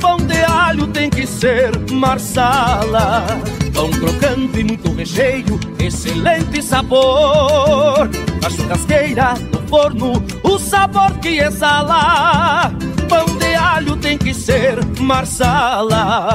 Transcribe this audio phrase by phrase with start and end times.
[0.00, 3.26] Pão de alho tem que ser marsala.
[3.74, 8.08] Pão crocante e muito recheio, excelente sabor.
[8.42, 12.72] Na churrasqueira, no forno, o sabor que exala.
[13.08, 16.34] Pão de alho tem que ser marsala.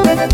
[0.13, 0.33] Thank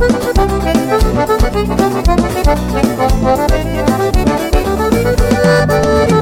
[6.11, 6.16] you.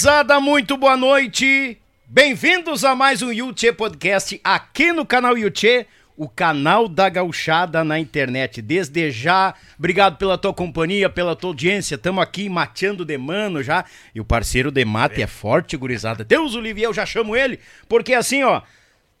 [0.00, 1.76] Gurizada, muito boa noite.
[2.06, 5.86] Bem-vindos a mais um Yuchê Podcast aqui no canal Yuchê,
[6.16, 8.62] o canal da gauchada na internet.
[8.62, 11.98] Desde já, obrigado pela tua companhia, pela tua audiência.
[11.98, 13.84] Tamo aqui mateando de mano já.
[14.14, 16.24] E o parceiro de mate é, é forte, gurizada.
[16.24, 18.62] Deus o livre, eu já chamo ele, porque assim, ó,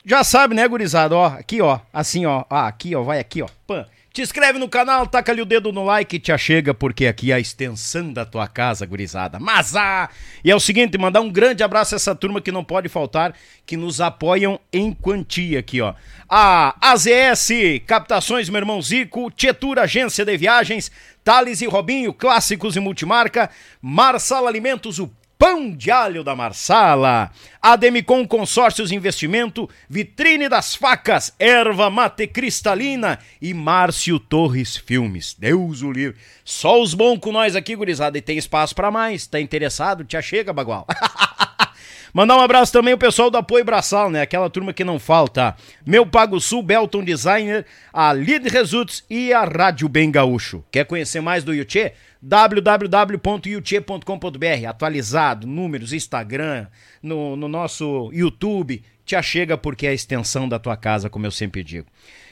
[0.02, 3.48] já sabe, né, gurizada, ó, aqui, ó, assim, ó, ah, aqui, ó, vai aqui, ó,
[3.66, 3.86] pã.
[4.12, 7.30] Te inscreve no canal, taca ali o dedo no like e te achega, porque aqui
[7.30, 9.38] é a extensão da tua casa, gurizada.
[9.38, 10.08] Mas ah!
[10.42, 13.32] E é o seguinte, mandar um grande abraço a essa turma que não pode faltar,
[13.64, 15.94] que nos apoiam em quantia aqui, ó.
[16.28, 17.50] A AZS,
[17.86, 20.90] Captações, meu irmão Zico, Tietura Agência de Viagens,
[21.22, 23.48] Thales e Robinho, Clássicos e Multimarca,
[23.80, 25.08] Marsala Alimentos, o
[25.40, 27.30] Pão de Alho da Marsala,
[27.62, 35.34] Ademicon Consórcios Investimento, Vitrine das Facas, Erva Mate Cristalina e Márcio Torres Filmes.
[35.38, 36.20] Deus o livre.
[36.44, 39.26] Só os bons com nós aqui, gurizada, e tem espaço para mais.
[39.26, 40.04] Tá interessado?
[40.04, 40.86] Te chega, bagual.
[42.12, 44.20] Mandar um abraço também ao pessoal do Apoio Braçal, né?
[44.20, 45.56] Aquela turma que não falta.
[45.86, 50.62] Meu Pago Sul, Belton Designer, a Lead Results e a Rádio Bem Gaúcho.
[50.70, 51.94] Quer conhecer mais do Yuchê?
[52.22, 56.66] www.yuchê.com.br atualizado, números, Instagram,
[57.02, 61.30] no, no nosso YouTube, te achega porque é a extensão da tua casa, como eu
[61.30, 61.86] sempre digo.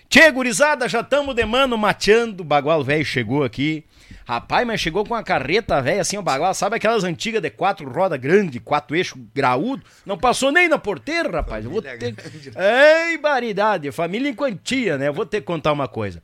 [0.08, 3.84] Tchê, gurizada, já estamos de mano mateando, o bagual velho chegou aqui.
[4.24, 7.90] Rapaz, mas chegou com uma carreta velha assim, o bagual, sabe aquelas antigas de quatro
[7.90, 9.82] rodas grande, quatro eixos graúdo?
[10.06, 11.64] Não passou nem na porteira, rapaz.
[11.64, 11.98] Eu vou ter...
[11.98, 12.16] Grande.
[12.56, 15.08] Ei, baridade, família em quantia, né?
[15.08, 16.22] Eu vou ter que contar uma coisa.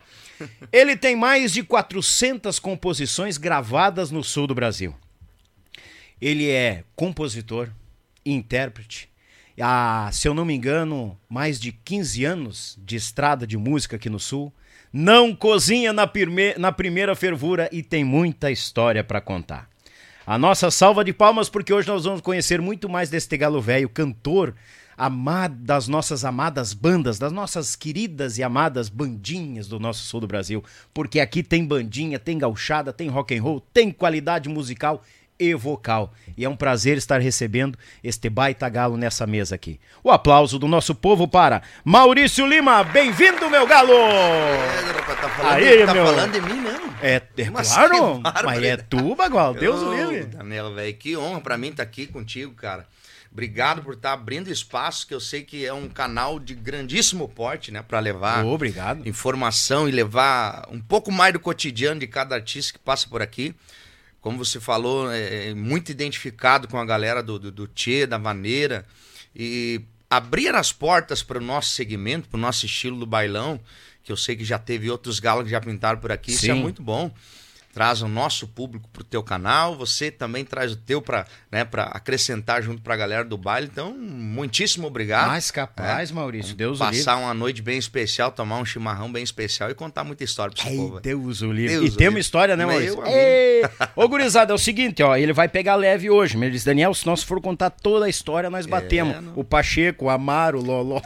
[0.73, 4.95] Ele tem mais de 400 composições gravadas no sul do Brasil.
[6.21, 7.69] Ele é compositor,
[8.25, 9.09] intérprete,
[9.61, 14.09] há, se eu não me engano, mais de 15 anos de estrada de música aqui
[14.09, 14.53] no sul.
[14.93, 19.69] Não cozinha na, prime na primeira fervura e tem muita história para contar.
[20.27, 23.89] A nossa salva de palmas, porque hoje nós vamos conhecer muito mais deste galo velho,
[23.89, 24.55] cantor
[25.61, 30.63] das nossas amadas bandas, das nossas queridas e amadas bandinhas do nosso sul do Brasil,
[30.93, 35.03] porque aqui tem bandinha, tem gauchada, tem rock and roll, tem qualidade musical
[35.39, 36.13] e vocal.
[36.37, 39.81] E é um prazer estar recebendo este baita galo nessa mesa aqui.
[40.03, 42.85] O aplauso do nosso povo para Maurício Lima.
[42.85, 43.93] Bem-vindo, meu galo!
[43.93, 46.07] É, rapaz, tá falando, Aí, tá meu...
[46.07, 46.95] falando de mim mesmo?
[47.03, 50.29] É, é claro, mas é tu, Bagual, Deus o livre.
[50.75, 52.87] Velho, que honra pra mim estar tá aqui contigo, cara.
[53.35, 57.73] Obrigado por estar abrindo espaço, que eu sei que é um canal de grandíssimo porte,
[57.73, 57.83] né?
[57.83, 59.07] Para levar Obrigado.
[59.09, 63.53] informação e levar um pouco mais do cotidiano de cada artista que passa por aqui.
[64.25, 68.19] Como você falou, é, é muito identificado com a galera do, do, do Tchê, da
[68.19, 68.87] maneira.
[69.37, 73.61] E abrir as portas para o nosso segmento, para o nosso estilo do bailão,
[74.03, 76.37] que eu sei que já teve outros galos que já pintaram por aqui, Sim.
[76.37, 77.13] isso é muito bom
[77.75, 81.67] traz o nosso público para o teu canal, você também traz o teu para né,
[81.91, 83.69] acrescentar junto para a galera do baile.
[83.71, 85.27] Então, muitíssimo obrigado.
[85.27, 86.15] Mais capaz, é.
[86.15, 86.55] Maurício.
[86.55, 87.27] Deus Passar o livre.
[87.27, 90.77] uma noite bem especial, tomar um chimarrão bem especial e contar muita história para esse
[90.77, 91.01] povo.
[91.01, 91.73] Deus o livre.
[91.73, 92.09] Deus e o tem livre.
[92.09, 93.05] uma história, né, Maurício?
[93.07, 93.63] Ei.
[93.97, 96.37] Ô, gurizada, é o seguinte, ó, ele vai pegar leve hoje.
[96.37, 99.17] Ele disse, Daniel, se nós for contar toda a história, nós é, batemos.
[99.17, 99.21] É.
[99.35, 101.01] O Pacheco, o Amaro, o Loló.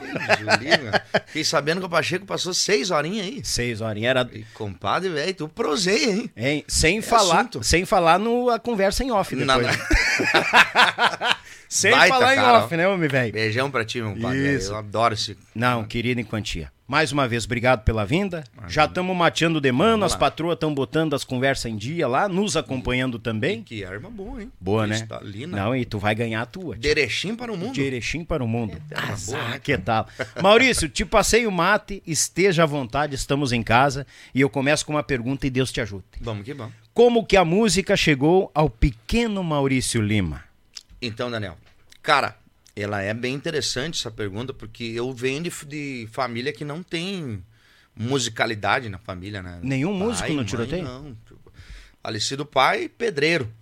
[1.27, 3.41] Fiquei sabendo que o Pacheco passou seis horinhas aí.
[3.43, 4.11] Seis horinhas.
[4.11, 4.29] Era...
[4.33, 6.31] E, compadre, velho, tu prosei, hein?
[6.37, 6.58] Hein?
[6.67, 9.47] Sem, é falar, sem falar no a conversa em off depois.
[9.47, 9.71] Não, não.
[11.69, 13.33] sem Baita, falar cara, em off, né, homem velho?
[13.33, 14.37] Beijão pra ti, meu pai.
[14.37, 15.37] Eu adoro esse.
[15.55, 16.73] Não, querido em quantia.
[16.89, 18.45] Mais uma vez, obrigado pela vinda.
[18.67, 22.57] Já estamos mateando de mano, as patroas estão botando as conversas em dia lá, nos
[22.57, 23.63] acompanhando também.
[23.63, 24.51] Que arma boa, hein?
[24.59, 24.97] Boa, né?
[24.97, 25.55] Cristalina.
[25.55, 26.77] Não, e tu vai ganhar a tua.
[26.77, 26.81] tia.
[26.81, 27.75] De Erechim para o mundo.
[27.75, 28.81] De Erechim para o mundo.
[28.91, 30.09] arma Azar, boa, né, que tal?
[30.43, 34.07] Maurício, te passei o mate, esteja à vontade, estamos em casa.
[34.35, 36.05] E eu começo com uma pergunta e Deus te ajude.
[36.19, 36.73] Vamos que vamos.
[36.95, 40.43] Como que a música chegou ao pequeno Maurício Lima?
[41.03, 41.59] Então, Daniel,
[42.03, 42.35] cara,
[42.83, 47.43] ela é bem interessante essa pergunta, porque eu venho de, de família que não tem
[47.97, 49.59] musicalidade na família, né?
[49.63, 50.85] Nenhum músico no tiroteio?
[50.85, 51.17] Não.
[52.03, 53.53] Falecido pai, pedreiro.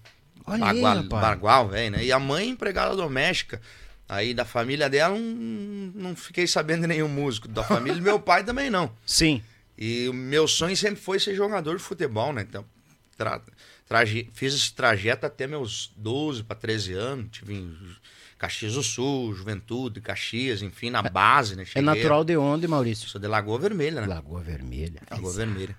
[0.47, 0.81] Olha aí,
[1.21, 2.05] Bagual, velho, né?
[2.05, 3.61] E a mãe, empregada doméstica.
[4.09, 7.49] Aí da família dela, não, não fiquei sabendo de nenhum músico.
[7.49, 8.93] Da família do meu pai também não.
[9.05, 9.43] Sim.
[9.77, 12.47] E o meu sonho sempre foi ser jogador de futebol, né?
[12.49, 12.65] Então,
[13.17, 13.41] tra-
[13.89, 17.27] traje- fiz esse trajeto até meus 12 para 13 anos.
[17.33, 17.69] Tive
[18.39, 21.63] Caxias do Sul, Juventude, Caxias, enfim, na base, né?
[21.63, 23.09] É Cheguei- natural de onde, Maurício?
[23.09, 24.07] Sou de Lagoa Vermelha, né?
[24.07, 25.01] Lagoa Vermelha.
[25.11, 25.77] Lagoa Vermelha.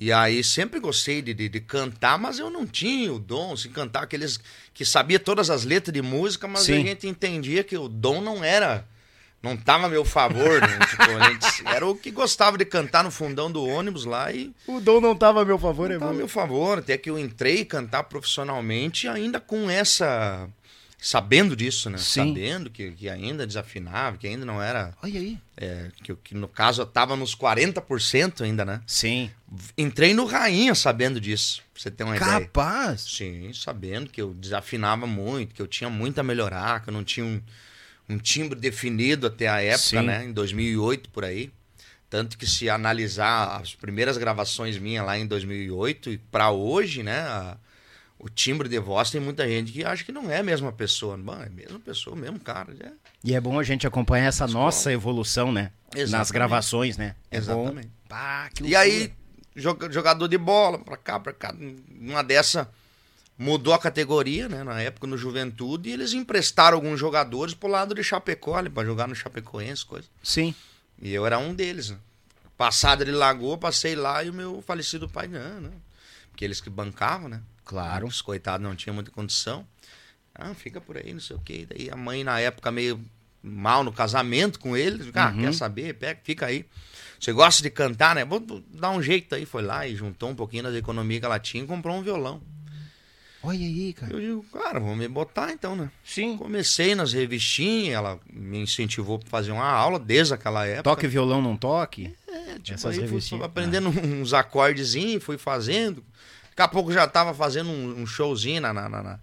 [0.00, 3.68] E aí sempre gostei de, de, de cantar, mas eu não tinha o dom, assim,
[3.68, 4.38] cantar aqueles
[4.72, 6.74] que sabia todas as letras de música, mas Sim.
[6.74, 8.86] a gente entendia que o dom não era,
[9.42, 10.78] não tava a meu favor, né?
[10.88, 15.00] Tipo, era o que gostava de cantar no fundão do ônibus lá e O dom
[15.00, 18.04] não estava a meu favor, é tava a meu favor, até que eu entrei cantar
[18.04, 20.48] profissionalmente ainda com essa
[21.00, 21.96] sabendo disso, né?
[21.98, 22.28] Sim.
[22.28, 25.38] Sabendo que, que ainda desafinava, que ainda não era, Olha aí.
[25.56, 28.80] é, que, que no caso eu tava nos 40% ainda, né?
[28.86, 29.30] Sim.
[29.76, 32.40] Entrei no Rainha sabendo disso, pra você ter uma ideia.
[32.40, 33.02] Capaz.
[33.02, 37.04] Sim, sabendo que eu desafinava muito, que eu tinha muito a melhorar, que eu não
[37.04, 37.40] tinha um,
[38.08, 40.02] um timbre definido até a época, Sim.
[40.02, 40.24] né?
[40.24, 41.52] Em 2008, por aí.
[42.10, 47.20] Tanto que se analisar as primeiras gravações minhas lá em 2008 e pra hoje, né?
[47.20, 47.56] a-
[48.18, 51.16] o timbre de voz tem muita gente que acha que não é a mesma pessoa.
[51.16, 52.74] Bom, é a mesma pessoa, o mesmo cara.
[52.80, 52.90] É.
[53.24, 55.70] E é bom a gente acompanhar essa nossa evolução, né?
[55.92, 56.32] Nas Exatamente.
[56.32, 57.14] gravações, né?
[57.30, 57.90] É Exatamente.
[58.08, 59.12] Pá, E aí,
[59.54, 61.54] joga- jogador de bola, pra cá, pra cá.
[62.00, 62.68] Uma dessa
[63.38, 64.64] mudou a categoria, né?
[64.64, 68.84] Na época no Juventude, e eles emprestaram alguns jogadores pro lado de Chapecó, ali, pra
[68.84, 70.08] jogar no Chapecoense, coisa.
[70.22, 70.54] Sim.
[71.00, 71.98] E eu era um deles, né?
[72.56, 75.72] Passada de Lagoa, passei lá e o meu falecido pai, não, não.
[76.38, 77.40] Porque eles que bancavam, né?
[77.64, 78.06] Claro.
[78.06, 79.66] Os coitados não tinham muita condição.
[80.32, 81.66] Ah, fica por aí, não sei o quê.
[81.68, 83.00] Daí a mãe, na época, meio
[83.42, 85.10] mal no casamento com ele.
[85.16, 85.40] Ah, Uhum.
[85.40, 85.94] quer saber?
[85.94, 86.64] Pega, fica aí.
[87.18, 88.24] Você gosta de cantar, né?
[88.24, 88.38] Vou
[88.72, 89.44] dar um jeito aí.
[89.44, 92.40] Foi lá e juntou um pouquinho das economias que ela tinha e comprou um violão.
[93.42, 94.12] Olha aí, cara.
[94.12, 95.90] Eu digo, cara, vamos me botar então, né?
[96.04, 96.36] Sim.
[96.36, 100.84] Comecei nas revistinhas, ela me incentivou para fazer uma aula desde aquela época.
[100.84, 102.14] Toque violão, não toque.
[102.28, 106.04] É, tipo, Essas aí fui aprendendo uns acordezinhos, fui fazendo.
[106.58, 109.18] Daqui a pouco já tava fazendo um, um showzinho na, na- na-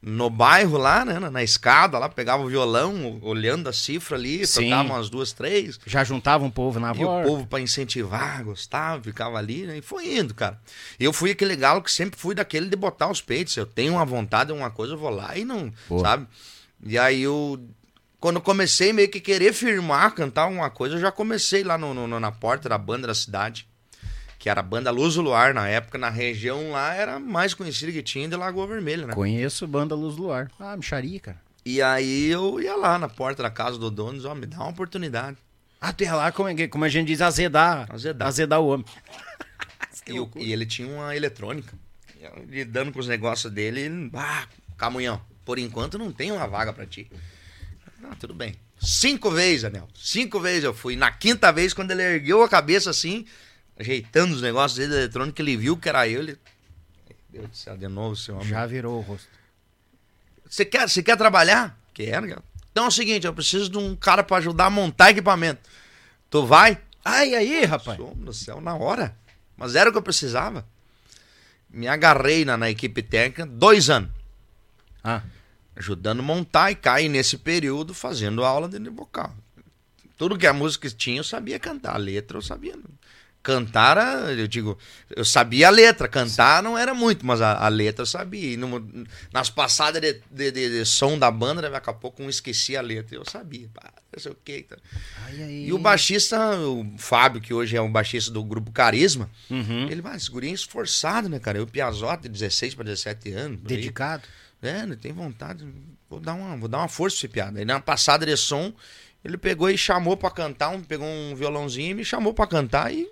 [0.00, 1.18] no bairro lá, né?
[1.18, 4.70] Na, na escada lá, pegava o violão, olhando a cifra ali, Sim.
[4.70, 5.80] tocava umas duas, três.
[5.84, 9.78] Já juntava um povo na E o povo para incentivar, gostava, ficava ali, né?
[9.78, 10.60] E foi indo, cara.
[11.00, 13.56] Eu fui aquele galo que sempre fui daquele de botar os peitos.
[13.56, 16.02] Eu tenho uma vontade, uma coisa, eu vou lá e não, Boa.
[16.02, 16.28] sabe?
[16.84, 17.58] E aí eu,
[18.20, 22.20] quando comecei meio que querer firmar, cantar alguma coisa, eu já comecei lá no, no-
[22.20, 23.66] na porta da banda da cidade,
[24.46, 25.52] que era a banda Luz do Luar.
[25.52, 29.12] Na época, na região lá, era a mais conhecida que tinha de Lagoa Vermelha, né?
[29.12, 30.48] Conheço Banda Luz do Luar.
[30.60, 31.40] Ah, micharia, cara.
[31.64, 34.46] E aí eu ia lá na porta da casa do dono e dizia, ó, me
[34.46, 35.36] dá uma oportunidade.
[35.80, 37.88] Até lá, como, é- como a gente diz, azedar.
[37.92, 38.28] Azedar.
[38.28, 38.86] Azedar o homem.
[40.08, 41.74] E, o- e ele tinha uma eletrônica.
[42.48, 46.86] Lidando com os negócios dele, ele, ah, Camunhão, por enquanto não tem uma vaga pra
[46.86, 47.10] ti.
[48.04, 48.54] Ah, tudo bem.
[48.80, 49.88] Cinco vezes, Anel.
[49.96, 50.94] Cinco vezes eu fui.
[50.94, 53.26] Na quinta vez, quando ele ergueu a cabeça assim,
[53.78, 56.20] ajeitando os negócios dele da eletrônica, ele viu que era eu.
[56.20, 56.38] Ele...
[57.28, 58.48] Deus do céu, de novo, seu homem.
[58.48, 59.28] Já virou o rosto.
[60.48, 61.78] Você quer, você quer trabalhar?
[61.92, 62.42] Quero, cara.
[62.70, 65.68] Então é o seguinte, eu preciso de um cara pra ajudar a montar equipamento.
[66.30, 66.78] Tu vai?
[67.04, 67.96] Ai, aí, rapaz.
[67.96, 69.16] Som no céu na hora.
[69.56, 70.66] Mas era o que eu precisava.
[71.70, 74.10] Me agarrei na, na equipe técnica dois anos,
[75.02, 75.22] Ah,
[75.74, 79.34] ajudando a montar e caí nesse período fazendo aula de vocal.
[80.16, 82.74] Tudo que a música tinha eu sabia cantar, a letra eu sabia.
[83.46, 83.96] Cantar,
[84.36, 84.76] eu digo,
[85.14, 88.54] eu sabia a letra, cantar não era muito, mas a, a letra eu sabia.
[88.54, 92.28] E no- nas passadas de, de- de- de som da banda, daqui a pouco um
[92.28, 93.68] esquecia a letra, eu sabia.
[93.72, 94.66] Pá, não sei o que.
[95.26, 95.66] Aí.
[95.68, 99.88] E o baixista, o Fábio, que hoje é o baixista do grupo Carisma, Uhum.
[99.88, 101.58] ele vai, esse gurinho esforçado, né, cara?
[101.58, 103.60] Eu, Piazote, 16 para 17 anos.
[103.60, 103.66] aí.
[103.66, 104.24] Dedicado.
[104.60, 105.64] É, ele tem vontade.
[106.10, 107.58] Vou dar uma, vou dar uma força pra piada.
[107.60, 108.72] Aí na passada de som,
[109.24, 112.92] ele pegou e chamou pra cantar, um, pegou um violãozinho e me chamou pra cantar
[112.92, 113.08] e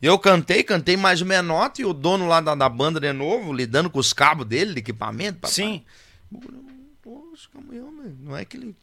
[0.00, 3.52] eu cantei, cantei mais uma nota e o dono lá da, da banda de novo,
[3.52, 5.40] lidando com os cabos dele, de equipamento.
[5.40, 5.54] papai.
[5.54, 5.84] Sim.
[8.20, 8.76] Não é que ele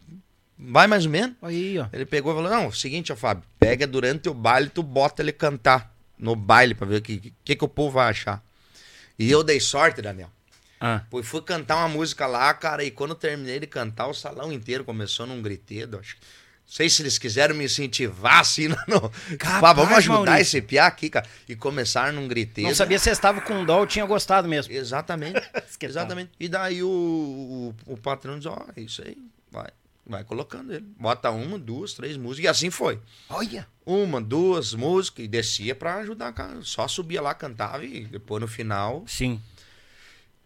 [0.58, 1.36] vai mais ou menos.
[1.42, 1.88] Aí, ó.
[1.94, 5.32] Ele pegou e falou: Não, seguinte, ó, Fábio, pega durante o baile, tu bota ele
[5.32, 8.44] cantar no baile pra ver o que, que, que o povo vai achar.
[9.18, 10.30] E eu dei sorte, Daniel.
[10.80, 11.02] Ah.
[11.10, 14.52] Pois fui cantar uma música lá, cara, e quando eu terminei de cantar, o salão
[14.52, 15.98] inteiro começou num gritedo.
[15.98, 16.16] Acho.
[16.16, 18.78] Não sei se eles quiseram me incentivar assim, não.
[18.88, 19.12] não.
[19.38, 20.42] Capaz, Pá, vamos ajudar Maurício.
[20.42, 21.26] esse piá aqui, cara.
[21.48, 22.68] E começaram num gritedo.
[22.68, 24.74] Não sabia se você estava com dó ou tinha gostado mesmo.
[24.74, 25.42] Exatamente.
[25.82, 26.32] Exatamente.
[26.40, 29.18] E daí o, o, o patrão diz, ó, é isso aí,
[29.52, 29.70] vai.
[30.10, 30.86] Vai colocando ele.
[30.98, 32.46] Bota uma, duas, três músicas.
[32.46, 32.98] E assim foi.
[33.30, 33.68] Olha.
[33.86, 36.34] Uma, duas músicas e descia pra ajudar.
[36.62, 39.04] Só subia lá, cantava e depois no final.
[39.06, 39.42] Sim.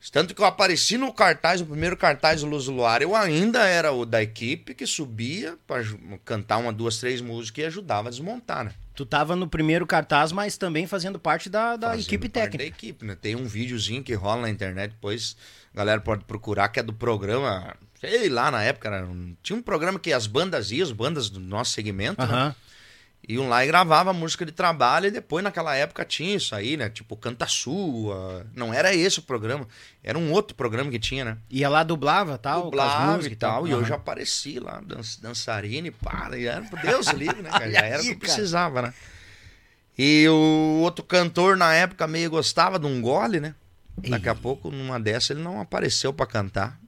[0.09, 3.65] Tanto que eu apareci no cartaz, no primeiro cartaz do Luz do Luar, eu ainda
[3.67, 8.07] era o da equipe que subia pra ju- cantar uma, duas, três músicas e ajudava
[8.07, 8.71] a desmontar, né?
[8.95, 12.57] Tu tava no primeiro cartaz, mas também fazendo parte da, da Fazendo equipe técnica.
[12.57, 13.15] Da equipe, né?
[13.19, 15.35] Tem um videozinho que rola na internet, depois
[15.73, 17.75] a galera pode procurar, que é do programa.
[17.99, 21.39] Sei lá, na época, um- tinha um programa que as bandas iam, as bandas do
[21.39, 22.55] nosso segmento, né?
[23.27, 26.89] Iam lá e gravavam música de trabalho, e depois naquela época tinha isso aí, né?
[26.89, 28.47] Tipo, Canta Sua.
[28.55, 29.67] Não era esse o programa,
[30.03, 31.37] era um outro programa que tinha, né?
[31.49, 35.87] Ia lá, dublava tal, dublava músicas e tal, e eu já apareci lá, dan dançarina
[35.87, 37.71] e para, e era, Deus livre, né, cara?
[37.71, 38.93] Já era o que precisava, né?
[39.97, 43.53] E o outro cantor na época meio gostava de um gole, né?
[43.97, 46.79] Daqui a pouco, numa dessa, ele não apareceu pra cantar.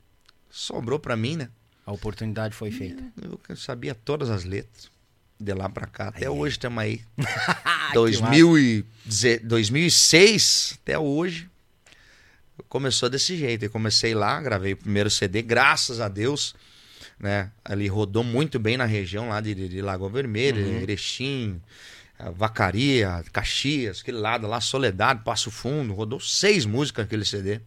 [0.49, 1.49] Sobrou pra mim, né?
[1.85, 3.03] A oportunidade foi feita.
[3.21, 4.92] Eu sabia todas as letras.
[5.43, 7.01] De lá pra cá, até hoje estamos aí.
[7.17, 11.49] que 2000 e deze- 2006 até hoje.
[12.69, 13.63] Começou desse jeito.
[13.65, 16.55] Eu comecei lá, gravei o primeiro CD, graças a Deus.
[17.19, 17.51] Né?
[17.63, 21.61] Ali rodou muito bem na região lá de, de, Lagoa Vermelha, Erechim,
[22.19, 25.93] eh, Vacaria, Caxias, aquele lado lá, Soledade, Passo Fundo.
[25.93, 27.61] Rodou seis músicas aquele CD.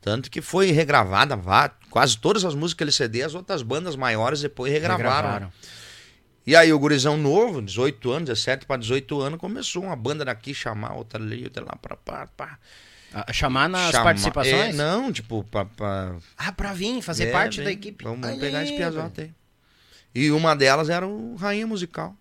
[0.00, 4.40] Tanto que foi regravada, vá- quase todas as músicas daquele CD, as outras bandas maiores
[4.40, 5.04] depois regravaram.
[5.06, 5.52] Regravaram.
[6.48, 10.54] E aí o gurizão novo, 18 anos, 17 para 18 anos, começou uma banda daqui
[10.54, 12.58] chamar, outra ali, outra lá, pra, pra, pra.
[13.12, 14.54] Ah, chamar nas participações?
[14.54, 15.66] É, não, tipo, pra...
[15.66, 18.02] pra Ah, pra vir, fazer é, parte vem, da equipe.
[18.02, 19.30] Vamos, pegar esse piazote aí.
[20.14, 22.16] E uma delas era o Rainha Musical.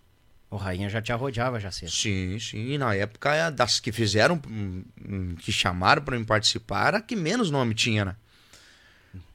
[0.52, 1.92] O Rainha já te arrodeava já cedo.
[1.94, 2.72] Sim, sim.
[2.72, 6.98] E na época, é, das que fizeram, hum, hum, que chamaram pra me participar, era
[6.98, 8.16] a que menos nome tinha, né?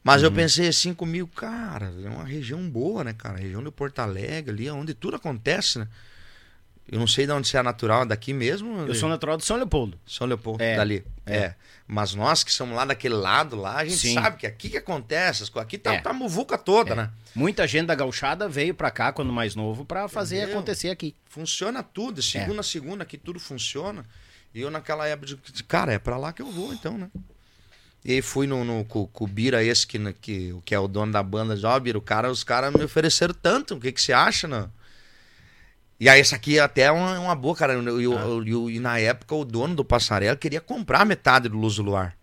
[0.04, 0.28] Mas Uhum.
[0.28, 3.38] eu pensei assim comigo, cara, é uma região boa, né, cara?
[3.38, 5.86] Região de Porto Alegre, ali, é onde tudo acontece, né?
[6.90, 8.80] Eu não sei de onde você é natural, daqui mesmo?
[8.80, 9.96] Eu sou natural de São Leopoldo.
[10.04, 11.04] São Leopoldo, É, dali.
[11.24, 11.36] é.
[11.36, 11.54] É.
[11.86, 14.14] Mas nós que somos lá daquele lado lá, a gente Sim.
[14.14, 16.00] sabe que aqui que acontece, aqui tá, É.
[16.00, 17.10] tá a muvuca toda, né?
[17.34, 20.56] Muita gente da gauchada veio pra cá quando mais novo pra fazer Entendeu?
[20.56, 21.14] acontecer aqui.
[21.26, 24.04] Funciona tudo, de segunda a segunda aqui tudo funciona.
[24.52, 27.08] E eu naquela época, digo, cara, é pra lá que eu vou então, né?
[28.04, 30.88] E aí fui no, no, com, com o Bira esse, que, que, que é o
[30.88, 33.92] dono da banda, diz, ó, Bira, o cara, os caras me ofereceram tanto, o que,
[33.92, 34.68] que você acha, né?
[36.00, 37.74] E aí, essa aqui é até uma, uma boa, cara.
[37.74, 41.76] E, o- e e na época, o dono do Passarela queria comprar metade do Luz
[41.76, 42.16] do Luar.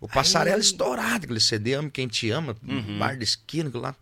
[0.00, 2.56] O Passarela estourado, aquele CD Ame Quem Te Ama,
[2.98, 3.94] bar de esquina, aquilo lá.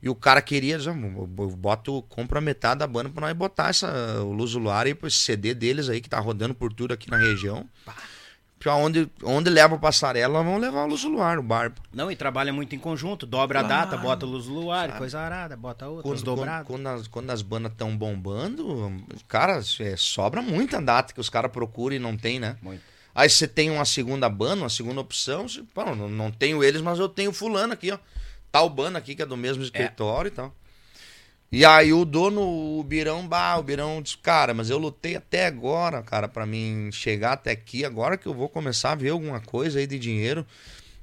[0.00, 3.68] E o cara queria, "Ah, eu boto, compro a metade da banda pra nós botar
[3.70, 3.88] essa,
[4.22, 7.10] o Luz do Luar e esse CD deles aí que tá rodando por tudo aqui
[7.10, 7.68] na região.
[8.62, 11.74] Pra onde, onde leva o Passarela, vão levar o Luz do Luar, o Barba.
[11.92, 13.26] Não, e trabalha muito em conjunto.
[13.26, 17.08] Dobra a data, bota luz do luar, coisa arada, bota outras Quando, quando, quando as,
[17.08, 21.98] quando as bandas estão bombando, cara, é, sobra muita data que os caras procuram e
[21.98, 22.56] não tem, né?
[22.62, 22.82] Muito.
[23.12, 26.80] Aí você tem uma segunda banda, uma segunda opção, você, pô, não, não tenho eles,
[26.80, 27.98] mas eu tenho fulano aqui, ó.
[28.52, 30.54] Tal banda aqui que é do mesmo escritório e tal.
[31.52, 32.40] E aí o dono,
[32.78, 36.88] o Birão, bah, o Birão disse, cara, mas eu lutei até agora, cara, pra mim
[36.90, 40.46] chegar até aqui, agora que eu vou começar a ver alguma coisa aí de dinheiro,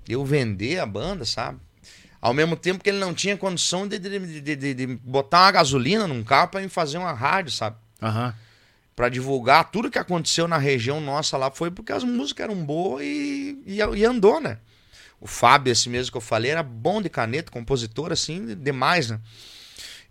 [0.08, 1.60] eu vender a banda, sabe?
[2.20, 6.08] Ao mesmo tempo que ele não tinha condição de, de, de, de- botar uma gasolina
[6.08, 7.78] num carro pra me fazer uma rádio, sabe?
[8.02, 8.34] Aham.
[8.96, 13.04] Pra divulgar tudo que aconteceu na região nossa lá foi porque as músicas eram boas
[13.06, 14.58] e, e, e andou, né?
[15.22, 19.20] O Fábio, esse mesmo que eu falei, era bom de caneta, compositor, assim, demais, né?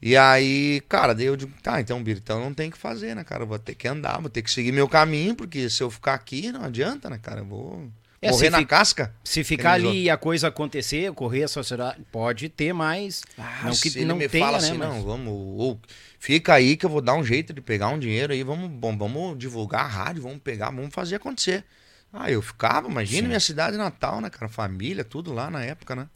[0.00, 3.24] E aí, cara, daí eu digo, tá, então, então não tem o que fazer, né,
[3.24, 3.42] cara?
[3.42, 6.14] Eu vou ter que andar, vou ter que seguir meu caminho, porque se eu ficar
[6.14, 7.40] aqui, não adianta, né, cara?
[7.40, 7.90] Eu vou
[8.22, 9.12] É, morrer na casca.
[9.24, 13.22] Se ficar ali e a coisa acontecer, ocorrer a sociedade, pode ter mais.
[13.36, 15.80] não que Ah, se ele não me tenha, fala né, assim, mas- não, vamos, ou,
[16.20, 18.96] fica aí que eu vou dar um jeito de pegar um dinheiro aí, vamos, bom,
[18.96, 21.64] vamos divulgar a rádio, vamos pegar, vamos fazer acontecer.
[22.12, 26.08] Ah, eu ficava, imagina minha cidade natal, né, cara, família, tudo lá na época, né?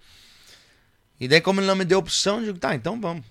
[1.20, 3.24] E daí como ele não me deu opção, eu digo, tá, então vamos.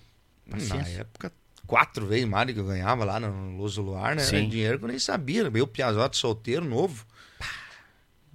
[0.52, 1.00] Na Paciência.
[1.00, 1.32] época,
[1.66, 4.22] quatro vezes mais do que eu ganhava lá no Luz do Luar, né?
[4.22, 4.48] Era Sim.
[4.48, 7.06] dinheiro que eu nem sabia, meu piazote solteiro, novo.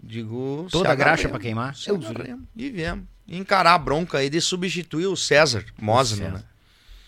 [0.02, 1.76] Digo, Toda graxa pra queimar.
[1.76, 2.46] se agarremos.
[2.56, 3.06] E viemos.
[3.28, 6.32] Encarar a bronca aí de substituir o César Mosno, César.
[6.38, 6.44] né?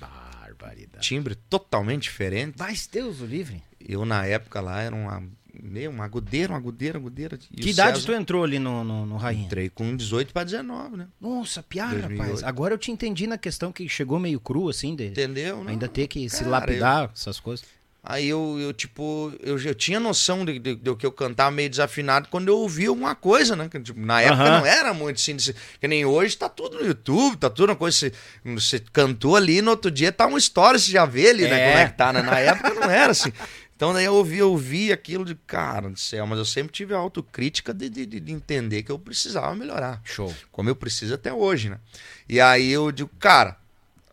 [0.02, 1.06] Barbaridade.
[1.08, 2.56] Timbre totalmente diferente.
[2.60, 3.64] Mas Deus o livre.
[3.80, 5.24] Eu, na época lá, era uma,
[5.62, 7.40] meu, uma agudeira, uma agudeira, agudeira.
[7.52, 8.14] E que idade César...
[8.14, 9.46] tu entrou ali no, no, no Rainha?
[9.46, 11.08] Entrei com 18 para 19, né?
[11.20, 12.44] Nossa, piada, rapaz.
[12.44, 14.96] Agora eu te entendi na questão que chegou meio cru, assim.
[14.96, 15.08] De...
[15.08, 15.64] Entendeu?
[15.68, 17.12] Ainda ter que Cara, se lapidar, eu...
[17.14, 17.66] essas coisas.
[18.02, 21.70] Aí eu, eu tipo, eu já tinha noção de, de, de, que eu cantava meio
[21.70, 23.70] desafinado quando eu ouvia alguma coisa, né?
[23.84, 24.60] Tipo, na época uhum.
[24.60, 25.36] não era muito assim,
[25.80, 27.98] que nem hoje tá tudo no YouTube, tá tudo uma coisa.
[27.98, 28.14] Você,
[28.46, 31.50] você cantou ali, no outro dia tá uma história, você já vê ali, é.
[31.50, 31.68] né?
[31.68, 32.22] Como é que tá, né?
[32.22, 33.34] Na época não era assim.
[33.80, 36.94] Então daí eu ouvi, eu ouvi aquilo de cara do céu, mas eu sempre tive
[36.94, 40.02] a autocrítica de, de, de entender que eu precisava melhorar.
[40.04, 40.36] Show.
[40.52, 41.80] Como eu preciso até hoje, né?
[42.28, 43.58] E aí eu digo, cara,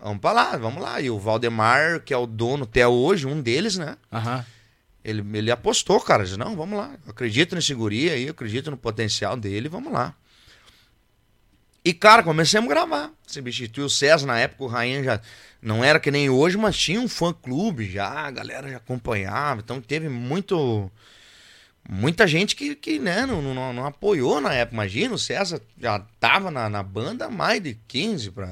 [0.00, 1.00] Vamos pra lá, vamos lá.
[1.00, 3.96] E o Valdemar, que é o dono até hoje, um deles, né?
[4.12, 4.44] Uhum.
[5.04, 6.22] Ele, ele apostou, cara.
[6.22, 6.94] Disse, não, vamos lá.
[7.04, 10.14] Eu acredito nesse guri aí, acredito no potencial dele, vamos lá.
[11.86, 13.12] E, cara, começamos a gravar.
[13.24, 15.20] Substituiu o César, na época o Rainha já
[15.62, 19.60] não era que nem hoje, mas tinha um fã-clube já, a galera já acompanhava.
[19.60, 20.90] Então teve muito...
[21.88, 24.74] Muita gente que, que né, não, não, não apoiou na época.
[24.74, 28.48] Imagina, o César já tava na, na banda há mais de 15 para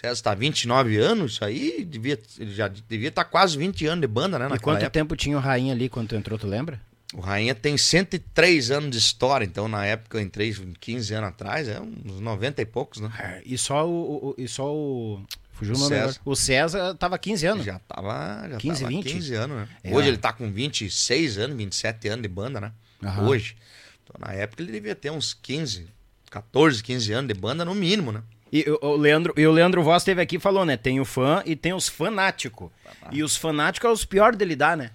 [0.00, 4.00] César está 29 anos, isso aí devia, ele já devia estar tá quase 20 anos
[4.00, 4.46] de banda, né?
[4.46, 4.90] E quanto época.
[4.90, 6.80] tempo tinha o Rainha ali quando tu entrou, tu lembra?
[7.12, 11.68] O Rainha tem 103 anos de história, então na época eu entrei 15 anos atrás,
[11.68, 13.10] é uns 90 e poucos, né?
[13.18, 15.20] É, e só o, o, e só o
[15.60, 16.02] Fugiu o nome César.
[16.02, 16.20] Agora.
[16.24, 17.64] O César tava 15 anos.
[17.66, 19.12] Já tava, já 15, tava 20?
[19.12, 19.68] 15 anos, né?
[19.84, 19.94] É.
[19.94, 22.72] Hoje ele tá com 26 anos, 27 anos de banda, né?
[23.02, 23.28] Uhum.
[23.28, 23.56] Hoje.
[24.04, 25.86] Então na época ele devia ter uns 15,
[26.30, 28.22] 14, 15 anos de banda no mínimo, né?
[28.52, 30.76] E o Leandro, e o Leandro Voss esteve aqui e falou, né?
[30.76, 32.70] Tem o fã e tem os fanáticos.
[33.12, 34.90] E os fanáticos é os piores de lidar, né?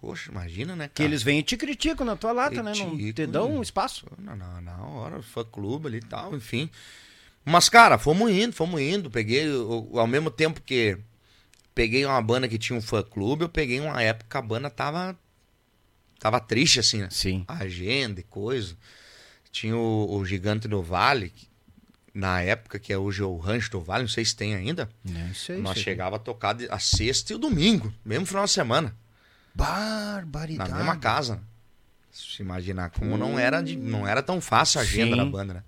[0.00, 0.84] Poxa, imagina, né?
[0.84, 0.94] Cara?
[0.94, 2.72] Que eles vêm e te criticam na tua lata, né?
[2.76, 4.06] Não te dão um espaço.
[4.18, 6.70] Na, na, na hora, fã clube ali e tal, enfim.
[7.44, 9.10] Mas, cara, fomos indo, fomos indo.
[9.10, 10.98] Peguei, eu, ao mesmo tempo que
[11.74, 14.70] peguei uma banda que tinha um fã clube, eu peguei uma época que a banda
[14.70, 15.18] tava.
[16.20, 17.08] Tava triste, assim, né?
[17.10, 17.44] Sim.
[17.48, 18.76] Agenda e coisa.
[19.50, 21.48] Tinha o, o Gigante do Vale, que
[22.14, 24.88] na época, que é hoje o Rancho do Vale, não sei se tem ainda.
[25.04, 25.58] Não sei.
[25.58, 28.96] Nós chegava a tocar a sexta e o domingo, mesmo final de semana.
[29.58, 30.70] Barbaridade.
[30.70, 31.40] Na mesma casa.
[32.12, 33.18] Se imaginar como hum.
[33.18, 35.16] não era de, não era tão fácil a agenda Sim.
[35.16, 35.62] da banda, né?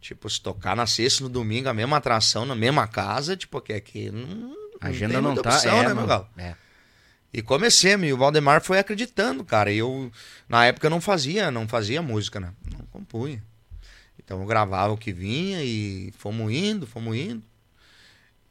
[0.00, 3.72] Tipo, se tocar na sexta no domingo, a mesma atração, na mesma casa, tipo, que
[3.72, 6.28] aqui não, a agenda não, não tá, opção, é, né, meu galo?
[6.36, 6.54] É.
[7.32, 9.70] E comecei, e o Valdemar foi acreditando, cara.
[9.72, 10.10] E eu,
[10.48, 12.52] na época, não fazia, não fazia música, né?
[12.70, 13.42] Não compunha.
[14.22, 17.42] Então eu gravava o que vinha e fomos indo, fomos indo.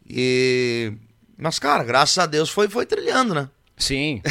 [0.10, 0.94] E.
[1.38, 3.50] Mas, cara, graças a Deus foi, foi trilhando, né?
[3.82, 4.22] Sim.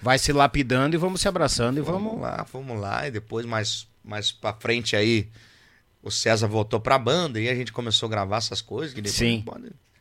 [0.00, 2.12] Vai se lapidando e vamos se abraçando e vamos.
[2.12, 3.06] Vamos lá, vamos lá.
[3.06, 5.28] E depois, mais, mais pra frente aí,
[6.02, 8.94] o César voltou pra banda e a gente começou a gravar essas coisas.
[8.94, 9.44] Que depois Sim.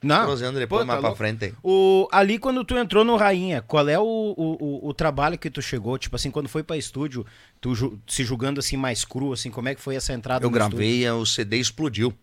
[0.03, 0.35] Não.
[0.35, 1.53] Depois Pô, mais tá pra frente aí.
[1.63, 5.61] O, ali quando tu entrou no Rainha, qual é o, o, o, trabalho que tu
[5.61, 5.97] chegou?
[5.97, 7.25] Tipo assim, quando foi pra estúdio,
[7.61, 10.49] tu ju, se julgando assim mais cru, assim, como é que foi essa entrada Eu
[10.49, 11.15] gravei, estúdio?
[11.15, 12.13] o CD explodiu.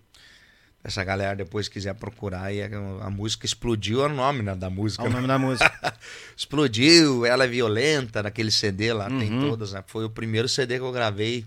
[0.83, 5.05] Essa galera depois quiser procurar, e a, música explodiu é o nome né, da música.
[5.05, 5.95] É o nome da música.
[6.35, 9.19] explodiu, ela é violenta, naquele CD lá, uhum.
[9.19, 9.85] tem todas, né?
[9.87, 11.45] Foi o primeiro CD que eu gravei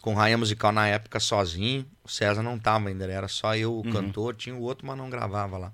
[0.00, 1.84] com rainha musical na época sozinho.
[2.04, 3.90] O César não tava ainda, era só eu, o uhum.
[3.90, 5.72] cantor, tinha o outro, mas não gravava lá.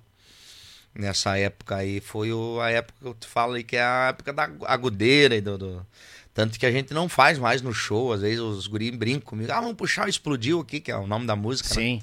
[0.94, 4.08] Nessa época aí foi o, a época que eu te falo aí, que é a
[4.08, 5.86] época da agudeira e do, do...
[6.32, 9.52] Tanto que a gente não faz mais no show, às vezes os guris brincam comigo,
[9.52, 11.68] ah, vamos puxar o Explodiu aqui, que é o nome da música.
[11.68, 11.74] Né?
[11.74, 11.96] Sim.
[11.96, 12.02] Né?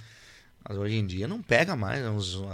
[0.68, 2.04] Mas hoje em dia não pega mais,
[2.36, 2.48] o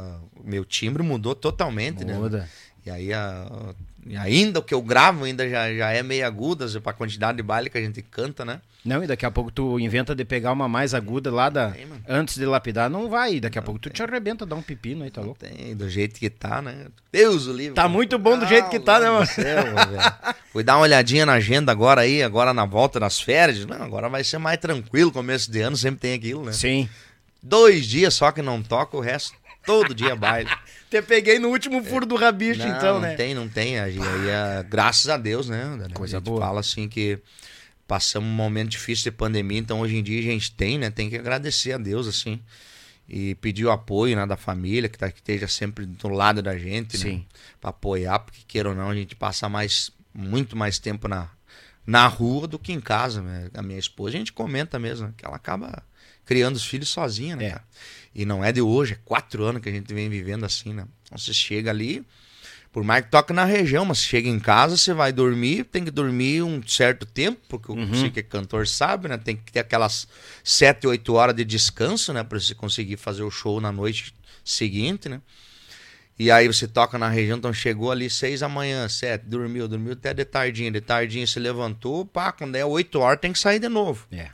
[0.44, 2.14] meu timbre mudou totalmente, né?
[2.14, 2.40] Muda.
[2.40, 2.50] né?
[2.86, 3.74] E aí, a,
[4.06, 7.38] e ainda o que eu gravo ainda já, já é meio aguda, para a quantidade
[7.38, 8.60] de baile que a gente canta, né?
[8.84, 11.88] Não, e daqui a pouco tu inventa de pegar uma mais aguda lá da, tem,
[12.08, 13.40] antes de lapidar, não vai.
[13.40, 13.90] Daqui a pouco tem.
[13.90, 15.40] tu te arrebenta, dá um pepino aí, tá louco?
[15.40, 16.88] Tem, do jeito que tá, né?
[17.10, 17.74] Deus o livre.
[17.76, 19.26] Tá muito bom do jeito que tá, né, mano?
[19.26, 19.64] Céu,
[20.52, 23.66] Fui dar uma olhadinha na agenda agora aí, agora na volta das férias.
[23.66, 26.52] Não, agora vai ser mais tranquilo, começo de ano sempre tem aquilo, né?
[26.52, 26.90] Sim.
[27.44, 30.50] Dois dias só que não toca, o resto todo dia baile.
[30.90, 33.10] Te peguei no último furo do rabicho, não, então, né?
[33.10, 33.80] Não tem, não tem.
[33.80, 35.66] Aí, aí, é, graças a Deus, né?
[35.94, 36.40] Coisa a gente boa.
[36.40, 37.20] fala assim que
[37.88, 40.90] passamos um momento difícil de pandemia, então hoje em dia a gente tem, né?
[40.90, 42.40] Tem que agradecer a Deus, assim.
[43.10, 46.58] E pedir o apoio né, da família, que, tá, que esteja sempre do lado da
[46.58, 47.18] gente, Sim.
[47.18, 47.24] né?
[47.60, 51.28] Pra apoiar, porque queira ou não, a gente passa mais, muito mais tempo na,
[51.86, 53.22] na rua do que em casa.
[53.22, 53.50] Né?
[53.54, 55.14] A minha esposa, a gente comenta mesmo, né?
[55.18, 55.84] que ela acaba
[56.26, 57.62] criando os filhos sozinha, né, é.
[58.16, 60.86] E não é de hoje, é quatro anos que a gente vem vivendo assim, né?
[61.04, 62.06] Então você chega ali,
[62.72, 65.92] por mais que toque na região, mas chega em casa, você vai dormir, tem que
[65.92, 67.88] dormir um certo tempo, porque uhum.
[67.88, 69.18] você que é cantor sabe, né?
[69.18, 70.08] Tem que ter aquelas
[70.44, 72.24] sete, oito horas de descanso, né?
[72.24, 75.22] Pra você conseguir fazer o show na noite seguinte, né?
[76.18, 79.94] E aí você toca na região, então chegou ali seis da manhã, sete, dormiu, dormiu
[79.94, 83.60] até de tardinha, de tardinha se levantou, pá, quando é oito horas tem que sair
[83.60, 84.06] de novo.
[84.12, 84.30] É.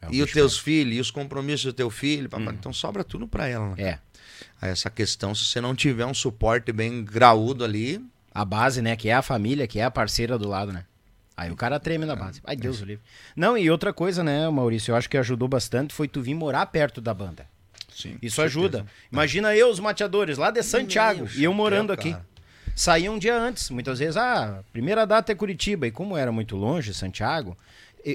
[0.00, 2.72] É um e os teus filhos, e os compromissos do teu filho, pá, pá, então
[2.72, 3.74] sobra tudo pra ela, né?
[3.82, 3.98] É.
[4.60, 8.04] Aí essa questão, se você não tiver um suporte bem graúdo ali,
[8.34, 8.94] A base, né?
[8.96, 10.84] Que é a família, que é a parceira do lado, né?
[11.34, 12.16] Aí o cara treme na É.
[12.16, 12.40] base.
[12.44, 13.02] Ai, Deus o livre.
[13.34, 14.92] Não, e outra coisa, né, Maurício?
[14.92, 17.46] Eu acho que ajudou bastante foi tu vir morar perto da banda.
[17.90, 18.84] sim, Isso ajuda.
[19.10, 22.14] Imagina eu, os mateadores, lá de Santiago, Meu e eu morando aqui.
[22.74, 23.70] Saía um dia antes.
[23.70, 25.86] Muitas vezes, ah, primeira data é Curitiba.
[25.86, 27.56] E como era muito longe, Santiago,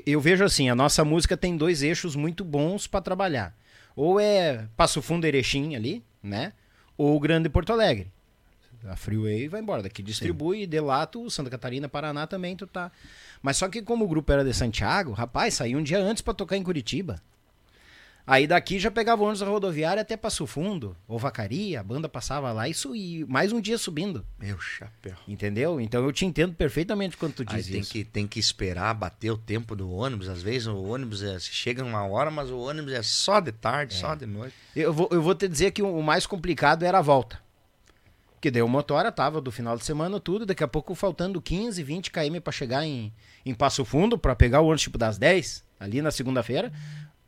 [0.06, 3.56] eu vejo assim, a nossa música tem dois eixos muito bons pra trabalhar.
[3.96, 6.54] Ou é Passo Fundo Erechim ali, né?
[6.98, 8.12] Ou Grande Porto Alegre.
[8.88, 9.84] A Freeway vai embora.
[9.84, 12.92] Daqui distribui, de lá tu, Santa Catarina, Paraná também tu tá.
[13.42, 16.34] Mas só que como o grupo era de Santiago, rapaz, saía um dia antes pra
[16.34, 17.22] tocar em Curitiba.
[18.26, 22.08] Aí daqui já pegava o ônibus da rodoviária até Passo Fundo, ou Vacaria, a banda
[22.08, 25.16] passava lá isso e mais um dia subindo, Meu chapéu.
[25.28, 25.82] entendeu?
[25.82, 27.92] Então eu te entendo perfeitamente quando tu Aí diz tem isso.
[27.92, 30.30] que, tem que esperar bater o tempo do ônibus.
[30.30, 33.96] Às vezes o ônibus é, chega uma hora, mas o ônibus é só de tarde,
[33.96, 34.56] só de noite.
[34.76, 37.40] Eu vou, eu vou te dizer que o, mais complicado era a volta.
[38.40, 42.10] Que o motora tava do final de semana tudo, daqui a pouco faltando 15, 20
[42.10, 43.14] km pra chegar em,
[43.46, 46.72] em Passo Fundo, pra pegar o ônibus tipo das 10, ali na segunda-feira.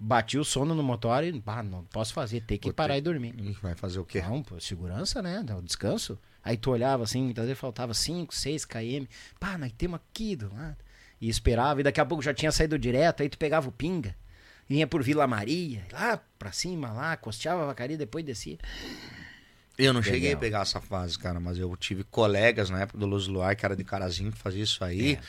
[0.06, 1.32] Bati o sono no motor e,
[1.64, 3.34] não posso fazer, tem que Vou parar ter- e dormir.
[3.62, 4.22] Vai fazer o quê?
[4.22, 5.44] Não, pô, segurança, né?
[5.58, 6.20] O descanso.
[6.44, 9.06] Aí tu olhava assim, muitas vezes faltava 5, 6 km.
[9.40, 10.76] Pá, nós temos aqui do lado.
[11.22, 14.14] E esperava, e daqui a pouco já tinha saído direto, aí tu pegava o pinga,
[14.68, 18.58] vinha por Vila Maria, lá pra cima, lá, costeava a vacaria, depois descia.
[19.78, 20.38] Eu não cheguei Legal.
[20.38, 23.66] a pegar essa fase, cara, mas eu tive colegas na época do Luz Luar, que
[23.66, 25.14] era de Carazinho, que fazia isso aí.
[25.14, 25.20] É.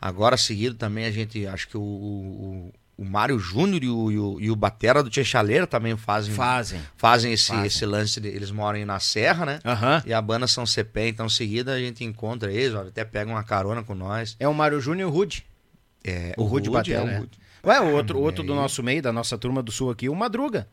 [0.00, 4.18] Agora, seguido também, a gente, acho que o, o, o Mário Júnior e o, e,
[4.18, 6.80] o, e o Batera do Tia Chaleira também fazem, Fazem.
[6.96, 7.66] fazem, esse, Fazem.
[7.66, 9.58] esse lance, de, eles moram aí na Serra, né?
[9.64, 10.02] Aham.
[10.06, 13.82] E a banda São Cepé, então, seguida a gente encontra eles, até pega uma carona
[13.82, 14.36] com nós.
[14.38, 15.44] É o Mário Júnior e o Rude.
[16.04, 17.18] É, O Rude Batera, é o é.
[17.18, 17.38] Rude.
[17.64, 20.68] Ué, o outro, outro do nosso meio, da nossa turma do sul aqui, o Madruga.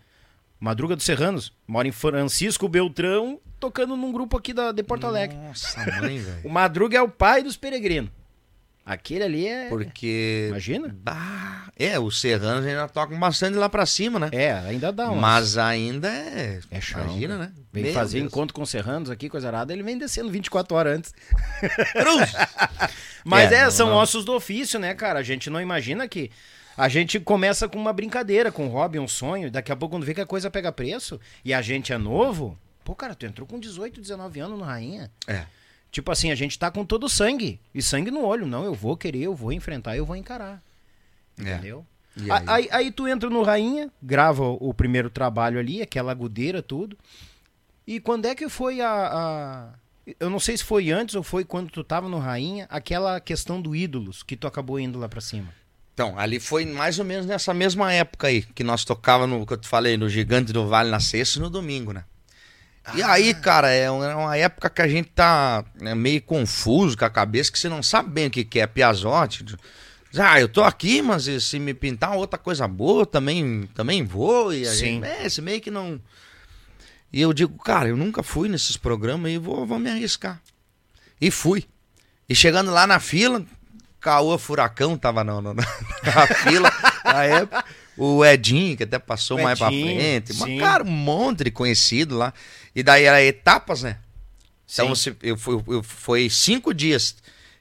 [0.60, 1.52] Madruga dos Serranos.
[1.68, 5.36] Mora em Francisco Beltrão, tocando num grupo aqui da, de Porto Alegre.
[5.38, 6.50] Nossa, mãe, O velho.
[6.52, 8.12] Madruga é o pai dos peregrinos.
[8.94, 9.70] Aquele ali é.
[9.70, 10.48] Porque.
[10.50, 10.94] Imagina?
[11.02, 14.30] Bah, é, os serranos ainda tocam bastante lá pra cima, né?
[14.34, 15.16] É, ainda dá um.
[15.16, 16.60] Mas ainda é.
[16.70, 17.46] É chão, Imagina, cara.
[17.48, 17.54] né?
[17.72, 18.30] Vem Meu fazer Deus.
[18.32, 21.14] encontro com serranos aqui, coisa arada, ele vem descendo 24 horas antes.
[21.94, 22.34] Cruz!
[23.24, 23.96] Mas É, é, não- são não.
[23.96, 25.20] ossos do ofício, né, cara?
[25.20, 26.30] A gente não imagina que.
[26.78, 29.96] A gente começa com uma brincadeira, com um hobby, um sonho, e daqui a pouco
[29.96, 32.58] quando vê que a coisa pega preço e a gente é novo.
[32.84, 35.12] Pô, cara, tu entrou com 18, 19 anos no Rainha.
[35.28, 35.44] É.
[35.92, 37.60] Tipo assim, a gente tá com todo sangue.
[37.76, 38.46] E sangue no olho.
[38.48, 40.62] Não, eu vou querer, eu vou enfrentar, eu vou encarar.
[41.38, 41.54] É.
[41.56, 41.86] Entendeu?
[42.30, 42.44] A- aí?
[42.48, 46.98] Aí, aí tu entra no Rainha, grava o o primeiro trabalho ali, aquela agudeira, tudo.
[47.86, 49.70] E quando é que foi a, a-
[50.20, 53.62] Eu não sei se foi antes ou foi quando tu tava no Rainha, aquela questão
[53.62, 55.54] do ídolos, que tu acabou indo lá pra cima.
[55.94, 59.54] Então, ali foi mais ou menos nessa mesma época aí, que nós tocava no, que
[59.54, 62.04] eu te falei, no Gigante do Vale na sexta e no domingo, né?
[62.96, 66.98] E aí, cara, é uma é uma época que a gente tá né, meio confuso
[66.98, 69.46] com a cabeça, que você não sabe bem o que, é piazote.
[70.18, 74.54] Ah, eu tô aqui, mas se me pintar outra coisa boa, também, também vou.
[74.54, 74.78] E a Sim.
[75.02, 76.02] gente, é, esse meio que não...
[77.14, 80.42] E eu digo, cara, eu nunca fui nesses programas e vou, vou me arriscar.
[81.20, 81.66] E fui.
[82.28, 83.46] E chegando lá na fila,
[84.00, 86.72] Caô Furacão tava no, no- na fila
[87.06, 87.64] na época.
[87.98, 90.34] O Edinho, que até passou O mais pra frente.
[90.34, 92.34] Mas, cara, um monte de conhecido lá.
[92.76, 94.00] E daí era etapas, né?
[94.72, 97.16] Então você, eu, fui, eu foi cinco dias.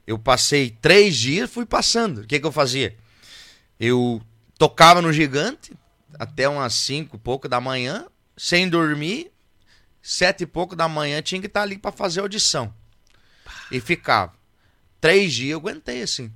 [0.06, 2.18] Eu passei três dias, fui passando.
[2.22, 2.96] O que, que eu fazia?
[3.78, 4.22] Eu
[4.58, 5.72] tocava no gigante
[6.18, 9.30] até umas cinco e pouco da manhã, sem dormir.
[10.02, 12.72] Sete e pouco da manhã tinha que estar ali pra fazer audição.
[13.70, 14.32] E ficava.
[15.00, 16.32] Três dias eu aguentei assim.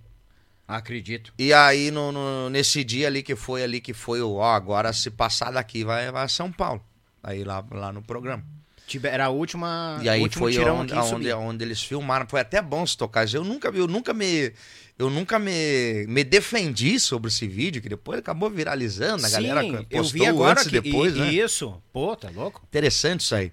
[0.67, 1.33] Acredito.
[1.39, 4.93] E aí, no, no- nesse dia ali que foi ali, que foi o, ó, agora
[4.93, 6.83] se passar daqui vai, vai a São Paulo.
[7.23, 8.45] Aí lá, lá no programa.
[9.05, 9.99] Era a última.
[10.03, 12.27] E aí foi onde, onde, onde eles filmaram.
[12.29, 13.33] Foi até bom se tocar.
[13.33, 14.53] Eu nunca, eu nunca me.
[14.97, 19.27] Eu nunca me, me defendi sobre esse vídeo, que depois acabou viralizando.
[19.27, 21.33] A galera Sim, postou eu vi agora antes e que, depois, e- né?
[21.33, 21.83] Isso.
[21.93, 22.63] Pô, tá louco?
[22.69, 23.51] Interessante isso aí.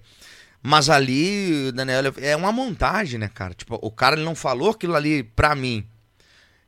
[0.62, 3.52] Mas ali, Daniel, é uma montagem, né, cara?
[3.54, 5.84] Tipo, o cara ele não falou aquilo ali pra mim.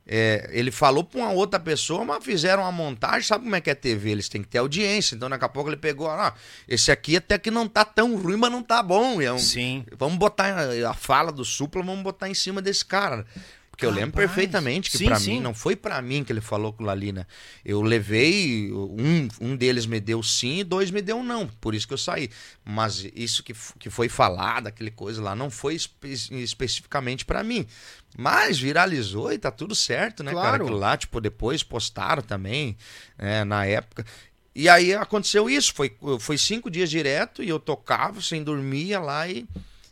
[0.07, 3.23] É, ele falou pra uma outra pessoa, mas fizeram uma montagem.
[3.27, 4.11] Sabe como é que é TV?
[4.11, 5.15] Eles têm que ter audiência.
[5.15, 6.33] Então, daqui a pouco ele pegou, ah,
[6.67, 9.19] esse aqui até que não tá tão ruim, mas não tá bom.
[9.19, 9.83] É um- Sim.
[9.97, 10.55] Vamos botar
[10.87, 13.25] a fala do Supla, vamos botar em cima desse cara.
[13.71, 15.33] Porque eu lembro perfeitamente que sim.
[15.33, 17.25] mim, não foi pra mim que ele falou com ali, né?
[17.65, 21.45] Eu levei, um, um deles me deu sim e dois me deu não.
[21.59, 22.29] Por isso que eu saí.
[22.63, 27.67] Mas isso que, que foi falado, aquele coisa lá, não foi espe- especificamente pra mim.
[28.17, 30.47] Mas viralizou e tá tudo certo, né, cara?
[30.49, 30.63] Claro.
[30.63, 32.77] Aquilo lá, tipo, depois postaram também,
[33.17, 34.05] né, na época.
[34.55, 39.01] E aí aconteceu isso, foi, foi cinco dias direto e eu tocava sem dormir ia
[39.01, 39.45] lá e,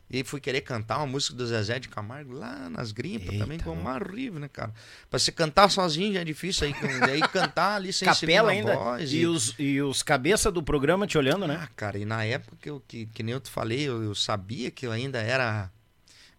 [0.10, 3.60] e fui querer cantar uma música do Zezé de Camargo lá nas grimpas Eita, também,
[3.60, 4.10] como louco.
[4.10, 4.74] horrível, né, cara?
[5.10, 6.74] Pra você cantar sozinho já é difícil, aí,
[7.12, 8.74] aí cantar ali sem Capela ainda.
[8.74, 9.12] voz.
[9.12, 11.60] E, os, e os cabeça do programa te olhando, né?
[11.62, 14.16] Ah, cara, e na época que, eu, que, que nem eu te falei, eu, eu
[14.16, 15.70] sabia que eu ainda era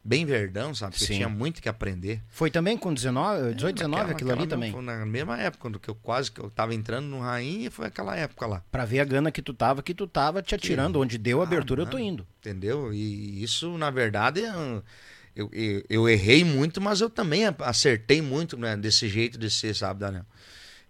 [0.05, 0.95] bem verdão, sabe?
[0.97, 1.15] Que eu Sim.
[1.15, 2.21] tinha muito que aprender.
[2.29, 4.71] Foi também com 19, 18, 19, Naquela- aquilo ali também.
[4.73, 7.87] Foi na mesma época, quando que eu quase que eu tava entrando no Rainha, foi
[7.87, 8.63] aquela época lá.
[8.71, 11.01] Pra ver a gana que tu tava, que tu tava te atirando.
[11.01, 12.09] Onde deu a Ah, abertura, eu tô mano.
[12.09, 12.27] indo.
[12.41, 12.93] Entendeu?
[12.93, 14.85] E isso, na verdade, eu,
[15.35, 19.75] eu, eu- eu errei muito, mas eu também acertei muito né, desse jeito de ser,
[19.75, 20.27] sabe, Daniel?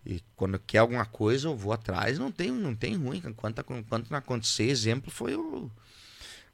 [0.06, 3.22] E quando quer alguma coisa, eu vou atrás, não tem, não tem ruim.
[3.24, 5.70] Enquanto, enquanto não acontecer, exemplo foi o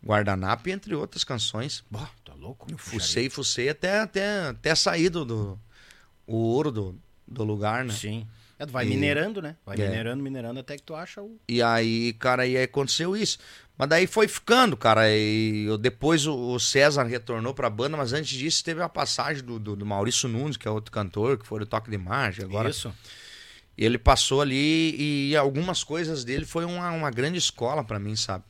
[0.05, 1.85] Guardanapo, entre outras canções.
[1.91, 2.67] Bó, tá louco?
[2.71, 5.59] Eu fucei, fucei até, até, até sair do, do
[6.27, 7.93] o ouro do, do lugar, né?
[7.93, 8.27] Sim.
[8.59, 9.57] É, vai E- minerando, né?
[9.65, 9.89] Vai É.
[9.89, 11.39] minerando, minerando até que tu acha o.
[11.49, 13.39] E aí, cara, aí aconteceu isso.
[13.77, 15.11] Mas daí foi ficando, cara.
[15.11, 19.43] E eu, depois o, o César retornou pra banda, mas antes disso teve a passagem
[19.43, 22.45] do, do, do Maurício Nunes, que é outro cantor, que foi do Toque de Margem
[22.45, 22.69] agora.
[22.69, 22.93] Isso.
[23.79, 28.15] E ele passou ali e algumas coisas dele foi uma, uma grande escola pra mim,
[28.15, 28.45] sabe?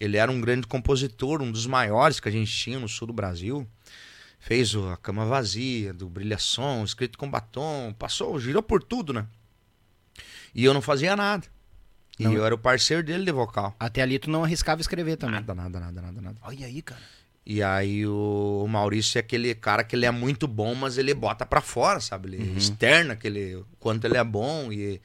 [0.00, 3.12] Ele era um grande compositor, um dos maiores que a gente tinha no sul do
[3.12, 3.66] Brasil.
[4.38, 9.26] Fez o A Cama Vazia, do Brilhação, Escrito com Batom, passou, girou por tudo, né?
[10.54, 11.46] E eu não fazia nada.
[12.18, 12.32] E Não.
[12.32, 13.74] eu era o parceiro dele de vocal.
[13.78, 15.36] Até ali tu não arriscava escrever também.
[15.36, 16.36] Nada, nada, nada, nada, nada.
[16.42, 17.00] Olha aí, cara.
[17.46, 21.46] E aí o Maurício é aquele cara que ele é muito bom, mas ele bota
[21.46, 22.28] pra fora, sabe?
[22.28, 22.34] Uhum.
[22.34, 25.00] Ele externa aquele, o quanto ele é bom e,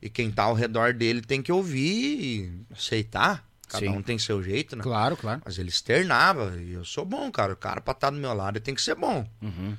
[0.00, 3.47] e quem tá ao redor dele tem que ouvir e aceitar.
[3.68, 3.92] Cada Sim.
[3.92, 4.82] um tem seu jeito, né?
[4.82, 5.42] Claro, claro.
[5.44, 7.52] Mas ele externava e eu sou bom, cara.
[7.52, 9.28] O cara pra estar do meu lado tem que ser bom.
[9.42, 9.76] Uhum.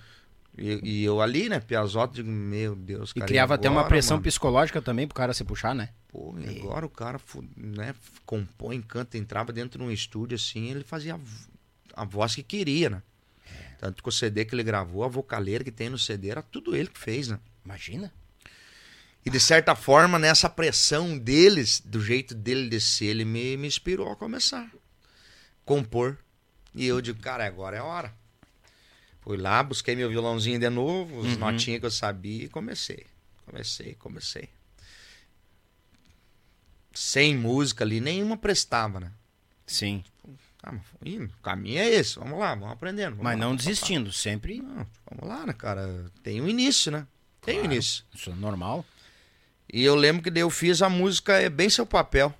[0.58, 3.26] E, e eu ali, né, Piazotto, digo, meu Deus, E cara.
[3.28, 4.24] criava até uma agora, pressão mano?
[4.24, 5.90] psicológica também pro cara se puxar, né?
[6.10, 7.20] Pô, e agora o cara
[7.56, 11.16] né, compõe, canta, entrava dentro de um estúdio assim, ele fazia
[11.96, 13.02] a, a voz que queria, né?
[13.80, 16.76] Tanto que o CD que ele gravou, a vocaleira que tem no CD, era tudo
[16.76, 17.40] ele que fez, né?
[17.64, 18.12] Imagina.
[19.26, 23.68] E de certa forma, nessa pressão deles, do jeito dele de ser, ele me, me
[23.68, 24.70] inspirou a começar.
[25.66, 26.18] Compor.
[26.74, 28.14] E eu digo, cara, agora é a hora.
[29.22, 33.06] Fui lá, busquei meu violãozinho de novo, as notinhas que eu sabia e comecei.
[33.46, 34.50] Comecei, comecei.
[36.94, 39.12] Sem música ali, nenhuma prestava, né?
[39.66, 40.04] Sim.
[40.64, 43.12] Ah, mas, ih, o caminho é esse, vamos lá, vamos aprendendo.
[43.12, 44.62] vamos Mas lá, não desistindo, sempre.
[44.62, 46.12] Não, vamos lá, né, cara?
[46.24, 47.06] Tem um início, né?
[47.42, 47.74] Tem um Claro.
[47.74, 48.04] início.
[48.14, 48.86] Isso é normal.
[49.72, 52.34] E eu lembro que daí eu fiz a música É Bem Seu Papel.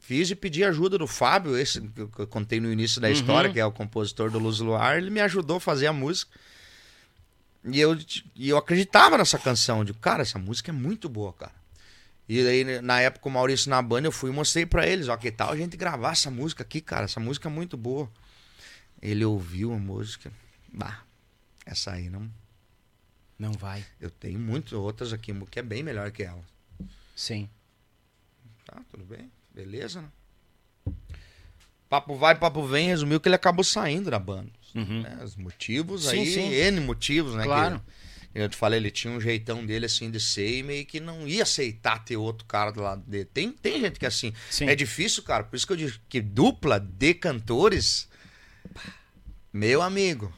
[0.00, 3.12] Fiz e pedi ajuda do Fábio, esse que eu contei no início da Uhum.
[3.12, 4.96] história, que é o compositor do Luz Luar.
[4.96, 6.30] Ele me ajudou a fazer a música.
[7.64, 7.98] E eu,
[8.36, 9.84] e eu acreditava nessa canção.
[9.84, 11.52] Digo, cara, essa música é muito boa, cara.
[12.28, 15.16] E aí, na época, o Maurício na banda, eu fui e mostrei pra eles, ó,
[15.16, 17.04] que tal a gente gravar essa música aqui, cara?
[17.04, 18.08] Essa música é muito boa.
[19.02, 20.32] Ele ouviu a música.
[20.72, 21.00] Bah,
[21.64, 22.30] essa aí não.
[23.38, 23.84] Não vai.
[24.00, 26.42] Eu tenho muitas outras aqui que é bem melhor que ela.
[27.14, 27.48] Sim.
[28.64, 29.30] Tá, tudo bem.
[29.54, 30.08] Beleza, né?
[31.88, 34.50] Papo vai, papo vem, resumiu que ele acabou saindo da banda.
[34.74, 35.02] Uhum.
[35.02, 35.20] né?
[35.22, 36.52] Os motivos Sim, aí, sim.
[36.52, 37.44] N motivos, né?
[37.44, 37.80] Claro.
[37.80, 41.00] Que, eu te falei, ele tinha um jeitão dele assim de ser e meio que
[41.00, 43.24] não ia aceitar ter outro cara do lado dele.
[43.24, 44.32] Tem, tem gente que é assim.
[44.50, 44.68] Sim.
[44.68, 45.44] É difícil, cara.
[45.44, 48.08] Por isso que eu digo que dupla de cantores,
[49.50, 50.30] meu amigo,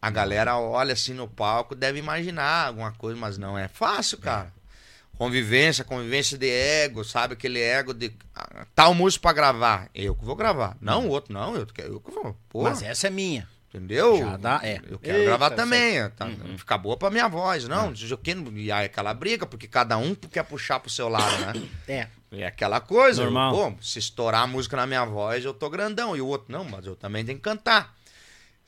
[0.00, 4.52] a galera olha assim no palco, deve imaginar alguma coisa, mas não é fácil, cara.
[5.16, 7.32] Convivência, convivência de ego, sabe?
[7.34, 9.88] Aquele ego de ah, tal músico pra gravar.
[9.92, 10.76] Eu que vou gravar.
[10.80, 12.36] Não, o outro não, eu que, eu que vou.
[12.48, 13.48] Pô, Mas essa é minha.
[13.68, 14.16] entendeu?
[14.18, 14.80] Já dá, é.
[14.88, 16.08] Eu quero Eita, gravar também.
[16.10, 16.56] Tá, Uhum.
[16.56, 17.66] Ficar boa pra minha voz.
[17.66, 21.36] Não, eu quero- e aí aquela briga, porque cada um quer puxar pro seu lado,
[21.46, 21.68] né?
[21.88, 22.06] É.
[22.30, 23.22] É aquela coisa.
[23.24, 23.56] Normal.
[23.58, 26.14] eu, pô, se estourar a música na minha voz, eu tô grandão.
[26.16, 27.96] E o outro, não, mas eu também tenho que cantar.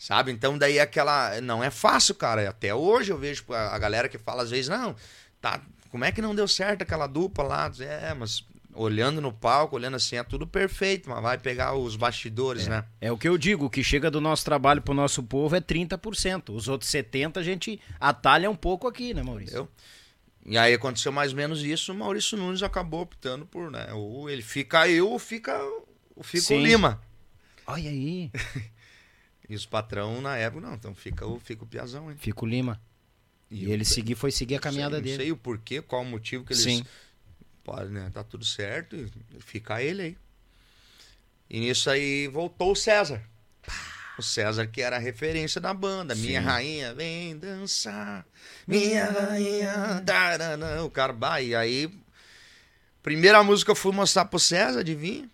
[0.01, 0.33] Sabe?
[0.33, 1.43] Então daí é aquela.
[1.43, 2.49] Não é fácil, cara.
[2.49, 4.97] Até hoje eu vejo a galera que fala às vezes, não,
[5.43, 5.61] tá.
[5.91, 7.73] Como é que não deu certo aquela dupla lá?
[7.79, 8.43] É, mas
[8.73, 12.83] olhando no palco, olhando assim, é tudo perfeito, mas vai pegar os bastidores, né?
[12.99, 15.61] É o que eu digo, o que chega do nosso trabalho pro nosso povo é
[15.61, 16.49] 30%.
[16.55, 19.51] Os outros 70% a gente atalha um pouco aqui, né, Maurício?
[19.51, 19.69] Entendeu?
[20.47, 23.93] E aí aconteceu mais ou menos isso, o Maurício Nunes acabou optando por, né?
[23.93, 25.61] Ou ele fica eu ou fica,
[26.17, 26.59] ou fica o.
[26.59, 27.03] Lima.
[27.67, 28.31] Olha aí.
[29.51, 32.17] E os patrão na época, não, então fica o, fica o Piazão, hein?
[32.17, 32.81] Fica o Lima.
[33.51, 35.17] E, eu- ele segui, foi seguir a caminhada sei, dele.
[35.17, 36.63] Não sei o porquê, qual o motivo que eles.
[36.63, 36.87] Sim.
[37.65, 38.09] Pode, né?
[38.15, 40.19] Tá tudo certo e fica ele aí.
[41.51, 43.21] E nisso aí voltou o César.
[44.17, 46.15] O César, que era a referência da banda.
[46.15, 46.47] Minha Sim.
[46.47, 48.25] rainha, vem dançar.
[48.69, 50.01] Minha rainha.
[50.07, 50.85] Taranã.
[50.85, 51.93] O cara, bah, e aí.
[53.03, 55.29] Primeira música eu fui mostrar pro César, adivinha?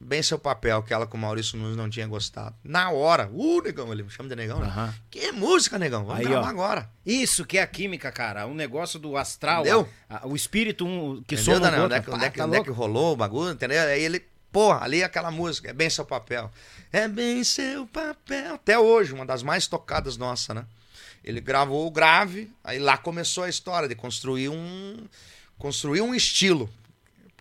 [0.00, 2.54] Bem seu papel, que o Maurício Nunes não tinha gostado.
[2.62, 3.28] Na hora.
[3.32, 4.94] Uh, negão, ele me chama de negão, né?
[5.10, 6.04] Que música, negão?
[6.04, 6.50] Vamos Aí, gravar ó.
[6.50, 6.90] agora.
[7.04, 8.46] Isso que é a química, cara.
[8.46, 9.64] Um negócio do astral.
[10.08, 11.84] A- a- o espírito um, que Entendeu, soma.
[11.84, 13.82] Onde é que, onde é que- tá onde é que rolou o bagulho, entendeu?
[13.82, 16.48] Aí ele, porra, ali é aquela música, é bem seu papel.
[16.92, 18.54] É bem seu papel.
[18.54, 20.64] Até hoje, uma das mais tocadas nossa, né?
[21.24, 24.96] Ele gravou o grave, aí lá começou a história de construir um
[25.58, 26.70] construir um estilo.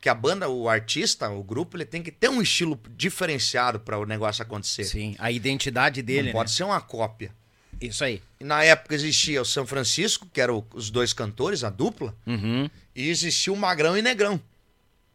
[0.07, 3.97] Porque a banda, o artista, o grupo, ele tem que ter um estilo diferenciado para
[3.99, 4.85] o negócio acontecer.
[4.85, 6.55] Sim, a identidade dele, Não pode né?
[6.55, 7.35] ser uma cópia.
[7.81, 8.21] Isso aí.
[8.39, 12.69] E na época existia o São Francisco, que eram os dois cantores, a dupla, Uhum.
[12.95, 14.39] e existia o Magrão e Negrão.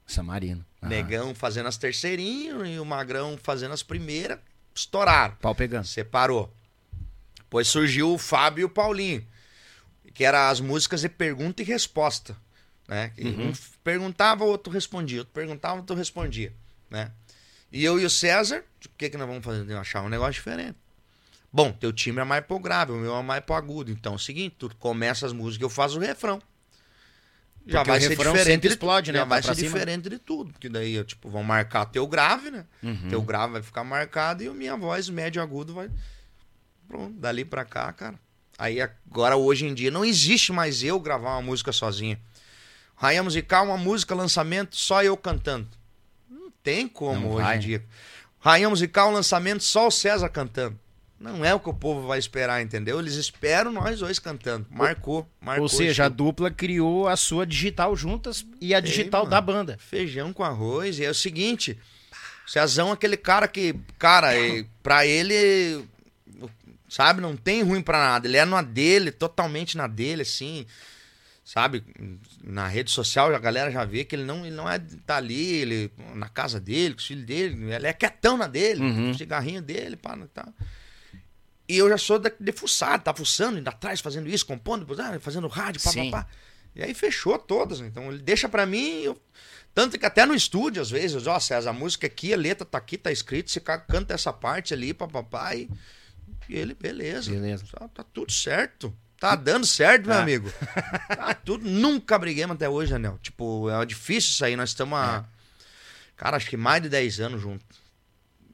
[0.07, 0.63] Samarino.
[0.83, 0.91] Aham.
[0.91, 4.39] Negão fazendo as terceirinhas e o Magrão fazendo as primeiras.
[4.75, 5.35] Estouraram.
[5.41, 5.87] Pau pegando.
[5.87, 6.53] Separou.
[7.39, 9.27] Depois surgiu o Fábio e o Paulinho.
[10.13, 12.37] Que eram as músicas de pergunta e resposta.
[12.93, 13.11] Né?
[13.19, 13.49] Uhum.
[13.49, 15.21] Um perguntava, o outro respondia.
[15.21, 16.53] Outro perguntava, o outro respondia.
[16.91, 17.11] Né?
[17.73, 19.65] E eu e o César, o que, que nós vamos fazer?
[19.65, 20.77] Nós Achar um negócio diferente.
[21.51, 23.91] Bom, teu time é mais pro grave, o meu é mais pro agudo.
[23.91, 26.41] Então é o seguinte, tu começa as músicas, eu faço o refrão.
[27.67, 29.19] Já Porque vai o ser diferente explode, né?
[29.21, 29.79] Já Vai vai ser cima.
[29.79, 30.53] diferente de tudo.
[30.53, 32.67] Porque daí, eu, tipo, vão marcar teu grave, né?
[32.83, 33.09] Uhum.
[33.09, 35.89] Teu grave vai ficar marcado e a minha voz médio agudo vai.
[36.89, 38.19] Pronto, dali pra cá, cara.
[38.59, 42.19] Aí agora, hoje em dia, não existe mais eu gravar uma música sozinho.
[43.03, 45.67] Rainha musical, uma música, lançamento, só eu cantando.
[46.31, 47.57] Não tem como Não hoje vai.
[47.57, 47.85] em dia.
[48.39, 50.79] Rainha musical, lançamento, só o César cantando.
[51.19, 53.01] Não é o que o povo vai esperar, entendeu?
[53.01, 54.67] Eles esperam nós dois cantando.
[54.71, 55.65] Marcou, marcou.
[55.65, 59.31] Ou seja, a dupla criou a sua digital juntas e a digital mano.
[59.33, 59.79] da banda.
[59.81, 61.01] Feijão com arroz.
[61.01, 61.77] E é o seguinte,
[62.47, 65.85] Cezão é aquele cara que, cara, é- pra ele,
[66.89, 68.29] sabe, não tem ruim pra nada.
[68.29, 70.67] Ele é na dele, totalmente na dele, assim,
[71.45, 71.85] sabe?
[72.43, 75.55] Na rede social a galera já vê que ele não, ele não é tá ali,
[75.55, 78.95] ele na casa dele, com os filhos dele, ele é quietão na dele, Uhum.
[78.95, 80.49] com o cigarrinho dele, pá, tá.
[81.69, 85.19] E eu já sou da- de fuçado, tá fuçando, indo atrás, fazendo isso, compondo, ah,
[85.21, 86.11] fazendo rádio, pá, Sim.
[86.11, 86.31] pá, pá.
[86.75, 87.81] E aí fechou todas.
[87.81, 89.03] Então ele deixa pra mim.
[89.03, 89.21] eu-
[89.75, 92.77] Tanto que até no estúdio, às vezes, ó, César, a música aqui, a letra tá
[92.77, 95.55] aqui, tá escrito, você ca- canta essa parte ali, papapá.
[95.55, 95.67] E,
[96.47, 97.31] e ele, beleza.
[97.31, 97.65] Beleza.
[97.73, 98.95] Tá, tá tudo certo.
[99.23, 100.23] Tá dando certo, meu Ah.
[100.23, 100.53] amigo.
[101.09, 101.65] Tá tudo.
[101.65, 103.21] Nunca briguemos até hoje, Anel.
[103.23, 104.57] Tipo, é difícil isso aí.
[104.57, 105.25] Nós estamos há.
[106.17, 107.79] Cara, acho que mais de 10 anos juntos.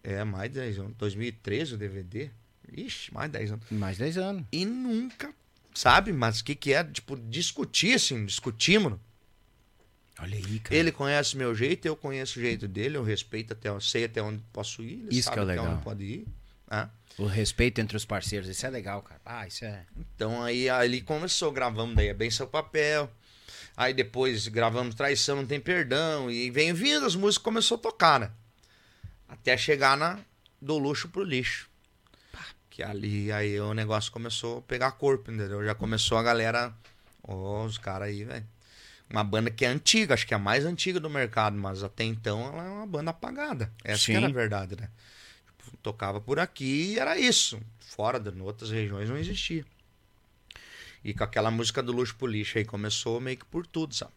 [0.05, 0.93] É, mais de 10 anos.
[0.99, 2.29] 2013 o DVD.
[2.71, 3.65] Ixi, mais de 10 anos.
[3.71, 4.45] Mais 10 anos.
[4.53, 5.33] E nunca,
[5.73, 6.13] sabe?
[6.13, 6.85] Mas o que, que é?
[6.85, 8.99] Tipo, discutir, assim, discutimos.
[10.21, 10.77] Olha aí, cara.
[10.77, 14.21] Ele conhece meu jeito, eu conheço o jeito dele, eu respeito até, eu sei até
[14.21, 15.73] onde posso ir, ele Isso sabe que é até legal.
[15.75, 16.27] onde pode ir.
[16.71, 16.91] né?
[17.19, 19.21] O respeito entre os parceiros, isso é legal, cara.
[19.25, 19.85] Ah, isso é.
[19.97, 23.11] Então aí ali começou, gravamos daí é bem seu papel.
[23.77, 26.31] Aí depois gravamos Traição Não Tem Perdão.
[26.31, 28.31] E vem vindo, as músicas começou a tocar, né?
[29.29, 30.19] Até chegar na
[30.61, 31.69] do luxo pro lixo.
[32.71, 35.65] Que ali aí o negócio começou a pegar corpo, entendeu?
[35.65, 36.73] Já começou a galera.
[37.23, 38.47] Ó, os caras aí, velho.
[39.11, 42.05] Uma banda que é antiga, acho que é a mais antiga do mercado, mas até
[42.05, 43.73] então ela é uma banda apagada.
[43.83, 44.17] Essa que Sim.
[44.17, 44.89] era a verdade, né?
[45.89, 47.59] Tocava por aqui e era isso.
[47.79, 49.65] Fora, de, em outras regiões não existia.
[51.03, 54.13] E com aquela música do Luxo pro Lixo aí começou meio que por tudo, sabe?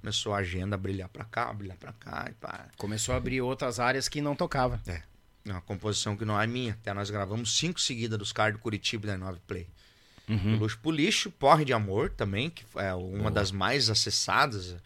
[0.00, 2.68] Começou a agenda a brilhar pra cá, brilhar pra cá e pá.
[2.76, 4.80] Começou a abrir outras áreas que não tocava.
[4.86, 5.02] É.
[5.44, 6.74] É uma composição que não é minha.
[6.74, 9.66] Até nós gravamos cinco seguidas dos caras do Curitiba da 9 Play.
[10.28, 10.56] Uhum.
[10.56, 14.76] Luxo pro Lixo, Porre de Amor também, que é uma das mais acessadas.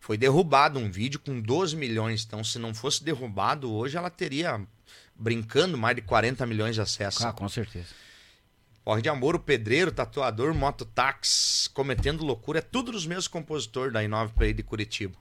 [0.00, 2.24] Foi derrubado um vídeo com 12 milhões.
[2.24, 4.66] Então, se não fosse derrubado hoje, ela teria,
[5.14, 7.24] brincando, mais de 40 milhões de acessos.
[7.24, 7.88] Ah, com certeza.
[8.84, 14.04] Porre de Amor, o Pedreiro, Tatuador, Mototáxi, Cometendo Loucura, é tudo dos meus compositores da
[14.04, 15.16] Inove Play de Curitiba.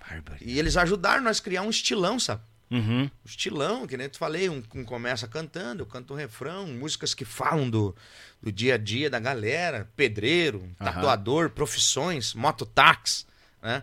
[0.00, 0.38] Bárbaro.
[0.40, 2.42] E eles ajudaram nós a criar um estilão, sabe?
[2.70, 3.04] Uhum.
[3.04, 7.14] Um estilão, que nem te falei, um, um começa cantando, eu canto o refrão, músicas
[7.14, 7.94] que falam do,
[8.42, 13.24] do dia a dia da galera, pedreiro, tatuador, profissões, mototáxi,
[13.62, 13.82] né?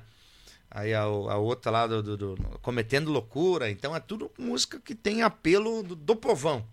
[0.77, 4.93] Aí a, a outra lá do, do- do- Cometendo Loucura, então é tudo música que
[4.93, 6.65] tem apelo do, do povão,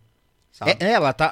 [0.51, 0.73] sabe?
[0.81, 1.27] É, é, ela tá.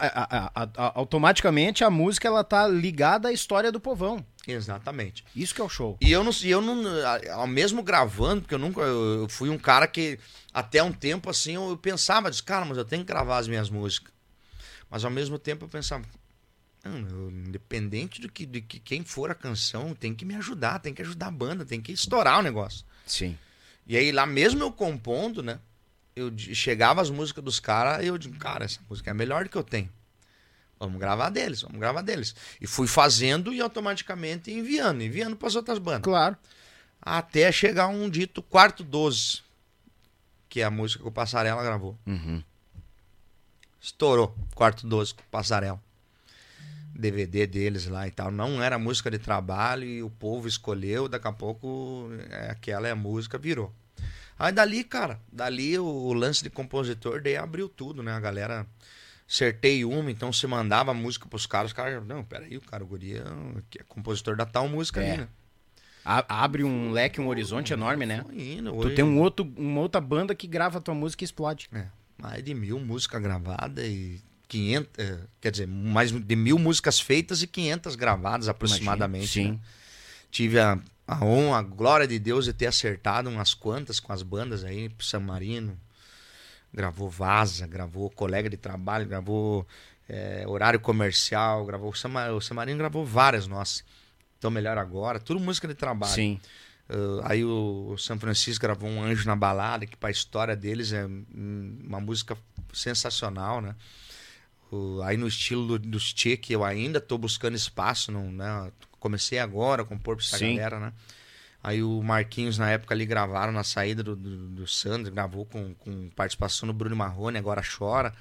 [0.54, 4.24] a- a- automaticamente a música ela tá ligada à história do povão.
[4.46, 5.24] Exatamente.
[5.34, 5.98] Isso que é o show.
[6.00, 6.84] E eu não, e eu não,
[7.34, 10.16] ao mesmo gravando, porque eu nunca, eu eu fui um cara que
[10.54, 13.68] até um tempo assim eu pensava, disse, cara, mas eu tenho que gravar as minhas
[13.68, 14.12] músicas.
[14.88, 16.04] Mas ao mesmo tempo eu pensava,
[16.84, 20.94] Não, independente do que, de que quem for a canção, tem que me ajudar, tem
[20.94, 22.84] que ajudar a banda, tem que estourar o negócio.
[23.06, 23.36] Sim.
[23.86, 25.60] E aí lá mesmo eu compondo, né?
[26.16, 29.56] Eu chegava as músicas dos caras, eu digo, cara, essa música é a melhor que
[29.56, 29.90] eu tenho.
[30.78, 32.34] Vamos gravar deles, vamos gravar deles.
[32.58, 36.02] E fui fazendo e automaticamente enviando, enviando para as outras bandas.
[36.02, 36.36] Claro.
[37.02, 39.42] Até chegar um dito quarto 12,
[40.48, 41.98] que é a música que o Passarela gravou.
[42.06, 42.42] Uhum.
[43.80, 45.80] Estourou, quarto 12 com o Passarela.
[47.00, 48.30] DVD deles lá e tal.
[48.30, 52.90] Não era música de trabalho e o povo escolheu, daqui a pouco é, aquela é
[52.92, 53.72] a música, virou.
[54.38, 58.12] Aí dali, cara, dali o, o lance de compositor, daí abriu tudo, né?
[58.12, 58.66] A galera
[59.28, 62.82] acertei uma, então você mandava a música pros caras, os caras, não, peraí, o cara,
[62.82, 63.22] o guri é,
[63.68, 65.08] que é compositor da tal música É.
[65.10, 65.28] ali, né?
[66.02, 68.24] A- abre um leque, um horizonte enorme, né?
[68.32, 71.26] Indo, Tu hoje- tem um outro, uma outra banda que grava a tua música e
[71.26, 71.68] explode.
[71.74, 71.86] É,
[72.16, 77.40] mais de mil músicas gravadas e 500, é, quer dizer, mais de mil músicas feitas
[77.40, 79.38] e 500 gravadas aproximadamente.
[79.38, 79.54] Imagina.
[79.54, 79.60] né?
[79.62, 80.24] Sim.
[80.30, 84.22] Tive a, a honra, a glória de Deus de ter acertado umas quantas com as
[84.22, 85.78] bandas aí, pro San Marino.
[86.72, 89.66] Gravou Vaza, gravou Colega de Trabalho, gravou
[90.08, 91.90] é, Horário Comercial, gravou.
[91.90, 93.84] O San, Ma- o San Marino gravou várias nossas.
[94.38, 96.12] Então Melhor Agora, tudo música de trabalho.
[96.12, 96.40] Sim.
[96.88, 100.56] Uh, aí o, o São Francisco gravou um Anjo na Balada, que para a história
[100.56, 102.36] deles é hum, uma música
[102.72, 103.76] sensacional, né?
[104.70, 108.70] O- aí no estilo do- dos que eu ainda estou buscando espaço, não, né?
[108.98, 110.56] Comecei agora a compor pra essa Sim.
[110.56, 110.92] galera, né?
[111.62, 115.74] Aí o Marquinhos, na época, ali gravaram na saída do, do, do Sandro, gravou com,
[115.74, 118.14] com participação no Bruno Marrone, agora chora.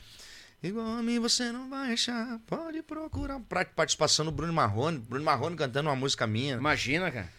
[0.62, 3.40] Igual a mim você não vai achar, pode procurar.
[3.76, 6.56] Participação no Bruno Marrone, Bruno Marrone cantando uma música minha.
[6.56, 7.30] Imagina, cara.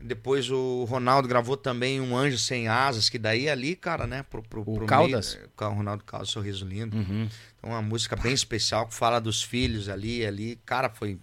[0.00, 4.22] Depois o Ronaldo gravou também um Anjo Sem Asas, que daí ali, cara, né?
[4.22, 5.34] Pro, pro, pro Caldas?
[5.34, 6.96] meio- é, o Ronaldo Caldas, Sorriso Lindo.
[6.96, 7.28] Uhum.
[7.58, 10.56] Então, uma música bem especial que fala dos filhos ali, ali.
[10.64, 11.18] Cara, foi.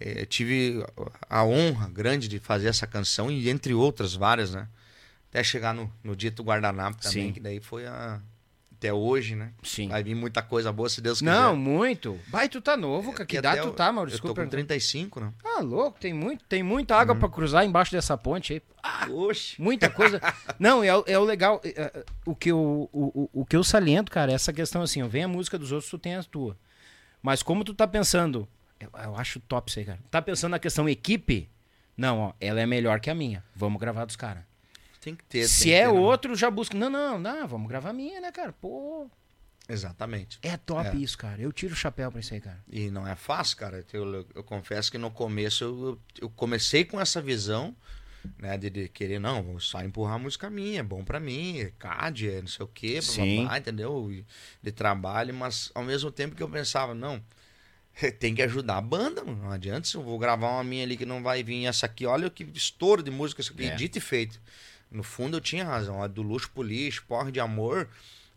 [0.00, 0.82] é, tive
[1.28, 4.66] a honra grande de fazer essa canção e entre outras várias, né?
[5.28, 7.32] Até chegar no, no Dito Guardanapo também, Sim.
[7.34, 8.20] que daí foi a.
[8.80, 9.52] Até hoje, né?
[9.62, 9.88] Sim.
[9.88, 11.30] Vai vir muita coisa boa, se Deus quiser.
[11.30, 12.18] Não, muito.
[12.30, 13.26] Vai, tu tá novo, cara.
[13.26, 14.10] Que idade até tu tá, Mauro?
[14.10, 15.34] Eu tô com 35, né?
[15.44, 18.62] Ah, louco, tem, muito, tem muita água pra cruzar embaixo dessa ponte aí.
[19.12, 19.60] Oxe.
[19.60, 20.18] Muita coisa.
[20.58, 21.60] Não, é, o- é o legal.
[21.62, 22.58] é, é, o, que eu,
[22.90, 25.58] o, o, o que eu saliento, cara, é essa questão assim: ó, vem a música
[25.58, 26.56] dos outros, tu tem a tua.
[27.22, 28.48] Mas como tu tá pensando.
[28.80, 29.98] Eu, eu acho top isso aí, cara.
[30.10, 31.50] Tá pensando na questão equipe?
[31.94, 33.44] Não, ó, ela é melhor que a minha.
[33.54, 34.42] Vamos gravar dos caras.
[35.00, 35.48] Tem que ter.
[35.48, 35.98] Se que é ter, né?
[35.98, 36.76] outro, já busca.
[36.76, 38.52] Não, não, não, vamos gravar a minha, né, cara?
[38.52, 39.08] Pô.
[39.68, 40.38] Exatamente.
[40.42, 40.94] É top É.
[40.96, 41.40] isso, cara.
[41.40, 42.62] Eu tiro o chapéu pra isso aí, cara.
[42.68, 43.84] E não é fácil, cara.
[43.92, 47.74] Eu, eu confesso que no começo eu, eu comecei com essa visão,
[48.38, 51.60] né, de, de querer, não, vou só empurrar a música minha, é bom pra mim,
[51.60, 54.24] é CAD, é não sei o quê, blá, blá, blá, entendeu?
[54.60, 57.22] De trabalho, mas ao mesmo tempo que eu pensava, não,
[58.18, 59.44] tem que ajudar a banda, mano.
[59.44, 62.04] não adianta se eu vou gravar uma minha ali que não vai vir essa aqui,
[62.06, 63.74] olha que estouro de música isso aqui, É.
[63.76, 64.40] dito e feito.
[64.90, 67.88] No fundo eu tinha razão, a do Luxo pro Lixo, Porre de Amor,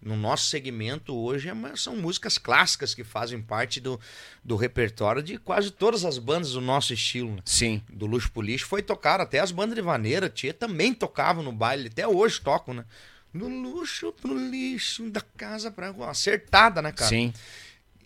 [0.01, 3.99] no nosso segmento hoje é são músicas clássicas que fazem parte do,
[4.43, 7.35] do repertório de quase todas as bandas do nosso estilo.
[7.35, 7.41] né?
[7.45, 7.81] Sim.
[7.89, 11.51] Do Luxo pro Lixo foi tocar, até as bandas de vaneira, tia, também tocavam no
[11.51, 12.85] baile, até hoje tocam, né?
[13.33, 16.11] Do luxo pro lixo, da casa pra rua.
[16.11, 17.09] Acertada, né, cara?
[17.09, 17.33] Sim.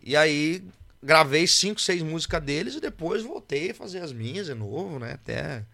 [0.01, 0.63] E aí
[1.03, 5.13] gravei cinco, seis músicas deles e depois voltei a fazer as minhas de novo, né?
[5.13, 5.65] Até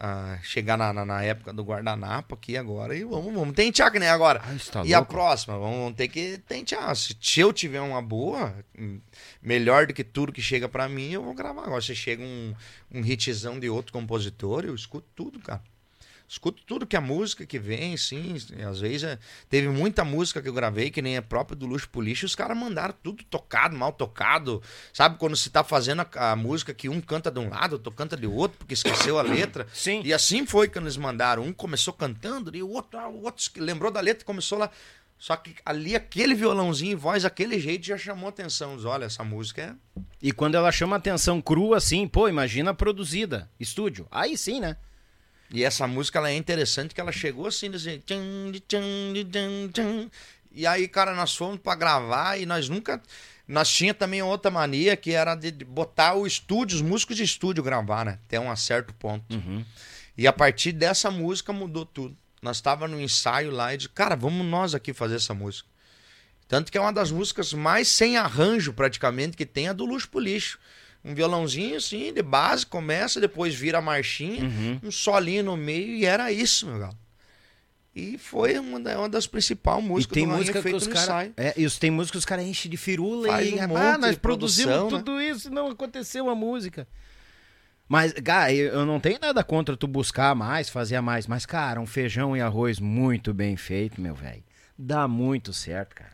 [0.00, 3.98] ah, chegar na, na, na época do guardanapo aqui agora e vamos, vamos tentear que
[3.98, 4.40] nem agora.
[4.42, 5.12] Ah, tá e a louco.
[5.12, 5.58] próxima?
[5.58, 6.96] Vamos ter que tentear.
[6.96, 8.98] Se eu tiver uma boa, hum,
[9.42, 11.64] melhor do que tudo que chega pra mim, eu vou gravar.
[11.64, 12.54] Agora, se chega um,
[12.90, 15.62] um hitzão de outro compositor, eu escuto tudo, cara.
[16.30, 18.36] Escuto tudo que a música que vem, sim.
[18.64, 19.18] Às vezes é-
[19.48, 22.36] teve muita música que eu gravei, que nem a própria do Luxo pro Lixo, os
[22.36, 24.62] caras mandaram tudo tocado, mal tocado.
[24.92, 27.90] Sabe quando você tá fazendo a, a música que um canta de um lado, outro
[27.90, 29.66] canta de outro, porque esqueceu a letra?
[29.74, 30.02] Sim.
[30.04, 31.42] E assim foi que eles mandaram.
[31.42, 34.56] Um começou cantando, e o outro, ah, o outro que lembrou da letra e começou
[34.56, 34.70] lá.
[35.18, 38.76] Só que ali aquele violãozinho e voz, aquele jeito já chamou atenção.
[38.76, 40.00] Diz, Olha, essa música é.
[40.22, 44.06] E quando ela chama atenção crua assim, pô, imagina produzida, estúdio.
[44.12, 44.76] Aí sim, né?
[45.52, 48.00] E essa música ela é interessante que ela chegou assim, assim
[50.52, 53.00] e aí, cara, nós fomos pra gravar e nós nunca.
[53.46, 57.62] Nós tinha também outra mania que era de botar o estúdio, os músicos de estúdio
[57.62, 58.18] gravar, né?
[58.26, 59.24] Até um certo ponto.
[60.16, 62.16] E a partir dessa música mudou tudo.
[62.42, 65.68] Nós estava no ensaio lá e disse, cara, vamos nós aqui fazer essa música.
[66.48, 70.08] Tanto que é uma das músicas mais sem arranjo, praticamente, que tem a do Luxo
[70.08, 70.58] pro Lixo.
[71.04, 74.42] Um violãozinho assim, de base, começa, depois vira a marchinha,
[74.82, 76.98] um solinho no meio, e era isso, meu galo.
[77.96, 80.92] E foi uma, da- uma das principais E músicas tem do música que os no
[80.92, 81.08] caras.
[81.08, 81.32] ensaio.
[81.36, 83.54] É, e os, tem música que os caras enchem de firula Faz e.
[83.54, 85.04] um ah, monte nós produzimos produção, né?
[85.04, 86.86] tudo isso e não aconteceu a música.
[87.88, 91.26] Mas, cara, eu não tenho nada contra tu buscar mais, fazer mais.
[91.26, 94.44] Mas, cara, um feijão e arroz muito bem feito, meu velho.
[94.78, 96.12] Dá muito certo, cara.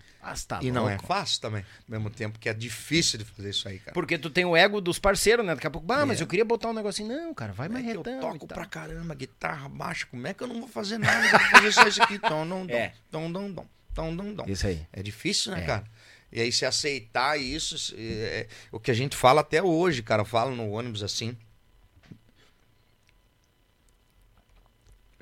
[0.49, 1.07] Tá E não é louco.
[1.07, 3.93] fácil também, ao mesmo tempo que é difícil de fazer isso aí, cara.
[3.95, 5.55] Porque tu tem o ego dos parceiros, né?
[5.55, 6.23] Daqui a pouco, ah, mas É.
[6.23, 7.09] eu queria botar um negocinho.
[7.09, 10.49] Não, cara, vai mais É eu toco pra caramba, guitarra, baixo, como é que eu
[10.49, 11.25] não vou fazer nada?
[11.27, 12.93] Eu vou fazer só isso aqui, tom, dom, dom, É.
[13.11, 14.45] tom, dom, dom, tom, dom, dom.
[14.49, 14.87] Isso aí.
[14.93, 15.67] É difícil, né, É.
[15.67, 15.85] cara?
[16.33, 20.23] E aí se aceitar isso, se- é, o que a gente fala até hoje, cara,
[20.23, 21.37] eu falo no ônibus assim.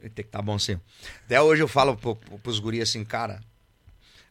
[0.00, 0.78] Tem que tá bom assim.
[1.24, 3.40] Até hoje eu falo pro, pro, pros guris assim, cara,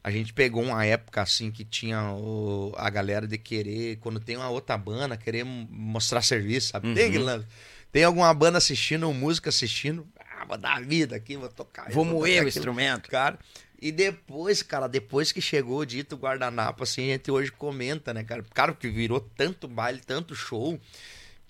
[0.04, 4.36] a gente pegou uma época assim que tinha o- a galera de querer, quando tem
[4.36, 6.94] uma outra banda, querer mostrar serviço, sabe?
[6.94, 7.10] Tem, Uhum.
[7.10, 7.48] aquele lance.
[7.92, 11.90] tem alguma banda assistindo, ou música assistindo, ah, vou dar a vida aqui, vou tocar.
[11.92, 13.10] Vou tocar moer o aquilo instrumento.
[13.10, 13.38] cara.
[13.80, 18.24] E depois, cara, depois que chegou o dito guardanapo, assim, a gente hoje comenta, né,
[18.24, 18.44] cara?
[18.54, 20.80] Cara, que virou tanto baile, tanto show,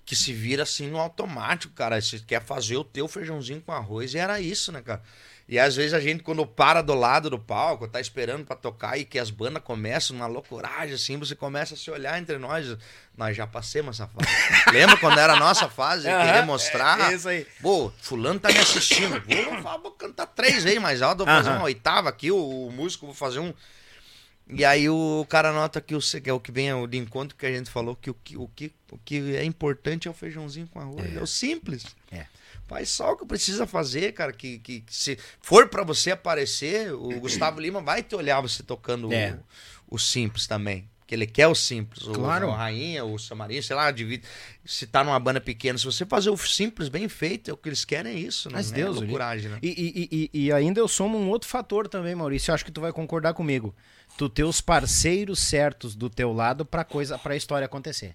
[0.04, 1.98] que se vira assim no automático, cara.
[2.00, 5.02] Você quer fazer o teu feijãozinho com arroz e era isso, né, cara?
[5.46, 8.96] E às vezes a gente, quando para do lado do palco, tá esperando pra tocar
[8.98, 12.76] e que as bandas começam numa loucuragem, assim, você começa a se olhar entre nós.
[13.14, 14.26] Nós já passemos essa fase.
[14.72, 17.12] Lembra quando era a nossa fase querer Aham, mostrar?
[17.12, 17.46] é isso aí.
[17.60, 19.20] Pô, fulano tá me assistindo.
[19.20, 22.72] Vou, vou, vou cantar três vezes mais alto, vou fazer uma oitava aqui, o, o
[22.72, 23.52] músico vou fazer um.
[24.48, 27.36] E aí o cara nota que o, que é o que vem ao de encontro
[27.36, 30.14] que a gente falou, que o que, o que, o que é importante é o
[30.14, 31.16] feijãozinho com arroz.
[31.16, 31.84] É, o simples.
[32.10, 32.26] É.
[32.66, 34.32] Faz só o que precisa fazer, cara.
[34.32, 38.62] Que, que, que se for pra você aparecer, o Gustavo Lima vai te olhar você
[38.62, 39.38] tocando É.
[39.88, 40.88] o, o simples também.
[41.00, 42.06] Porque ele quer o simples.
[42.06, 42.46] O, Claro.
[42.48, 44.24] o Rainha, o Samarinho, sei lá, divide.
[44.64, 47.68] Se tá numa banda pequena, se você fazer o simples bem feito, é o que
[47.68, 48.48] eles querem é isso.
[48.48, 49.58] Não Mas é Deus, loucuragem, né?
[49.62, 52.50] E, e, e, e ainda eu somo um outro fator também, Maurício.
[52.50, 53.74] Eu acho que tu vai concordar comigo.
[54.16, 58.14] Tu ter os parceiros certos do teu lado pra coisa, pra história acontecer.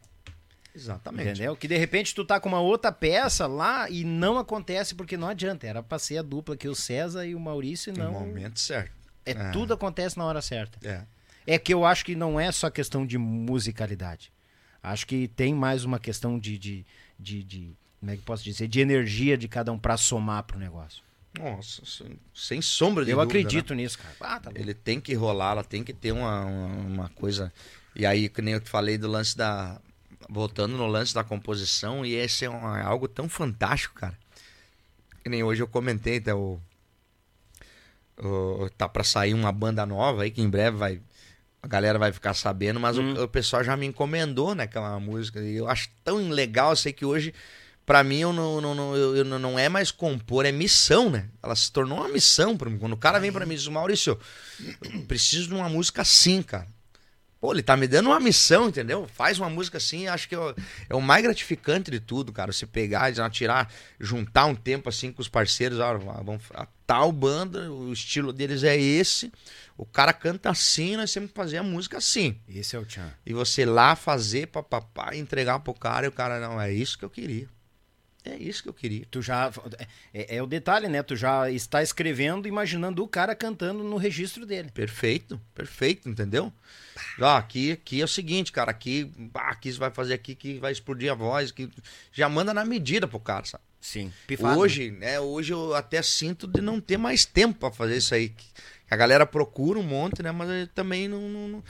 [0.79, 1.29] Exatamente.
[1.29, 1.55] Entendeu?
[1.55, 5.27] Que de repente tu tá com uma outra peça lá e não acontece porque não
[5.27, 5.67] adianta.
[5.67, 8.11] Era pra ser a dupla que o César e o Maurício No não.
[8.13, 8.91] momento certo.
[9.25, 9.51] É, É.
[9.51, 10.79] tudo acontece na hora certa.
[10.87, 11.03] É.
[11.45, 14.31] É que eu acho que não é só questão de musicalidade.
[14.81, 16.85] Acho que tem mais uma questão de, de,
[17.19, 20.43] de, de- como é que eu posso dizer, de energia de cada um pra somar
[20.43, 21.03] pro negócio.
[21.37, 21.83] Nossa,
[22.33, 23.39] sem, sombra de eu dúvida, né?
[23.41, 24.15] acredito nisso, cara.
[24.21, 24.51] Ah, tá.
[24.55, 27.51] Ele tem que rolar, ela tem que ter uma, uma, uma coisa.
[27.95, 29.79] E aí, que nem eu te falei do lance da.
[30.29, 34.15] Voltando no lance da composição, e esse é um- é algo tão fantástico, cara.
[35.23, 36.59] Que nem hoje eu comentei, até o.
[38.21, 41.01] o- tá pra sair uma banda nova aí, que em breve vai.
[41.61, 45.41] A galera vai ficar sabendo, mas o, o pessoal já me encomendou, né, aquela música.
[45.41, 47.33] E eu acho tão legal, eu sei que hoje,
[47.85, 51.27] pra mim, eu não, não, não, eu, eu não- é mais compor, é missão, né?
[51.43, 52.77] Ela se tornou uma missão pra mim.
[52.77, 54.17] Quando o cara vem pra mim e diz, Maurício,
[54.83, 56.67] eu preciso de uma música assim, cara.
[57.39, 59.07] Pô, ele tá me dando uma missão, entendeu?
[59.13, 60.53] Faz uma música assim, acho que é o,
[60.89, 62.51] é o mais gratificante de tudo, cara.
[62.51, 67.71] Você pegar, tirar, juntar um tempo assim com os parceiros, ó, vamos a tal banda,
[67.71, 69.31] o estilo deles é esse.
[69.77, 72.37] O cara canta assim, nós temos que fazer a música assim.
[72.49, 73.13] Esse é o Tchan.
[73.25, 77.05] E você lá fazer, papapá, entregar pro cara e o cara, não, é isso que
[77.05, 77.47] eu queria.
[78.29, 79.05] É isso que eu queria.
[79.09, 79.51] Tu já.
[80.13, 81.01] É, é o detalhe, né?
[81.03, 84.69] Tu já está escrevendo, imaginando o cara cantando no registro dele.
[84.73, 86.51] Perfeito, perfeito, entendeu?
[87.19, 90.59] Ó, aqui, aqui é o seguinte, cara, aqui, ah, aqui você vai fazer aqui que
[90.59, 91.69] vai explodir a voz, que
[92.11, 93.63] já manda na medida pro cara, sabe?
[93.81, 94.11] Sim.
[94.57, 98.33] Hoje, né, hoje eu até sinto de não ter mais tempo pra fazer isso aí.
[98.91, 101.63] A galera procura um monte, né, mas também não, não-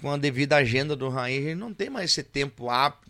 [0.00, 2.66] com a devida agenda do Rainha, não tem mais esse tempo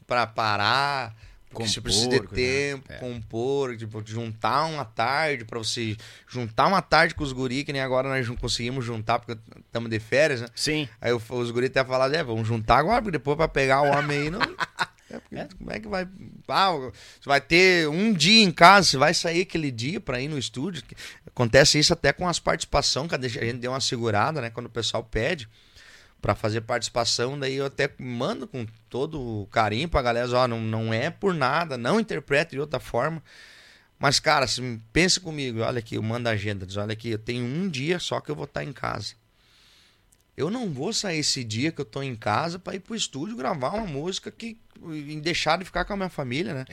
[0.07, 1.17] pra parar,
[1.59, 2.35] porque você Compor, precisa de cuidar.
[2.35, 2.97] tempo, É.
[2.99, 5.97] compor, tipo, juntar uma tarde pra você
[6.29, 9.91] juntar uma tarde com os guri, que nem agora nós não conseguimos juntar porque estamos
[9.91, 10.49] de férias, né?
[10.55, 10.89] Sim.
[11.01, 14.19] Aí os guri até falaram, é, vamos juntar agora, porque depois pra pegar o homem
[14.23, 14.41] aí não.
[15.09, 16.09] É, porque Como é que vai.
[16.49, 16.91] Ah, você
[17.27, 20.83] vai ter um dia em casa, você vai sair aquele dia pra ir no estúdio.
[21.25, 24.51] Acontece isso até com as participações, que a gente deu uma segurada, né?
[24.51, 25.49] Quando o pessoal pede
[26.27, 30.61] pra fazer participação, daí eu até mando com todo o carinho pra galera, ó, não,
[30.61, 33.23] não é por nada, não interprete de outra forma.
[33.97, 34.61] Mas, cara, se,
[34.93, 38.01] pense comigo, olha aqui, eu mando a agenda, diz, olha aqui, eu tenho um dia
[38.01, 39.15] só que eu vou estar em casa.
[40.37, 43.37] Eu não vou sair esse dia que eu tô em casa para ir pro estúdio
[43.37, 46.65] gravar uma música que e deixar de ficar com a minha família, né?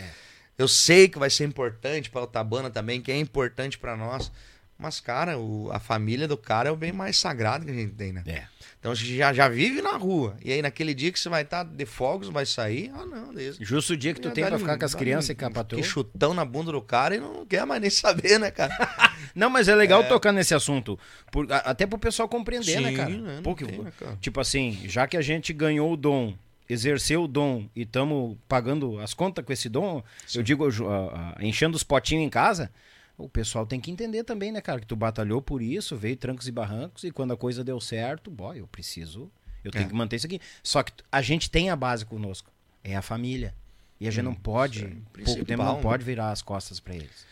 [0.58, 4.32] Eu sei que vai ser importante para outra banda também, que é importante para nós.
[4.78, 7.93] Mas, cara, o- a família do cara é o bem mais sagrado que a gente
[7.93, 8.24] tem, né?
[8.26, 8.43] É.
[8.80, 10.36] Então a gente já, já vive na rua.
[10.43, 12.91] E aí, naquele dia que você vai estar de fogos, vai sair.
[12.93, 13.63] Ah, não, desde.
[13.63, 15.82] Justo o dia que tu tem pra ficar com as crianças e patroa.
[15.82, 18.74] Que chutão na bunda do cara e não quer mais nem saber, né, cara?
[19.34, 20.99] Não, mas é legal tocar nesse assunto.
[21.32, 23.09] por- até pro pessoal compreender, né, Sim, cara?
[23.09, 24.15] né, não Pô, que- tem, né, cara?
[24.21, 26.36] Tipo assim, já que a gente ganhou o dom,
[26.69, 30.03] exerceu o dom e estamos pagando as contas com esse dom,
[30.36, 32.69] eu digo, ah, ah, enchendo os potinhos em casa,
[33.18, 34.80] o pessoal tem que entender também, né, cara?
[34.80, 38.30] Que tu batalhou por isso, veio trancos e barrancos, e quando a coisa deu certo,
[38.32, 39.32] boy, eu preciso,
[39.64, 39.88] eu tenho É.
[39.88, 40.39] que manter isso aqui.
[40.64, 42.51] Só que a gente tem a base conosco,
[42.84, 43.55] é a família.
[43.99, 45.82] E a gente não pode, é pouco tempo, não né?
[45.82, 47.26] pode virar as costas pra eles.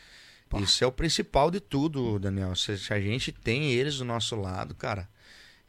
[0.62, 2.56] Isso é o principal de tudo, Daniel.
[2.56, 5.10] Se, se a gente tem eles do nosso lado, cara.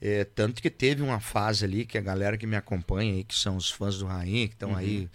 [0.04, 3.34] é, tanto que teve uma fase ali que a galera que me acompanha aí, que
[3.36, 4.76] são os fãs do Rainha, que estão Uhum.
[4.76, 5.08] aí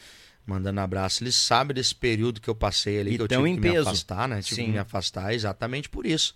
[0.48, 3.56] mandando abraço, eles sabem desse período que eu passei ali, E que eu tive em
[3.56, 3.88] que me peso.
[3.90, 4.42] afastar, né?
[4.42, 4.66] Tive Sim.
[4.68, 6.34] que me afastar exatamente por isso.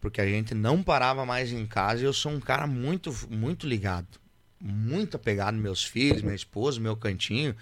[0.00, 3.66] Porque a gente não parava mais em casa e eu sou um cara muito, muito
[3.66, 4.06] ligado.
[4.60, 7.54] Muito apegado meus filhos, minha esposa, meu cantinho.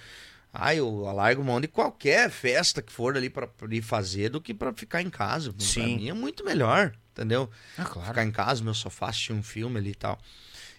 [0.52, 4.40] Ah, eu largo mão de qualquer festa que for ali pra pra ir fazer do
[4.40, 5.52] que pra ficar em casa.
[5.52, 5.96] Pra Sim.
[5.96, 7.48] mim é muito melhor, entendeu?
[7.78, 8.08] Ah, claro.
[8.08, 10.18] Ficar em casa, meu sofá, assistir um filme ali e tal.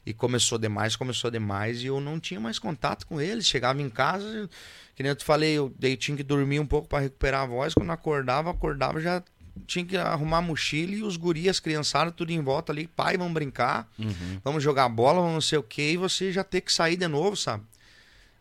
[0.05, 3.47] E começou demais, começou demais e eu não tinha mais contato com eles.
[3.47, 4.49] Chegava em casa,
[4.95, 7.45] que nem eu te falei, eu dei, tinha que dormir um pouco pra recuperar a
[7.45, 7.73] voz.
[7.73, 9.23] Quando acordava, acordava já
[9.65, 12.85] tinha que arrumar a mochila e os gurias, criançadas, tudo em volta ali.
[12.87, 14.41] Pai, vamos brincar, Uhum.
[14.43, 15.91] vamos jogar bola, vamos não sei o que.
[15.93, 17.63] E você já ter que sair de novo, sabe?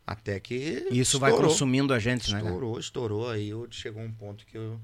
[0.05, 1.51] Até que Isso vai estourou.
[1.53, 2.39] consumindo a gente, né?
[2.39, 2.47] cara?
[2.49, 3.31] Estourou, estourou.
[3.31, 4.81] Aí eu, chegou um ponto que eu.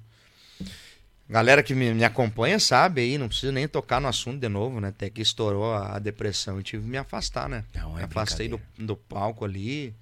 [1.29, 4.81] Galera que me, me acompanha sabe aí, não preciso nem tocar no assunto de novo,
[4.81, 4.89] né?
[4.89, 7.64] Até que estourou a, a depressão e tive que me afastar, né?
[7.74, 9.95] Não, é me afastei do, do palco ali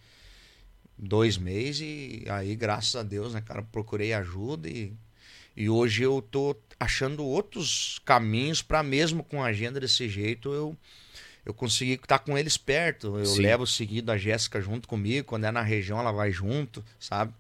[0.97, 4.93] dois meses e aí, graças a Deus, né, cara, procurei ajuda e,
[5.57, 10.77] e hoje eu tô achando outros caminhos para mesmo com a agenda desse jeito eu
[11.47, 13.17] eu consegui estar com eles perto.
[13.17, 13.43] Eu Sim.
[13.43, 15.29] levo seguido a Jéssica junto comigo.
[15.29, 17.33] Quando é na região, ela vai junto, sabe?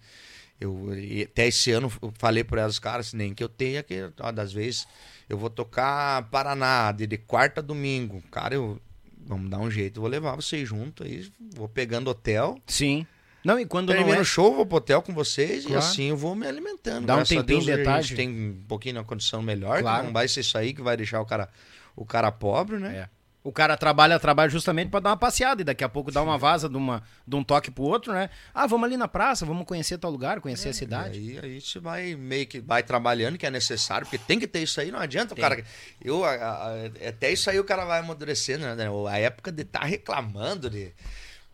[0.61, 0.88] Eu,
[1.22, 4.52] até esse ano eu falei para elas, caras, nem que eu tenha que, ó, das
[4.52, 4.86] vezes,
[5.28, 8.22] eu vou tocar Paraná de, de quarta a domingo.
[8.30, 8.80] Cara, eu
[9.26, 12.59] vamos dar um jeito, eu vou levar vocês junto aí, vou pegando hotel.
[12.66, 13.07] Sim.
[13.44, 14.24] Não, e quando não Termina é...
[14.24, 15.74] show, vou pro hotel com vocês Claro.
[15.74, 17.07] e assim eu vou me alimentando.
[17.07, 18.09] Dá um Graças tempinho Deus, de a tarde.
[18.09, 20.04] gente tem um pouquinho na condição melhor, Claro.
[20.07, 21.48] não vai ser isso aí que vai deixar o cara,
[21.94, 22.96] o cara pobre, né?
[22.96, 23.09] É.
[23.47, 26.36] O cara trabalha, trabalha justamente pra dar uma passeada e daqui a pouco dá uma
[26.36, 28.28] vaza de, uma, de um toque pro outro, né?
[28.53, 31.18] Ah, vamos ali na praça, vamos conhecer tal lugar, conhecer a cidade.
[31.20, 34.49] E aí, aí você vai meio que vai trabalhando, que é necessário, porque tem que
[34.49, 35.44] ter isso aí, não adianta Tem.
[35.44, 35.64] o cara.
[36.05, 38.88] Eu, a- a- até isso aí o cara vai amadurecendo, né?
[39.09, 40.92] A época de estar reclamando de.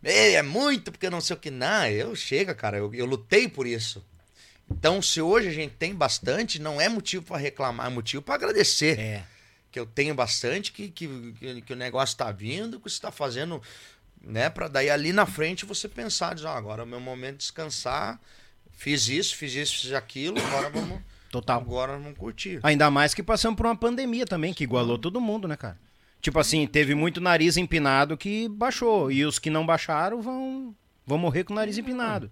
[0.03, 1.51] "Ei, É muito, porque não sei o que.
[1.51, 4.03] Não, eu chega, cara, eu, eu lutei por isso.
[4.67, 8.33] Então, se hoje a gente tem bastante, não é motivo para reclamar, é motivo para
[8.33, 8.97] agradecer.
[8.99, 9.23] É.
[9.73, 13.59] Que eu tenho bastante, que, que, que, o negócio tá vindo, que você tá fazendo,
[14.21, 14.49] né?
[14.49, 17.39] Pra daí ali na frente você pensar, dizer, ó, agora é o meu momento de
[17.39, 18.21] descansar.
[18.71, 21.01] Fiz isso, fiz isso, fiz aquilo, agora vamos.
[21.31, 21.59] Total.
[21.59, 22.59] Agora vamos curtir.
[22.61, 25.79] Ainda mais que passamos por uma pandemia também, que igualou todo mundo, né, cara?
[26.21, 29.11] Tipo assim, teve muito nariz empinado que baixou.
[29.11, 32.31] E os que não baixaram vão, vão morrer com o nariz empinado.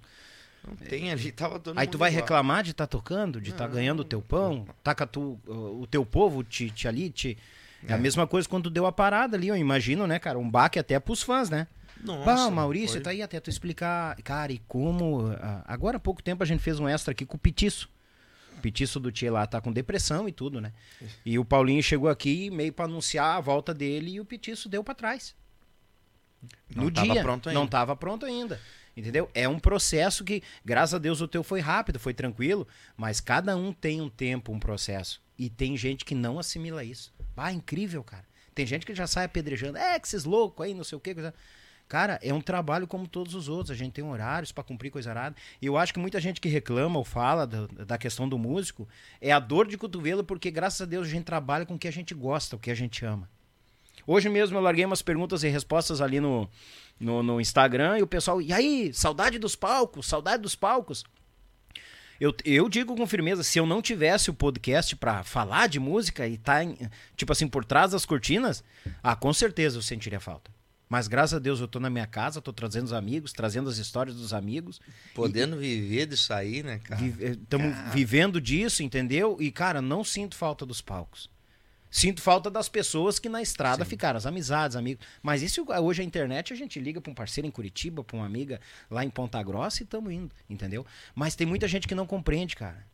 [0.67, 2.21] Não tem ali, tava todo Aí tu vai igual.
[2.21, 6.43] reclamar de estar tocando, de estar ganhando o teu pão, taca tu, o teu povo
[6.43, 7.37] te, te ali, te...
[7.87, 10.37] É a mesma coisa quando deu a parada ali, eu imagino, né, cara?
[10.37, 11.67] Um baque até pros fãs, né?
[12.03, 14.15] Nossa, Bah, Maurício, foi- tá aí até tu explicar.
[14.23, 15.31] Cara, e como.
[15.41, 17.89] ah, Agora há pouco tempo a gente fez um extra aqui com o Petiço.
[18.57, 20.71] O Petiço do Tchê lá tá com depressão e tudo, né?
[21.25, 24.83] E o Paulinho chegou aqui meio pra anunciar a volta dele e o Petiço deu
[24.83, 25.35] pra trás.
[26.75, 27.21] Não no tava dia.
[27.23, 27.71] pronto Não ainda.
[27.71, 28.59] tava pronto ainda.
[28.95, 29.29] Entendeu?
[29.33, 32.67] É um processo que, graças a Deus, o teu foi rápido, foi tranquilo,
[32.97, 35.21] mas cada um tem um tempo, um processo.
[35.39, 37.13] E tem gente que não assimila isso.
[37.35, 38.25] Ah, incrível, cara.
[38.53, 39.77] Tem gente que já sai apedrejando.
[39.77, 41.13] É, que esses loucos aí, não sei o quê.
[41.15, 41.33] coisa-
[41.87, 43.71] Cara, é um trabalho como todos os outros.
[43.71, 45.35] A gente tem horários pra cumprir coisa arada.
[45.61, 48.87] E eu acho que muita gente que reclama ou fala da, da questão do músico
[49.19, 51.87] é a dor de cotovelo, porque graças a Deus a gente trabalha com o que
[51.87, 53.27] a gente gosta, o que a gente ama.
[54.05, 56.49] Hoje mesmo eu larguei umas perguntas e respostas ali no,
[57.01, 61.03] no, no Instagram e o pessoal, e aí, saudade dos palcos, saudade dos palcos.
[62.19, 66.27] Eu, eu digo com firmeza, se eu não tivesse o podcast pra falar de música
[66.27, 66.77] e tá, em-
[67.17, 68.63] tipo assim, por trás das cortinas,
[69.01, 70.51] ah, com certeza eu sentiria falta.
[70.87, 73.77] Mas graças a Deus eu tô na minha casa, tô trazendo os amigos, trazendo as
[73.77, 74.79] histórias dos amigos.
[75.15, 77.01] Podendo viver disso aí, né, cara?
[77.01, 79.37] Estamos vivendo disso, entendeu?
[79.39, 81.29] E, cara, não sinto falta dos palcos.
[81.91, 85.05] Sinto falta das pessoas que na estrada ficaram, as amizades, amigos.
[85.21, 88.25] Mas isso hoje a internet a gente liga para um parceiro em Curitiba, para uma
[88.25, 90.85] amiga lá em Ponta Grossa e estamos indo, entendeu?
[91.13, 92.89] Mas tem muita gente que não compreende, cara.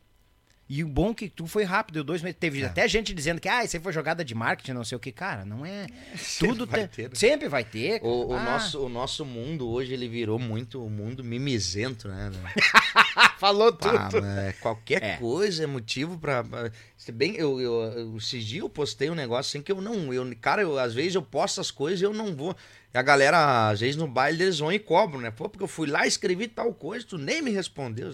[0.70, 2.36] E o bom que tu foi rápido, deu dois meses.
[2.38, 5.00] Teve até gente dizendo que ah, isso aí foi jogada de marketing, não sei o
[5.00, 5.10] que.
[5.10, 5.86] Cara, não é.
[6.38, 7.14] Tudo vai tem- ter, né?
[7.14, 8.00] Sempre vai ter.
[8.02, 12.30] O, o Ah, nosso, o nosso mundo hoje ele virou muito um mundo mimizento, né?
[12.30, 12.52] né?
[13.38, 13.96] Falou tudo.
[13.96, 15.16] Ah, mas qualquer É.
[15.16, 16.44] coisa é motivo pra.
[16.44, 19.80] pra- Se bem, eu, eu, eu, esses dias eu postei um negócio assim que eu
[19.80, 20.12] não.
[20.12, 22.54] Eu, cara, eu, às vezes eu posto as coisas e eu não vou.
[22.92, 25.30] E a galera, às vezes no baile, eles vão e cobram, né?
[25.30, 28.12] Pô, porque eu fui lá e escrevi tal coisa, tu nem me respondeu.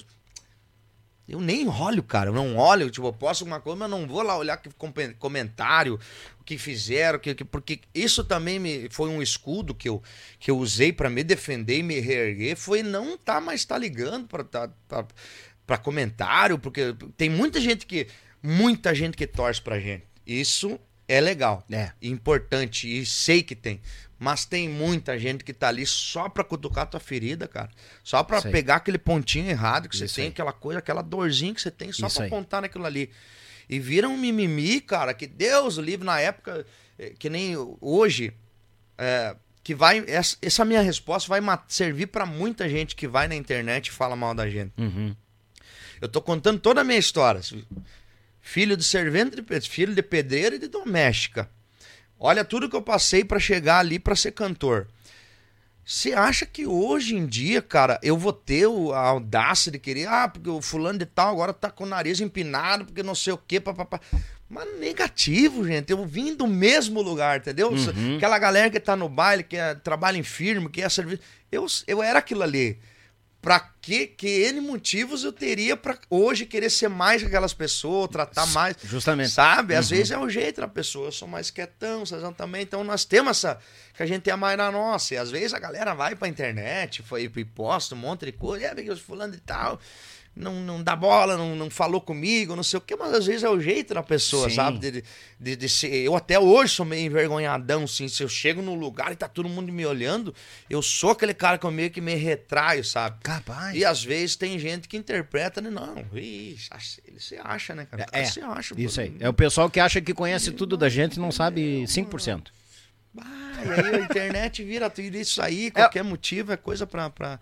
[1.28, 2.28] Eu nem olho, cara.
[2.30, 2.90] Eu não olho.
[2.90, 5.98] Tipo, eu posto alguma coisa, mas eu não vou lá olhar que com- comentário,
[6.40, 10.02] o que fizeram, que, que- porque isso também me, foi um escudo que eu,
[10.38, 12.56] que eu usei pra me defender e me reerguer.
[12.56, 15.06] Foi não tá mais tá ligando pra, tá, pra,
[15.66, 18.06] pra comentário, porque tem muita gente que.
[18.42, 20.04] Muita gente que torce pra gente.
[20.26, 21.64] Isso é legal.
[21.70, 21.92] É.
[22.02, 22.86] Importante.
[22.86, 23.80] E sei que tem.
[24.24, 27.68] Mas tem muita gente que tá ali só pra cutucar tua ferida, cara.
[28.02, 28.50] Só pra aí.
[28.50, 30.30] pegar aquele pontinho errado que você Isso tem, aí.
[30.30, 32.30] aquela coisa, aquela dorzinha que você tem, só Isso pra aí.
[32.30, 33.10] apontar naquilo ali.
[33.68, 36.64] E vira um mimimi, cara, que Deus o livre na época,
[36.98, 38.32] eh, que nem hoje,
[38.96, 40.02] é, que vai.
[40.06, 44.16] Essa, essa minha resposta vai servir pra muita gente que vai na internet e fala
[44.16, 44.72] mal da gente.
[44.78, 45.14] Uhum.
[46.00, 47.42] Eu tô contando toda a minha história.
[48.40, 51.46] Filho de servente, de filho de pedreiro e de doméstica.
[52.26, 54.88] Olha tudo que eu passei pra chegar ali pra ser cantor.
[55.84, 60.26] Você acha que hoje em dia, cara, eu vou ter a audácia de querer, ah,
[60.26, 63.36] porque o fulano de tal agora tá com o nariz empinado, porque não sei o
[63.36, 64.00] quê, papapá.
[64.48, 65.90] Mas negativo, gente.
[65.90, 67.70] Eu vim do mesmo lugar, entendeu?
[68.16, 71.20] Aquela galera que tá no baile, que é, trabalha em firma, que é serviço.
[71.52, 72.78] Eu, eu era aquilo ali.
[73.45, 78.09] Pra que, que N motivos eu teria pra hoje querer ser mais que aquelas pessoas,
[78.09, 78.74] tratar mais.
[78.82, 79.28] Justamente.
[79.32, 79.74] Sabe?
[79.74, 81.09] Às vezes é o jeito da pessoa.
[81.09, 82.62] Eu sou mais quietão, vocês também.
[82.62, 83.59] Então nós temos essa.
[83.95, 85.12] Que a gente tem a mais na nossa.
[85.12, 88.64] E às vezes a galera vai pra internet foi, e posta um monte de coisa.
[88.64, 89.78] É, porque eu fulano e tal.
[90.37, 93.45] Não, não dá bola, não, não falou comigo, não sei o quê, mas às vezes
[93.45, 94.57] é o jeito da pessoa, Sim.
[94.57, 94.78] sabe?
[94.78, 95.05] De,
[95.39, 98.09] de, de ser, eu até hoje sou meio envergonhadão, assim.
[98.09, 100.35] Se eu chego num lugar e tá todo mundo me olhando,
[100.68, 103.18] eu sou aquele cara que eu meio que me retraio, sabe?
[103.22, 103.76] Capaz.
[103.76, 105.70] E às vezes tem gente que interpreta, né?
[105.70, 106.68] Não, ixi,
[107.07, 108.03] ele se acha, né, cara?
[108.03, 108.74] O cara É, se acha.
[108.76, 109.14] Isso aí.
[109.20, 112.49] É o pessoal que acha que conhece tudo da gente e não sabe 5%.
[113.16, 115.45] Ah, e aí a internet vira tudo isso É.
[115.47, 117.09] aí, qualquer motivo é coisa pra.
[117.09, 117.39] pra...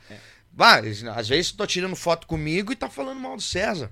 [0.52, 0.80] Bah,
[1.16, 3.90] às vezes tu tá tirando foto comigo e tá falando mal do César.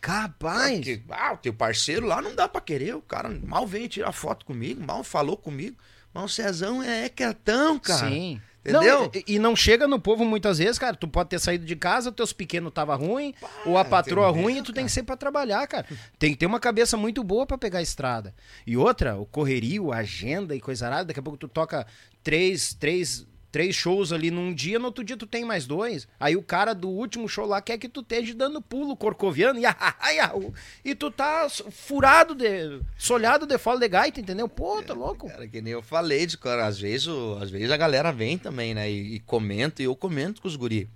[0.00, 0.76] Capaz.
[0.76, 2.94] Porque, ah, o teu parceiro lá não dá pra querer.
[2.94, 5.78] O cara mal veio tirar foto comigo, mal falou comigo.
[6.12, 8.10] Mas o Cezão é quietão, cara.
[8.10, 8.40] Sim.
[8.60, 9.02] Entendeu?
[9.02, 10.96] Não, e, e não chega no povo muitas vezes, cara.
[10.96, 13.34] Tu pode ter saído de casa, teus pequenos tava ruim,
[13.66, 15.86] ou a patroa ruim, e tu tem que ser pra trabalhar, cara.
[16.18, 18.34] Tem que ter uma cabeça muito boa pra pegar a estrada.
[18.66, 21.86] E outra, o correrio, a agenda e coisa arada, daqui a pouco tu toca
[22.22, 26.08] três, três, três shows ali num dia, no outro dia tu tem mais dois.
[26.18, 30.90] Aí o cara do último show lá quer que tu esteja dando pulo corcoviano, e,
[30.90, 34.48] e tu tá furado, de, solhado de fala de gaita, entendeu?
[34.48, 35.28] Pô, tá louco.
[35.28, 37.06] Cara, que nem eu falei, de, cara, às vezes,
[37.40, 38.90] às vezes a galera vem também, né?
[38.90, 40.90] E, e comenta, e eu comento com os guri.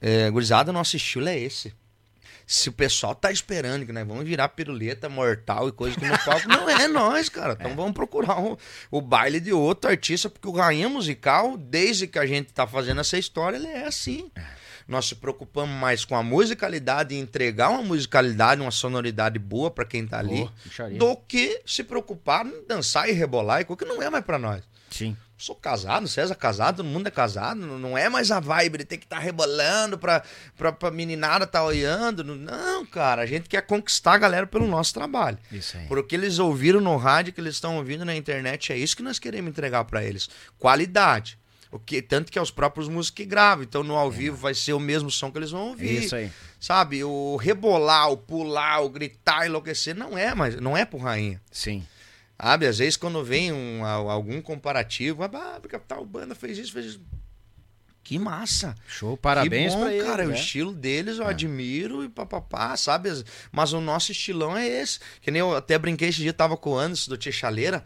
[0.00, 1.72] É, gurizada, nosso estilo é esse.
[2.46, 6.18] Se o pessoal tá esperando que nós vamos virar piruleta mortal e coisa que no
[6.24, 7.56] palco, não é nós, cara.
[7.58, 8.56] Então vamos procurar um-
[8.90, 13.00] o baile de outro artista, porque o rainha musical, desde que a gente tá fazendo
[13.00, 14.30] essa história, ele é assim.
[14.86, 19.86] Nós se preocupamos mais com a musicalidade e entregar uma musicalidade, uma sonoridade boa pra
[19.86, 20.42] quem tá ali,
[20.98, 24.38] do que se preocupar em dançar e rebolar e coisa que não é mais pra
[24.38, 24.62] nós.
[24.90, 25.16] Sim.
[25.36, 28.98] Sou casado, César casado, todo mundo é casado, não- é mais a vibe de ter
[28.98, 30.22] que estar rebolando pra,
[30.56, 32.22] pra, pra meninada tá olhando.
[32.24, 35.36] Não- cara, a gente quer conquistar a galera pelo nosso trabalho.
[35.50, 35.86] Isso aí.
[35.86, 38.96] Por o que eles ouviram no rádio, que eles estão ouvindo na internet, é isso
[38.96, 40.28] que nós queremos entregar pra eles.
[40.58, 41.36] Qualidade.
[41.70, 43.64] O que, tanto que é os próprios músicos que gravam.
[43.64, 46.04] Então no ao vivo vai ser o mesmo som que eles vão ouvir.
[46.04, 46.30] Isso aí.
[46.60, 47.02] Sabe?
[47.02, 51.42] O rebolar, o pular, o gritar, enlouquecer, não é, mas não é pro rainha.
[51.50, 51.84] Sim.
[52.44, 56.72] Sabe, às vezes quando vem um, a- algum comparativo, ah, porque tal banda fez isso,
[56.74, 57.00] fez isso.
[58.04, 58.74] Que massa!
[58.86, 60.24] Show, parabéns que bom, pra eles, cara.
[60.26, 60.34] O né?
[60.34, 63.08] estilo deles eu admiro e papapá, sabe?
[63.08, 65.00] As- Mas o nosso estilão é esse.
[65.22, 67.82] Que nem eu até brinquei esse dia, tava com o Anderson do Tia Chaleira.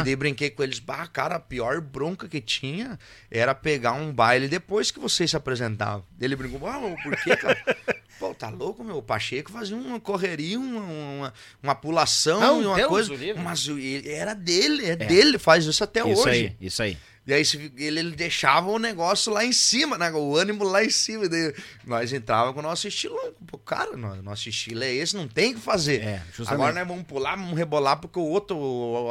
[0.00, 0.78] E daí brinquei com eles.
[0.78, 2.98] Bah, cara, a pior bronca que tinha
[3.30, 6.04] era pegar um baile depois que vocês se apresentavam.
[6.20, 7.56] Ele brincou, ah, por quê, cara?
[8.20, 8.98] Pô, tá louco, meu?
[8.98, 13.14] O Pacheco fazia uma correria, uma, uma, uma pulação Não, e uma Deus coisa.
[13.42, 16.28] Mas ele- era dele, é, dele, faz isso até isso hoje.
[16.30, 16.96] aí, isso aí.
[17.24, 17.42] E aí
[17.76, 20.10] ele, ele deixava o negócio lá em cima, né?
[20.10, 21.28] O ânimo lá em cima.
[21.28, 21.54] Daí
[21.86, 23.32] nós entrava com o nosso estilão.
[23.46, 26.02] Pô, cara, no- nosso estilo é esse, não tem o que fazer.
[26.02, 26.22] É.
[26.48, 28.56] Agora nós vamos pular, vamos rebolar porque o outro,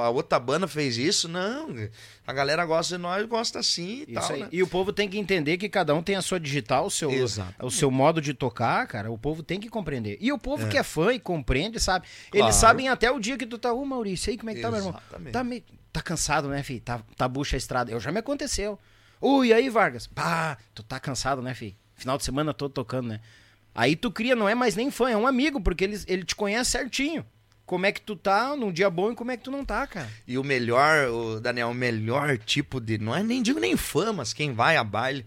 [0.02, 1.30] a outra banda fez isso.
[1.30, 1.70] Não,
[2.28, 4.48] a galera gosta de nós, gosta assim e Isso tal, né?
[4.52, 7.10] E o povo tem que entender que cada um tem a sua digital, o seu,
[7.62, 9.10] o seu modo de tocar, cara.
[9.10, 10.18] O povo tem que compreender.
[10.20, 12.08] E o povo que é fã e compreende, sabe?
[12.30, 12.46] Claro.
[12.46, 14.70] Eles sabem até o dia que tu tá, ô Maurício, aí como é que tá,
[14.70, 15.02] meu irmão?
[15.32, 16.82] Tá, meio, tá cansado, né, filho?
[16.82, 17.92] Tá, tá bucha a estrada.
[17.92, 18.80] Eu já me aconteceu.
[19.20, 20.08] Ui, aí, Vargas?
[20.08, 21.76] Pá, tu tá cansado, né, filho?
[21.96, 23.20] Final de semana todo tocando, né?
[23.74, 26.36] Aí tu cria, não é mais nem fã, é um amigo, porque ele, ele te
[26.36, 27.26] conhece certinho.
[27.66, 29.88] Como é que tu tá num dia bom e como é que tu não tá,
[29.88, 30.10] cara.
[30.28, 32.98] E o melhor, o Daniel, o melhor tipo de.
[32.98, 35.26] Não é nem digo nem fã, mas quem vai a baile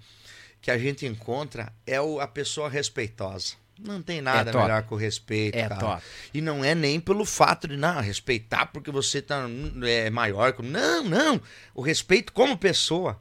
[0.60, 3.54] que a gente encontra é o, a pessoa respeitosa.
[3.78, 4.64] Não tem nada É top.
[4.64, 5.76] melhor que o respeito, É cara.
[5.80, 6.02] top.
[6.32, 9.46] E não é nem pelo fato de não respeitar porque você tá
[9.84, 11.40] é maior não, não.
[11.74, 13.20] O respeito como pessoa.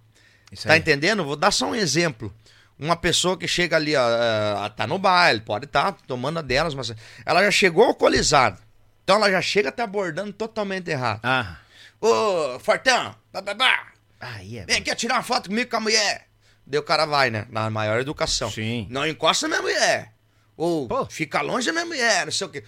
[0.51, 0.79] Isso Tá aí.
[0.79, 1.23] entendendo?
[1.23, 2.33] Vou dar só um exemplo.
[2.77, 6.91] Uma pessoa que chega ali, ó, tá no baile, pode estar tomando a delas, mas
[7.25, 8.59] ela já chegou alcoolizada.
[9.03, 11.19] Então ela já chega te abordando totalmente errado.
[11.23, 11.57] Ah,
[11.99, 13.87] Ô, Fortão, bá, bá, bá,
[14.19, 14.65] aí é.
[14.65, 16.27] vem aqui tirar uma foto comigo com a mulher.
[16.65, 17.45] Daí o cara vai, né?
[17.49, 18.49] Na maior educação.
[18.51, 18.87] Sim.
[18.89, 20.12] Não encosta na minha mulher.
[20.55, 21.05] Ou Pô.
[21.05, 22.63] fica longe da minha mulher, não sei o quê.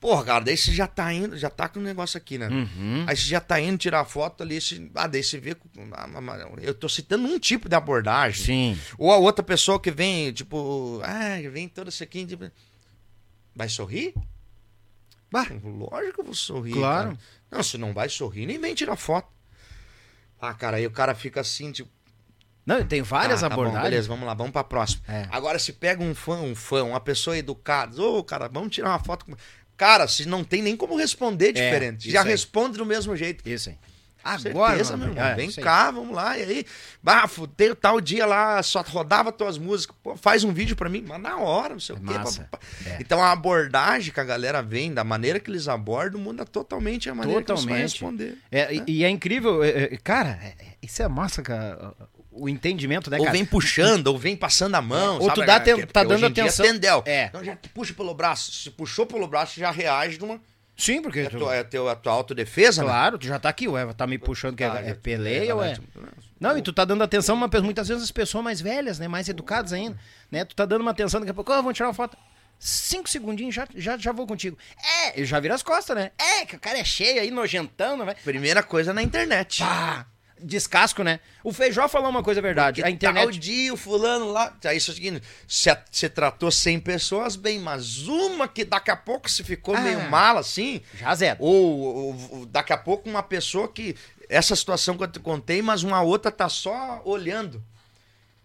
[0.00, 2.48] Porra, cara, daí você já tá indo, já tá com o negócio aqui, né?
[2.48, 3.04] Uhum.
[3.06, 5.54] Aí você já tá indo tirar foto ali, você, ah, daí você vê.
[5.92, 6.08] ah,
[6.62, 8.42] Eu tô citando um tipo de abordagem.
[8.46, 8.78] Sim.
[8.96, 12.24] Ou a outra pessoa que vem, tipo, ah, vem todo isso aqui.
[12.24, 12.50] Tipo,
[13.54, 14.14] vai sorrir?
[15.30, 15.46] Bah.
[15.62, 16.72] Lógico que eu vou sorrir.
[16.72, 17.08] Claro.
[17.10, 17.18] cara.
[17.50, 19.28] Não, se não vai sorrir, nem vem tirar foto.
[20.40, 21.90] Ah, cara, aí o cara fica assim, tipo.
[22.66, 23.90] Não, tem várias ah, tá bom, abordagens.
[23.90, 25.02] beleza, vamos lá, vamos pra próxima.
[25.08, 25.26] É.
[25.30, 28.98] Agora, se pega um fã, um fã, uma pessoa educada, ô, cara, vamos tirar uma
[28.98, 29.24] foto.
[29.24, 29.34] com-
[29.76, 32.02] Cara, se não tem nem como responder diferente.
[32.02, 32.28] isso já aí.
[32.28, 33.48] responde do mesmo jeito.
[33.48, 33.78] Isso aí.
[34.22, 35.54] Agora, Certeza, meu meu irmão, é, vem aí.
[35.64, 36.36] cá, vamos lá.
[36.36, 36.66] E aí,
[37.02, 39.96] bafo, tem tal dia lá, só rodava tuas músicas.
[40.02, 42.12] Pô, faz um vídeo pra mim, mas na hora, não sei É o quê.
[42.12, 42.58] pá, pá.
[42.84, 42.98] É.
[43.00, 47.14] Então a abordagem que a galera vem, da maneira que eles abordam, muda totalmente a
[47.14, 47.92] maneira que você vai Totalmente.
[47.92, 48.38] responder.
[48.52, 51.94] É, e- E é incrível, é, é, cara, é- é- isso é massa, cara.
[52.32, 53.36] O entendimento, né, Ou cara?
[53.36, 55.14] vem puxando, ou vem passando a mão.
[55.18, 55.46] Ou tu sabe?
[55.46, 56.64] dá Porque aten- tá hoje dando atenção.
[56.64, 57.02] É tendel.
[57.06, 57.24] É.
[57.26, 58.52] Então já puxa pelo braço.
[58.52, 60.40] Se puxou pelo braço, já reage numa.
[60.76, 62.88] Sim, porque É, tu- tua, é teu, a tua autodefesa, né?
[62.88, 65.54] claro, tu já tá aqui, ué, tá me puxando que é, Tá, é já- peleia
[65.54, 65.70] ou é...
[65.72, 65.78] né?
[66.38, 69.28] Não, e tu tá dando atenção uma, muitas vezes as pessoas mais velhas, né, mais
[69.28, 69.98] educadas ainda,
[70.30, 70.42] né?
[70.44, 72.16] Tu tá dando uma atenção, daqui a pouco, ó, vamos tirar uma foto.
[72.58, 74.56] Cinco segundinhos, já, já, já vou contigo.
[75.04, 76.12] É, eu já viro as costas, né?
[76.18, 78.14] É, que o cara é cheio aí, nojentando, vai.
[78.14, 79.58] Primeira coisa na internet.
[79.62, 80.06] Pá,
[80.42, 81.20] descasco, né?
[81.44, 82.80] O Feijó falou uma coisa verdade.
[82.80, 83.22] Porque A internet.
[83.22, 84.56] Tal dia o fulano lá.
[84.64, 88.90] Aí isso é o seguinte: você você tratou 100 pessoas bem, mas uma que daqui
[88.90, 89.80] a pouco se ficou Ah.
[89.80, 90.80] meio mal assim.
[90.94, 91.36] Já zero.
[91.40, 93.94] Ou, ou- ou daqui a pouco uma pessoa que.
[94.28, 97.60] Essa situação que eu te contei, mas uma outra tá só olhando.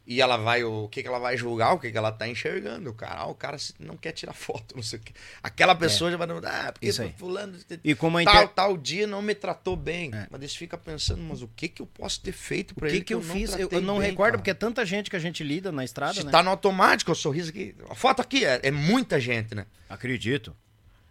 [0.08, 2.92] E ela vai, o que, que ela vai julgar, o que, que ela tá enxergando.
[2.92, 5.14] O cara, ah, o cara não quer tirar foto, não sei o quê.
[5.42, 6.90] Aquela pessoa já vai ah, porque É.
[6.90, 7.14] Isso aí.
[7.18, 8.50] fulano E como a tal, inter...
[8.50, 10.12] tal dia não me tratou bem.
[10.14, 10.28] É.
[10.30, 12.98] Mas você fica pensando, mas o que que eu posso ter feito pra O que
[12.98, 13.52] ele que eu, não fiz?
[13.52, 14.38] Eu, tratei eu não bem, recordo, cara?
[14.40, 16.32] porque é tanta gente que a gente lida na estrada, Se né?
[16.32, 17.76] tá no automático, o sorriso aqui.
[17.90, 19.66] A foto aqui é, é muita gente, né?
[19.90, 20.56] Acredito.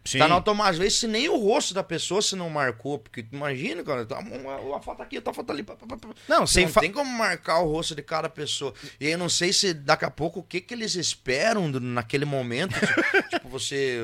[0.07, 0.19] Sim.
[0.19, 0.73] Tá no automático.
[0.73, 2.99] Às vezes, se nem o rosto da pessoa se não marcou.
[2.99, 5.63] Porque imagina, cara, tá uma, a foto aqui, tá foto ali.
[5.63, 6.09] pá, pá, pá.
[6.29, 8.75] Não, sem não fa- tem como marcar o rosto de cada pessoa.
[9.01, 12.25] E aí eu não sei se daqui a pouco o que que eles esperam naquele
[12.27, 12.75] momento.
[12.79, 13.99] tipo, tipo, você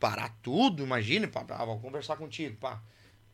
[0.00, 2.80] parar tudo, imagine, pá, pá, vou conversar contigo, pá.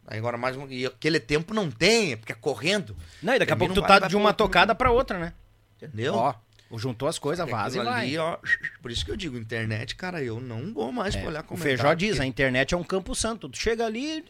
[0.06, 2.96] Aí agora mais um, e aquele tempo não tem, é porque é correndo.
[3.22, 5.32] Não, e daqui a pouco tu tá vai- de uma tocada pra outra, né?
[5.76, 6.14] Entendeu?
[6.14, 6.34] Ó,
[6.78, 8.04] juntou as coisas, E vaza e vai.
[8.04, 8.38] ali, ó,
[8.80, 11.78] por isso que eu digo, internet, cara, eu não vou mais É, olhar o comentário.
[11.78, 13.48] Feijó diz, porque- a internet é um campo santo.
[13.48, 14.24] Tu chega ali,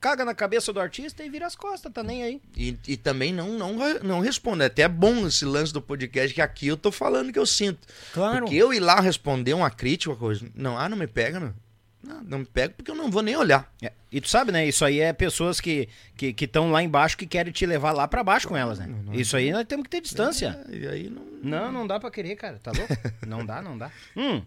[0.00, 2.40] caga na cabeça do artista e vira as costas, tá nem aí.
[2.56, 4.62] E, e também não, não, não responde.
[4.62, 7.86] É até bom esse lance do podcast, que aqui eu tô falando que eu sinto.
[8.12, 8.40] Claro.
[8.40, 10.46] Porque eu ir lá responder uma crítica, uma coisa.
[10.54, 11.54] Não, ah, não me pega, não.
[12.06, 13.72] Não, não me pega porque eu não vou nem olhar.
[13.82, 14.66] É, E tu sabe, né?
[14.66, 18.22] Isso aí é pessoas que que estão lá embaixo que querem te levar lá pra
[18.22, 18.88] baixo com elas, né?
[19.12, 20.58] Isso aí nós temos que ter distância.
[20.70, 21.24] É, e aí não.
[21.42, 22.58] Não, não dá pra querer, cara.
[22.62, 22.94] Tá louco?
[23.26, 23.90] não dá, não dá.
[24.16, 24.42] Hum.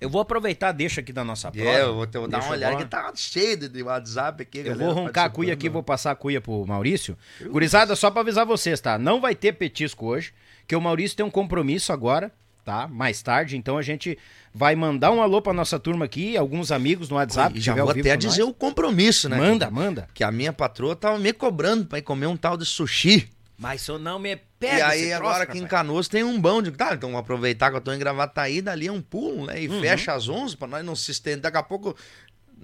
[0.00, 1.68] Eu vou aproveitar, deixa aqui da nossa prova.
[1.68, 4.58] É, eu vou, ter- vou dar uma olhada que tá cheio de, WhatsApp aqui.
[4.58, 7.16] Eu galera vou roncar a cuia aqui, vou passar a cuia pro Maurício.
[7.40, 8.98] Gurizada, só pra avisar vocês, tá?
[8.98, 10.34] Não vai ter petisco hoje,
[10.66, 12.30] que o Maurício tem um compromisso agora,
[12.64, 12.88] tá?
[12.88, 14.18] Mais tarde, então a gente
[14.52, 17.50] vai mandar um alô pra nossa turma aqui, alguns amigos no WhatsApp.
[17.52, 18.50] E que já vou até dizer nós.
[18.50, 19.36] o compromisso, né?
[19.36, 20.08] Manda, manda.
[20.14, 23.28] Que a minha patroa tava me cobrando pra ir comer um tal de sushi.
[23.56, 25.66] Mas se eu não me e pega aí, esse troço, agora aqui em.
[25.66, 26.60] Canoas tem um bom.
[26.60, 29.62] Digo, tá, então vou aproveitar que eu tô em Gravataí, dali é um pulo, né?
[29.62, 29.80] E Uhum.
[29.80, 31.40] fecha às 11 pra nós não se estender.
[31.42, 31.94] Daqui a pouco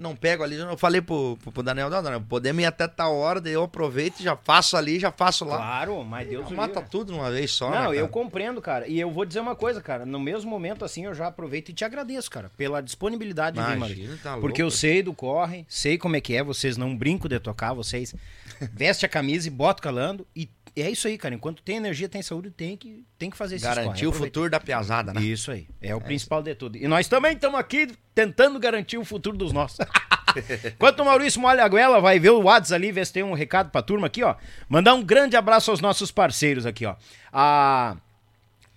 [0.01, 0.55] não pego ali.
[0.57, 3.63] Eu falei pro, pro, pro Daniel, não, Daniel, podemos ir até tal hora, daí eu
[3.63, 5.57] aproveito e já faço ali, já faço lá.
[5.57, 7.95] Claro, mas Deus o Mata tudo de uma vez só, né, Não, cara?
[7.95, 8.87] eu compreendo, cara.
[8.87, 10.05] E eu vou dizer uma coisa, cara.
[10.05, 13.75] No mesmo momento, assim, eu já aproveito e te agradeço, cara, pela disponibilidade de vir,
[13.75, 14.23] Imagina, Maurício.
[14.23, 17.39] tá Porque eu sei do corre, sei como é que é, vocês não brincam de
[17.39, 18.13] tocar, vocês
[18.73, 20.27] vestem a camisa e botam calando.
[20.35, 21.35] E é isso aí, cara.
[21.35, 23.75] Enquanto tem energia, tem saúde, tem que, tem que fazer corre.
[23.75, 25.21] Garantir o futuro da piazada, né?
[25.21, 25.67] Isso aí.
[25.81, 26.77] É o principal de tudo.
[26.77, 29.79] E nós também estamos aqui tentando garantir o futuro dos nossos.
[30.75, 33.33] Enquanto o Maurício molha a goela, vai ver o WhatsApp ali, ver se tem um
[33.33, 34.35] recado pra turma aqui, ó.
[34.69, 36.95] Mandar um grande abraço aos nossos parceiros aqui, ó.
[37.33, 37.97] A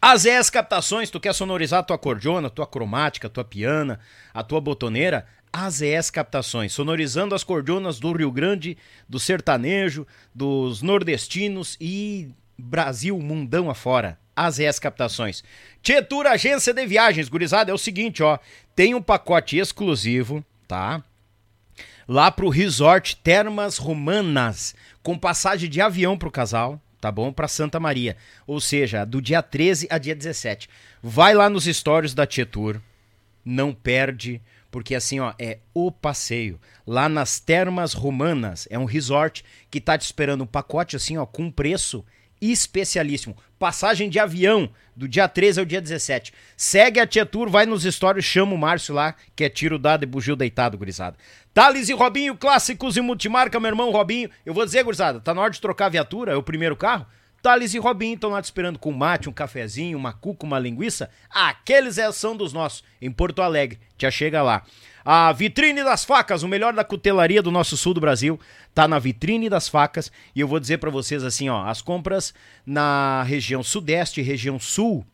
[0.00, 4.00] As ES Captações, tu quer sonorizar a tua cordiona, a tua cromática, a tua piana,
[4.32, 5.26] a tua botoneira?
[5.56, 8.76] As ES Captações, sonorizando as cordionas do Rio Grande,
[9.08, 12.28] do sertanejo, dos nordestinos e
[12.58, 14.18] Brasil, mundão afora.
[14.34, 15.44] As ES Captações.
[15.80, 18.36] Tietur Agência de Viagens, gurizada, é o seguinte, ó,
[18.74, 21.00] tem um pacote exclusivo, tá?
[22.08, 24.74] Lá pro Resort Termas Romanas,
[25.04, 27.32] com passagem de avião pro casal, tá bom?
[27.32, 28.16] Para Santa Maria.
[28.44, 30.68] Ou seja, do dia 13 a dia 17.
[31.00, 32.80] Vai lá nos stories da Tietur.
[33.44, 34.42] Não perde,
[34.74, 36.60] porque assim, ó, é o passeio.
[36.84, 41.24] Lá nas Termas Romanas, é um resort que tá te esperando um pacote assim, ó,
[41.24, 42.04] com preço
[42.42, 43.36] especialíssimo.
[43.56, 46.32] Passagem de avião do dia 13 ao dia 17.
[46.56, 50.06] Segue a Tietur, vai nos stories, chama o Márcio lá, que é tiro dado e
[50.06, 51.16] bugio deitado, gurizada.
[51.52, 54.28] Thales e Robinho, clássicos e multimarca, meu irmão Robinho.
[54.44, 57.06] Eu vou dizer, gurizada, tá na hora de trocar a viatura, é o primeiro carro?
[57.44, 61.10] Thales e Robinho estão lá te esperando com mate, um cafezinho, uma cuca, uma linguiça.
[61.28, 63.78] Aqueles é, são dos nossos, em Porto Alegre.
[63.98, 64.62] Já chega lá.
[65.04, 68.40] A vitrine das facas, o melhor da cutelaria do nosso sul do Brasil,
[68.74, 70.10] tá na vitrine das facas.
[70.34, 72.32] E eu vou dizer para vocês assim, ó, as compras
[72.64, 75.04] na região sudeste, região sul,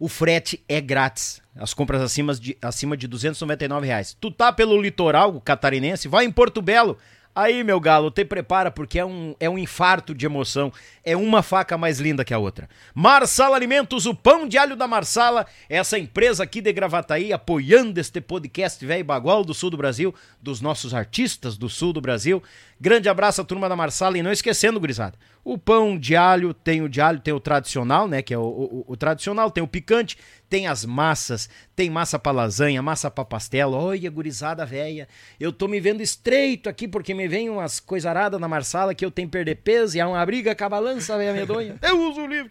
[0.00, 1.40] o frete é grátis.
[1.54, 4.16] As compras acima de, acima de 299 reais.
[4.20, 6.98] Tu tá pelo litoral catarinense, vai em Porto Belo,
[7.36, 10.72] Aí, meu galo, te prepara porque é um, é um infarto de emoção.
[11.04, 12.68] É uma faca mais linda que a outra.
[12.94, 18.20] Marsala Alimentos, o pão de alho da Marsala, essa empresa aqui de Gravataí, apoiando este
[18.20, 22.40] podcast velho bagual do sul do Brasil, dos nossos artistas do sul do Brasil.
[22.80, 26.82] Grande abraço à turma da Marsala e não esquecendo, gurizada, o pão de alho, tem
[26.82, 29.68] o de alho, tem o tradicional, né, que é o, o, o tradicional, tem o
[29.68, 30.16] picante,
[30.48, 33.72] tem as massas, tem massa pra lasanha, massa pra pastel.
[33.72, 35.08] Olha, gurizada velha,
[35.38, 39.10] eu tô me vendo estreito aqui porque me vem umas coisaradas na Marsala que eu
[39.10, 41.76] tenho que perder peso e há uma briga com a balança, velha medonha.
[41.82, 42.50] Eu uso o livro.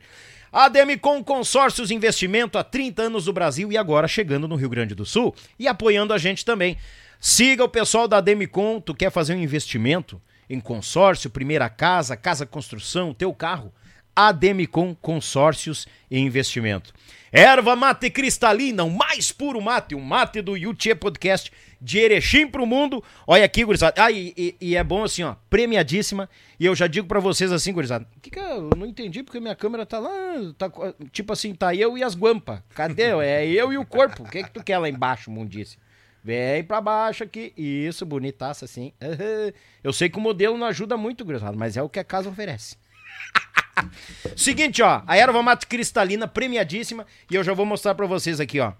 [0.52, 4.94] A Demicon Consórcios Investimento há 30 anos do Brasil e agora chegando no Rio Grande
[4.94, 6.78] do Sul e apoiando a gente também.
[7.26, 12.46] Siga o pessoal da Demicon, tu quer fazer um investimento em consórcio, primeira casa, casa
[12.46, 13.74] construção, teu carro.
[14.14, 16.94] A Demicon Consórcios e Investimento.
[17.32, 21.50] Erva mate cristalina, o mais puro mate, o mate do Yuchê Podcast
[21.80, 23.02] de Erechim pro mundo.
[23.26, 24.04] Olha aqui, gurizada.
[24.04, 26.30] Ah, e, e, e, é bom assim, ó, premiadíssima.
[26.60, 28.06] E eu já digo para vocês assim, gurizada.
[28.22, 30.12] Que que eu não entendi porque minha câmera tá lá,
[30.58, 30.70] tá,
[31.14, 32.60] tipo assim, tá eu e as guampas.
[32.76, 33.04] Cadê?
[33.24, 34.24] É eu e o corpo.
[34.24, 35.78] O que que tu quer lá embaixo, mundice?
[36.24, 37.54] Vem pra baixo aqui.
[37.58, 38.94] Isso, bonitaça assim.
[39.84, 42.30] Eu sei que o modelo não ajuda muito, gurizada, mas é o que a casa
[42.30, 42.78] oferece.
[44.38, 45.02] Seguinte, ó.
[45.06, 47.06] A erva mate cristalina premiadíssima.
[47.30, 48.72] E eu já vou mostrar pra vocês aqui, ó.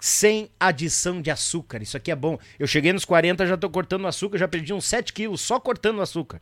[0.00, 1.82] Sem adição de açúcar.
[1.82, 2.38] Isso aqui é bom.
[2.58, 4.38] Eu cheguei nos 40, já tô cortando açúcar.
[4.38, 6.40] Já perdi uns 7 quilos só cortando açúcar.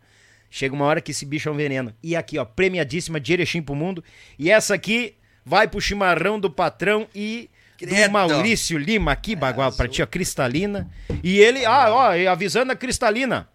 [0.49, 1.93] Chega uma hora que esse bicho é um veneno.
[2.01, 2.45] E aqui, ó.
[2.45, 4.05] Premiadíssima de Erechim pro mundo.
[4.39, 7.51] E essa aqui vai pro chimarrão do patrão e
[7.87, 10.91] do Maurício Lima aqui, bagual, é, pra ti, ó, Cristalina.
[11.23, 13.49] E ele, ah, ó, avisando a Cristalina.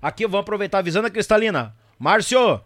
[0.00, 1.74] Aqui, vamos aproveitar, avisando a Cristalina.
[1.98, 2.60] Márcio,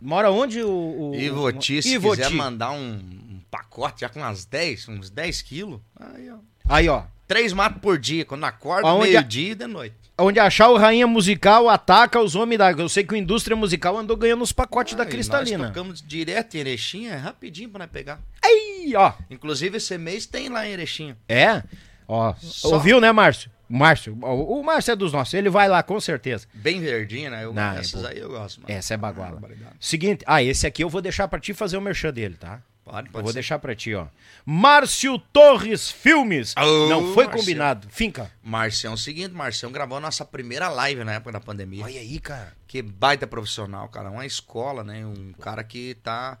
[0.00, 1.10] mora onde o...
[1.10, 2.22] o Ivoti, se Ivoti.
[2.22, 6.36] quiser mandar um, um, pacote já com umas 10, uns 10 quilos, aí, ó.
[6.68, 7.02] Aí, ó.
[7.26, 9.94] Três matos por dia, quando acorda, meio-dia e de noite.
[10.18, 12.72] Onde achar o Rainha Musical ataca os homens da.
[12.72, 15.58] Eu sei que o Indústria Musical andou ganhando os pacotes da Cristalina.
[15.58, 18.20] Nós tocamos direto em Erechim, é rapidinho pra nós pegar.
[18.44, 19.12] Aí, ó.
[19.30, 21.14] Inclusive esse mês tem lá em Erechim.
[21.28, 21.62] É?
[22.06, 22.74] Ó, Só...
[22.74, 23.50] ouviu, né, Márcio?
[23.68, 26.44] Márcio, o, o Márcio é dos nossos, ele vai lá com certeza.
[26.52, 27.44] Bem verdinho, né?
[27.44, 28.60] Eu, Não, essas é aí eu gosto.
[28.60, 28.74] Mano.
[28.74, 29.40] Essa é baguala.
[29.44, 32.60] Ah, Seguinte, ah, esse aqui eu vou deixar pra ti fazer o merchan dele, tá?
[32.84, 33.34] Pode, pode eu vou ser.
[33.34, 34.06] deixar pra ti, ó.
[34.44, 36.52] Márcio Torres Filmes.
[36.56, 37.86] Oh, Não foi combinado.
[37.90, 38.28] Finca.
[38.42, 41.84] Marcião, é o seguinte, Marcião gravou a nossa primeira live na época da pandemia.
[41.84, 42.52] Olha aí, cara.
[42.66, 44.10] Que baita profissional, cara.
[44.10, 45.06] Uma escola, né?
[45.06, 46.36] Um cara que tá.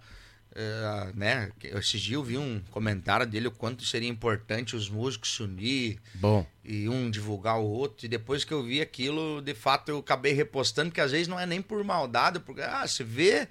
[0.52, 1.52] Uh, né?
[1.62, 6.00] Esses dias eu vi um comentário dele o quanto seria importante os músicos se unir
[6.14, 6.44] Bom.
[6.64, 8.04] e um divulgar o outro.
[8.04, 11.38] E depois que eu vi aquilo, de fato eu acabei repostando, que às vezes não
[11.38, 13.46] é nem por maldade, porque ah, você vê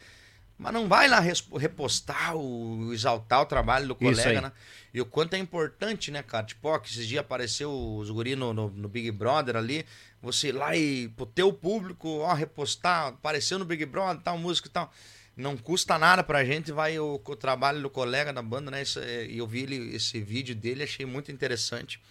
[0.59, 4.51] mas não vai lá repostar, o, exaltar o trabalho do colega, né?
[4.93, 6.45] E o quanto é importante, né, cara?
[6.45, 9.85] Tipo, ó, que esses dias apareceu os guri no, no, no, Big Brother ali,
[10.21, 14.67] você ir lá e pro teu público, ó, repostar, apareceu no Big Brother, tal, música
[14.67, 14.91] e tal.
[15.39, 18.83] Não custa nada pra gente, vai o, o trabalho do colega da banda, né?
[18.97, 22.01] É, e eu vi ele, esse vídeo dele, achei muito interessante.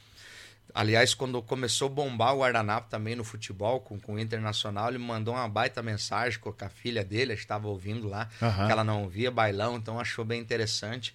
[0.75, 4.99] Aliás, quando começou a bombar o guardanapo também no futebol, com, com o Internacional, ele
[4.99, 8.67] mandou uma baita mensagem com a filha dele, estava ouvindo lá, uhum.
[8.67, 11.15] que ela não via bailão, então achou bem interessante.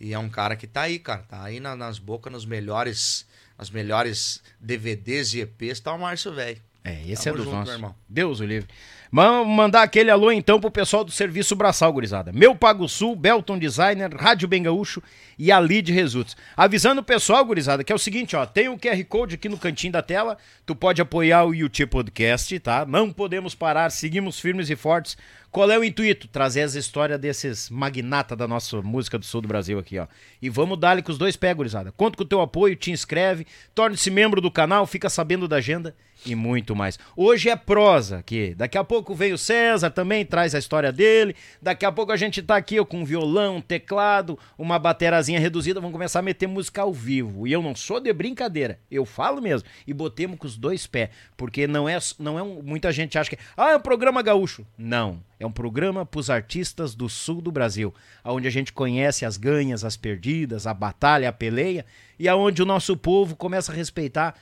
[0.00, 3.24] E é um cara que tá aí, cara, tá aí na, nas bocas, nos melhores,
[3.56, 6.60] as melhores DVDs e EPs, tá o Márcio Velho.
[6.82, 7.96] É, esse Tamo é dos junto, nossos.
[8.08, 8.68] Deus o livre.
[9.12, 12.32] Mandar aquele alô então pro pessoal do Serviço Braçal, gurizada.
[12.32, 15.02] Meu Pago Sul, Belton Designer, Rádio Bem Gaúcho
[15.38, 16.34] e a Lid Results.
[16.56, 19.58] Avisando o pessoal, gurizada, que é o seguinte, ó, tem o QR Code aqui no
[19.58, 22.86] cantinho da tela, tu pode apoiar o YouTube Podcast, tá?
[22.86, 25.18] Não podemos parar, seguimos firmes e fortes.
[25.50, 26.26] Qual é o intuito?
[26.26, 30.06] Trazer as histórias desses magnatas da nossa música do sul do Brasil aqui, ó.
[30.40, 31.92] E vamos dar-lhe com os dois pés, gurizada.
[31.92, 35.94] Conto com o teu apoio, te inscreve, torne-se membro do canal, fica sabendo da agenda
[36.24, 36.98] e muito mais.
[37.16, 38.54] Hoje é prosa aqui.
[38.54, 41.34] Daqui a pouco vem o César também, traz a história dele.
[41.60, 45.40] Daqui a pouco a gente tá aqui ó, com um violão, um teclado, uma baterazinha
[45.40, 45.80] reduzida.
[45.80, 47.46] Vamos começar a meter música ao vivo.
[47.46, 49.68] E eu não sou de brincadeira, eu falo mesmo.
[49.86, 53.30] E botemos com os dois pés, porque não é, não é um, muita gente acha
[53.30, 54.66] que ah, é um programa gaúcho.
[54.76, 57.94] Não, é um programa para os artistas do sul do Brasil,
[58.24, 61.84] onde a gente conhece as ganhas, as perdidas, a batalha, a peleia
[62.18, 64.36] e aonde o nosso povo começa a respeitar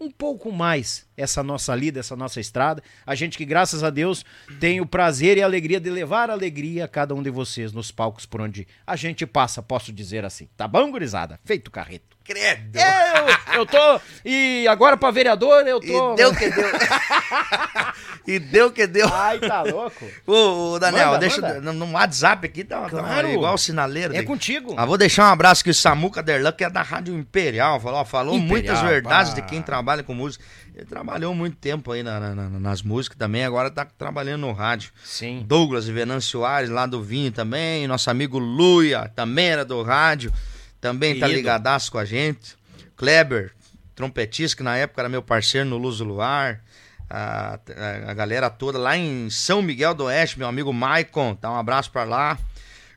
[0.00, 2.82] um pouco mais essa nossa lida, essa nossa estrada.
[3.06, 4.24] A gente que, graças a Deus,
[4.58, 7.90] tem o prazer e a alegria de levar alegria a cada um de vocês nos
[7.90, 10.48] palcos por onde a gente passa, posso dizer assim.
[10.56, 11.38] Tá bom, gurizada?
[11.44, 12.18] Feito carreto.
[12.24, 12.78] Credo!
[12.78, 14.00] Eu, eu tô.
[14.24, 16.12] E agora pra vereador eu tô.
[16.12, 16.70] E deu que deu.
[18.26, 19.08] e deu que deu.
[19.12, 20.06] Ai, tá louco.
[20.26, 21.72] Ô, ô Daniel, Manda, deixa manda.
[21.72, 23.28] no, WhatsApp aqui, tá, tá Claro.
[23.30, 24.12] igual o sinaleiro.
[24.12, 24.26] É daqui.
[24.28, 24.74] contigo.
[24.76, 27.80] Ah, vou deixar um abraço aqui, o Samuca Derlan, que é da Rádio Imperial.
[27.80, 29.40] Falou, falou Imperial, muitas verdades pá.
[29.40, 30.44] de quem trabalha com música.
[30.80, 34.52] Ele trabalhou muito tempo aí na- na- na- nas músicas também, agora tá trabalhando no
[34.52, 34.90] rádio.
[35.04, 35.44] Sim.
[35.46, 37.86] Douglas e Venâncio Soares, lá do Vinho também.
[37.86, 40.32] Nosso amigo Luia, também era do rádio.
[40.80, 41.36] Também tá Querido.
[41.36, 42.56] ligadaço com a gente.
[42.96, 43.52] Kleber,
[43.94, 46.62] trompetista, que na época era meu parceiro no Luz do Luar.
[47.10, 51.50] A, a- a galera toda lá em São Miguel do Oeste, meu amigo Maicon, dá
[51.50, 52.38] um abraço pra lá.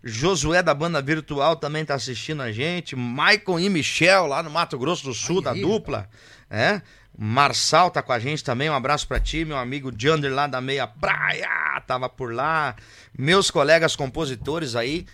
[0.02, 2.96] Josué da banda virtual também tá assistindo a gente.
[2.96, 6.10] Maicon e Michel lá no Mato Grosso do Sul, da aí, dupla.
[6.50, 6.82] É.
[7.18, 8.70] Marçal tá com a gente também.
[8.70, 12.76] Um abraço pra ti, meu amigo Jander lá da Meia Praia, tava por lá.
[13.18, 15.06] Meus colegas compositores aí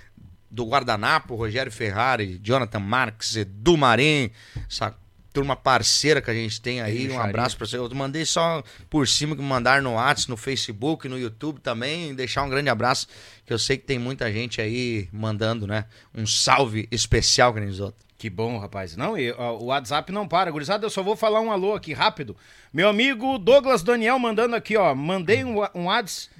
[0.49, 4.31] do Guardanapo, Rogério Ferrari, Jonathan Marques, Edu Marim,
[4.67, 4.95] essa
[5.31, 7.09] turma parceira que a gente tem aí.
[7.09, 7.77] Um abraço pra você.
[7.77, 12.15] Eu mandei só por cima que me mandaram no WhatsApp, no Facebook, no YouTube também.
[12.15, 13.07] Deixar um grande abraço,
[13.45, 15.85] que eu sei que tem muita gente aí mandando, né?
[16.13, 18.08] Um salve especial, outros.
[18.19, 18.97] Que bom, rapaz.
[18.97, 20.51] Não, e, ó, o WhatsApp não para.
[20.51, 22.35] Gurizada, eu só vou falar um alô aqui rápido.
[22.73, 24.93] Meu amigo Douglas Daniel mandando aqui, ó.
[24.93, 26.35] Mandei um, um WhatsApp.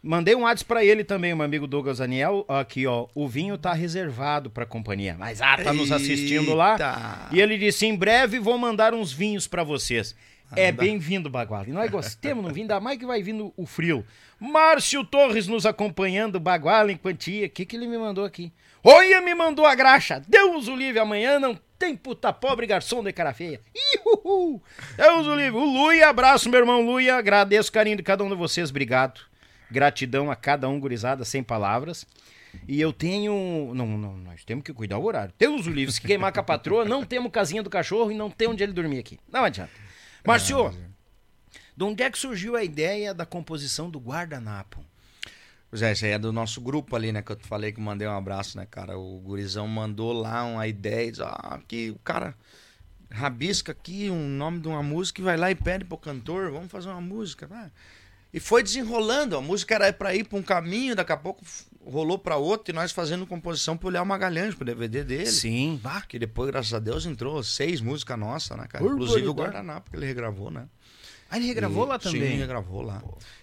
[0.00, 2.44] Mandei um WhatsApp pra ele também, meu amigo Douglas Daniel.
[2.48, 3.08] Aqui, ó.
[3.12, 5.16] O vinho tá reservado pra companhia.
[5.18, 6.74] Mas, ah, tá nos assistindo lá.
[6.74, 7.28] Eita.
[7.32, 10.14] E ele disse: em breve vou mandar uns vinhos pra vocês.
[10.54, 11.64] É bem-vindo, Bagual.
[11.66, 14.04] E nós gostamos no vinho, ainda mais que vai vindo o frio.
[14.38, 17.46] Márcio Torres nos acompanhando, Bagual em quantia.
[17.46, 18.52] O que, que ele me mandou aqui?
[18.82, 20.22] Olha, me mandou a graxa.
[20.26, 23.60] Deus o livre, amanhã não tem puta pobre garçom de cara feia.
[23.74, 24.62] Ihuhu.
[24.96, 25.58] Deus o livre.
[25.58, 27.16] O Luia, abraço, meu irmão Luia.
[27.16, 28.70] Agradeço o carinho de cada um de vocês.
[28.70, 29.20] Obrigado.
[29.70, 32.06] Gratidão a cada um, gurizada, sem palavras.
[32.66, 33.72] E eu tenho.
[33.74, 35.32] Não, não, nós temos que cuidar o horário.
[35.38, 35.92] Deus o livre.
[35.92, 38.72] Se queimar com a patroa, não temos casinha do cachorro e não tem onde ele
[38.72, 39.18] dormir aqui.
[39.30, 39.72] Não adianta.
[40.26, 40.74] Márcio,
[41.76, 44.84] de onde é que surgiu a ideia da composição do guardanapo?
[45.70, 47.22] Pois é, isso aí é do nosso grupo ali, né?
[47.22, 48.98] Que eu te falei que mandei um abraço, né, cara?
[48.98, 52.34] O gurizão mandou lá uma ideia, diz, ah, que o cara
[53.08, 56.70] rabisca aqui um nome de uma música e vai lá e pede pro cantor, vamos
[56.70, 57.70] fazer uma música, né?
[58.32, 61.44] E foi desenrolando, a música era pra ir pra um caminho, daqui a pouco
[61.84, 65.26] rolou pra outro e nós fazendo composição pro Léo Magalhães, pro DVD dele.
[65.26, 65.80] Sim.
[66.08, 68.84] Que depois, graças a Deus, entrou seis músicas nossas, né, cara?
[68.84, 69.10] Barbaridade.
[69.10, 70.68] Inclusive o Guardanapo, que ele regravou, né?
[71.30, 72.32] Ah, ele regravou E- lá também.
[72.32, 73.02] Sim, regravou lá.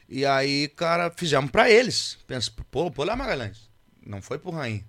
[0.10, 2.18] E aí, cara, fizemos pra eles.
[2.28, 3.70] Pensa, pô, pô lá, Magalhães.
[4.06, 4.86] Não foi pro Rainha.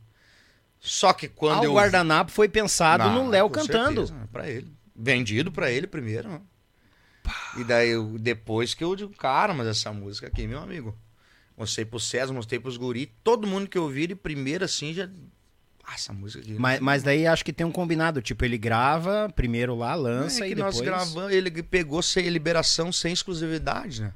[0.81, 1.73] Só que quando Ah, eu.
[1.73, 4.07] o guardanapo foi pensado Não, no Léo com cantando.
[4.07, 4.73] certeza, pra ele.
[4.95, 6.29] Vendido pra ele primeiro.
[6.29, 6.41] né?
[7.59, 10.97] E daí, eu, depois que eu digo, cara, mas essa música aqui, meu amigo.
[11.57, 13.07] Mostrei pro César, mostrei pros guri.
[13.23, 15.09] Todo mundo que eu vi de primeiro, assim, já.
[15.91, 16.53] Ah, essa música aqui.
[16.59, 18.21] Mas, mas daí acho que tem um combinado.
[18.21, 20.87] Tipo, ele grava primeiro lá, lança é e que nós depois.
[20.87, 24.13] gravamos, ele pegou sem liberação sem exclusividade, né?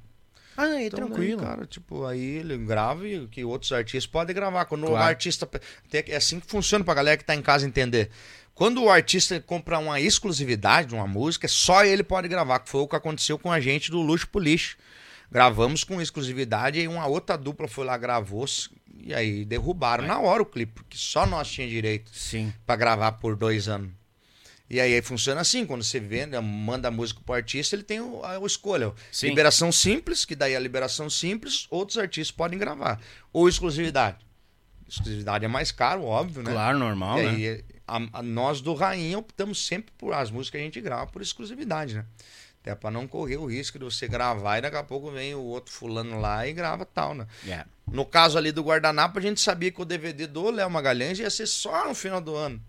[0.54, 1.38] Ah, é Então, tranquilo.
[1.40, 4.66] daí, cara, tipo, aí ele grava e que outros artistas podem gravar.
[4.66, 5.02] Quando o Claro.
[5.04, 5.48] artista.
[5.88, 8.10] tem- É assim que funciona pra galera que tá em casa entender.
[8.54, 12.82] Quando o artista compra uma exclusividade de uma música, só ele pode gravar, que foi
[12.82, 14.76] o que aconteceu com a gente do Luxo pro Lixo.
[15.32, 18.44] Gravamos com exclusividade e uma outra dupla foi lá, gravou,
[19.02, 22.52] e aí derrubaram na hora o clipe, porque só nós tinha direito Sim.
[22.66, 23.90] pra gravar por dois anos.
[24.68, 28.22] E aí funciona assim, quando você vende, manda a música pro artista, ele tem o,
[28.24, 28.92] a, a escolha.
[29.10, 29.28] Sim.
[29.28, 33.00] Liberação simples, que daí a liberação simples, outros artistas podem gravar.
[33.32, 34.18] Ou exclusividade.
[34.88, 36.52] Exclusividade é mais caro, óbvio, né?
[36.52, 37.30] Claro, normal, E né?
[37.30, 41.06] aí, a- a- nós do Rainha optamos sempre por as músicas que a gente grava
[41.06, 42.04] por exclusividade, né?
[42.62, 45.40] Até pra não correr o risco de você gravar e daqui a pouco vem o
[45.42, 47.26] outro fulano lá e grava tal, né?
[47.48, 47.64] É.
[47.90, 51.28] No caso ali do Guardanapo, a gente sabia que o DVD do Léo Magalhães ia
[51.28, 52.62] ser só no final do ano.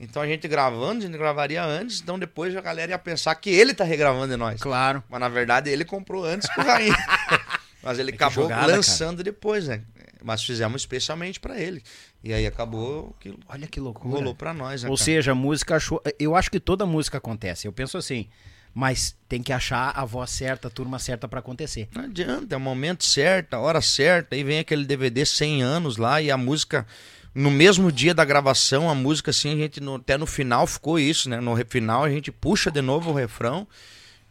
[0.00, 3.50] Então a gente gravando, a gente gravaria antes, então depois a galera ia pensar que
[3.50, 4.60] ele tá regravando de nós.
[4.60, 5.02] Claro.
[5.08, 6.96] Mas na verdade ele comprou antes que o Rainha.
[7.80, 9.82] Mas ele que acabou jogada, lançando depois, né?
[10.22, 11.80] Mas fizemos especialmente pra ele.
[12.24, 14.16] E aí acabou que Olha que loucura.
[14.16, 14.90] rolou pra nós, né?
[14.90, 15.04] Ou cara?
[15.04, 16.02] seja, a música achou.
[16.18, 17.68] Eu acho que toda música acontece.
[17.68, 18.28] Eu penso assim,
[18.74, 21.88] mas tem que achar a voz certa, a turma certa pra acontecer.
[21.94, 24.34] Não adianta, é o momento certo, a hora certa.
[24.36, 26.86] Aí vem aquele DVD 100 anos lá e a música.
[27.34, 30.98] No mesmo dia da gravação, a música, assim, a gente no- até no final ficou
[30.98, 31.40] isso, né?
[31.40, 33.66] No final a gente puxa de novo o refrão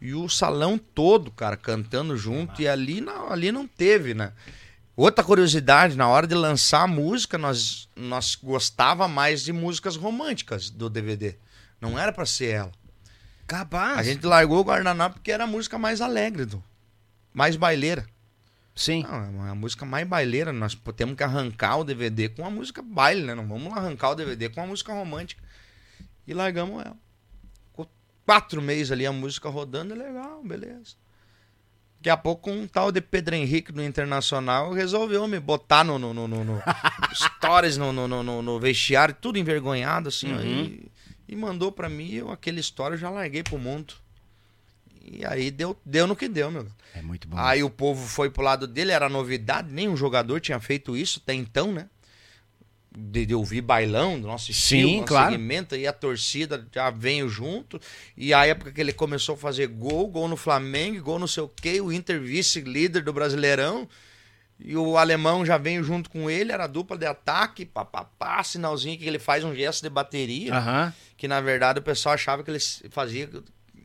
[0.01, 2.61] e o salão todo, cara, cantando junto.
[2.61, 4.33] E ali não, ali não teve, né?
[4.95, 10.69] Outra curiosidade, na hora de lançar a música, nós, nós gostava mais de músicas românticas
[10.71, 11.35] do DVD.
[11.79, 12.71] Não era pra ser ela.
[13.47, 13.97] Capaz.
[13.99, 16.61] A gente largou o Guardanapo porque era a música mais alegre, do,
[17.33, 18.05] mais baileira.
[18.75, 19.03] Sim.
[19.03, 20.53] Não, é uma música mais baileira.
[20.53, 23.33] Nós temos que arrancar o DVD com uma música baile, né?
[23.33, 25.41] Não vamos arrancar o DVD com uma música romântica.
[26.27, 26.95] E largamos ela.
[27.69, 27.89] Ficou
[28.25, 30.95] quatro meses ali a música rodando, é legal, beleza.
[31.99, 36.13] Daqui a pouco um tal de Pedro Henrique do Internacional resolveu me botar no, no,
[36.13, 36.61] no, no- no-
[37.15, 40.91] stories no, no, no, no- no vestiário, tudo envergonhado, assim, ó, e,
[41.27, 43.93] e mandou pra mim, eu aquele story eu já larguei pro mundo.
[45.09, 46.67] E aí deu, deu no que deu, meu.
[46.93, 47.37] É muito bom.
[47.37, 51.33] Aí o povo foi pro lado dele, era novidade, nenhum jogador tinha feito isso até
[51.33, 51.87] então, né?
[52.99, 55.31] De, de ouvir bailão do nosso estilo, Sim, nosso claro.
[55.31, 57.79] segmento, e a torcida já veio junto.
[58.17, 61.43] E a época que ele começou a fazer gol, gol no Flamengo, gol não sei
[61.43, 63.87] o quê, o Inter vice-líder do Brasileirão.
[64.59, 69.05] E o alemão já veio junto com ele, era dupla de ataque, papapá, sinalzinho que
[69.05, 70.93] ele faz um gesto de bateria Aham.
[71.15, 72.59] que na verdade o pessoal achava que ele
[72.89, 73.29] fazia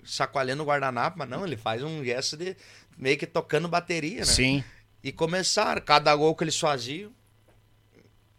[0.04, 2.56] sacoalhando o guardanapo, mas não, ele faz um gesto de
[2.96, 4.24] meio que tocando bateria, né?
[4.24, 4.64] Sim.
[5.04, 7.12] E começaram, cada gol que eles faziam,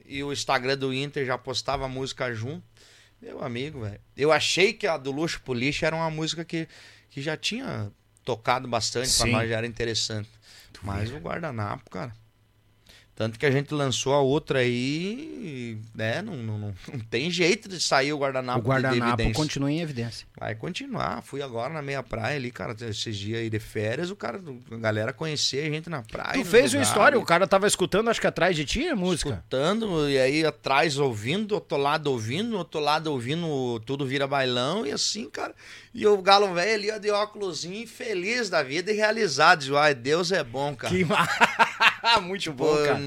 [0.05, 2.63] e o Instagram do Inter já postava a música junto.
[3.21, 4.01] Meu amigo, velho.
[4.17, 6.67] Eu achei que a do Luxo Police era uma música que,
[7.09, 7.89] que já tinha
[8.25, 9.31] tocado bastante pra Sim.
[9.31, 10.29] nós, já era interessante.
[10.81, 12.13] Mas o guardanapo, cara.
[13.15, 16.21] Tanto que a gente lançou a outra aí, né?
[16.23, 20.25] Não, não, não, não tem jeito de sair o guardanapo, O guardanapo continua em evidência.
[20.35, 21.21] Vai continuar.
[21.21, 24.41] Fui agora na meia praia ali, cara, esses dias aí de férias, o cara,
[24.71, 26.33] a galera conhecia a gente na praia.
[26.33, 28.95] Tu fez uma lugares, história, o cara tava escutando, acho que atrás de ti a
[28.95, 29.29] música.
[29.29, 34.25] Escutando, e aí atrás ouvindo, do outro lado ouvindo, do outro lado ouvindo, tudo vira
[34.25, 35.53] bailão, e assim, cara.
[35.93, 39.77] E o galo velho ali, ó, de óculosinho, feliz da vida e realizado.
[39.77, 40.93] Ai, Deus é bom, cara.
[40.93, 41.27] Que ma-
[42.23, 42.99] Muito Pô, bom, cara.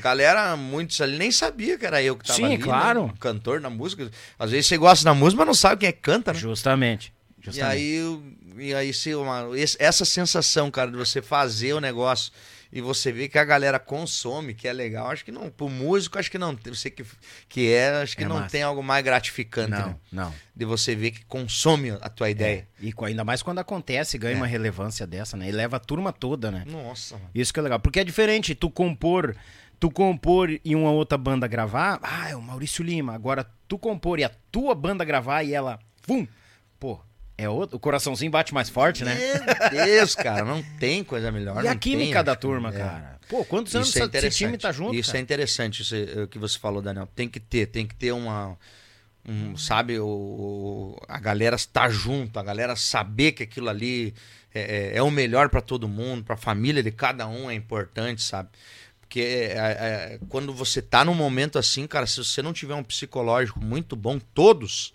[0.00, 3.06] galera, muitos ali nem sabia que era eu que tava Sim, ali, claro.
[3.06, 3.12] né?
[3.14, 4.10] O cantor da música.
[4.38, 6.38] Às vezes você gosta da música, mas não sabe quem é que canta, né?
[6.38, 7.12] Justamente.
[7.40, 7.72] E Justamente.
[7.72, 8.22] aí, eu-
[8.58, 9.48] e aí se uma,
[9.78, 12.30] essa sensação, cara, de você fazer o negócio
[12.74, 16.18] e você ver que a galera consome, que é legal, acho que não, pro músico,
[16.18, 17.04] acho que não, você que,
[17.48, 18.50] que é, acho que É não massa.
[18.50, 19.96] tem algo mais gratificante, não, né?
[20.10, 20.34] não.
[20.56, 22.66] De você ver que consome a tua ideia.
[22.80, 24.36] E co- ainda mais quando acontece, ganha É.
[24.36, 25.48] uma relevância dessa, né?
[25.48, 26.64] E leva a turma toda, né?
[26.66, 27.30] Nossa, mano.
[27.32, 27.78] Isso que é legal.
[27.78, 29.36] Porque é diferente tu compor,
[29.78, 33.14] tu compor e uma outra banda gravar, ah, é o Maurício Lima.
[33.14, 36.26] Agora, tu compor e a tua banda gravar e ela, pum,
[36.80, 37.00] pô,
[37.36, 39.14] é outro, o coraçãozinho bate mais forte, né?
[39.72, 41.62] Meu Deus, cara, não tem coisa melhor.
[41.64, 42.78] E a tem, química acho da turma, é.
[42.78, 43.18] cara.
[43.28, 45.18] Pô, quantos anos Isso é essa- esse time tá junto, Isso cara?
[45.18, 47.08] é interessante, isso é, o que você falou, Daniel.
[47.14, 48.56] Tem que ter, tem que ter uma.
[49.26, 54.12] um, sabe, o, a galera estar junto, a galera saber que aquilo ali
[54.54, 57.54] é, é- é o melhor para todo mundo, para a família de cada um é
[57.54, 58.50] importante, sabe?
[59.00, 62.84] Porque é, é, quando você tá num momento assim, cara, se você não tiver um
[62.84, 64.92] psicológico muito bom, todos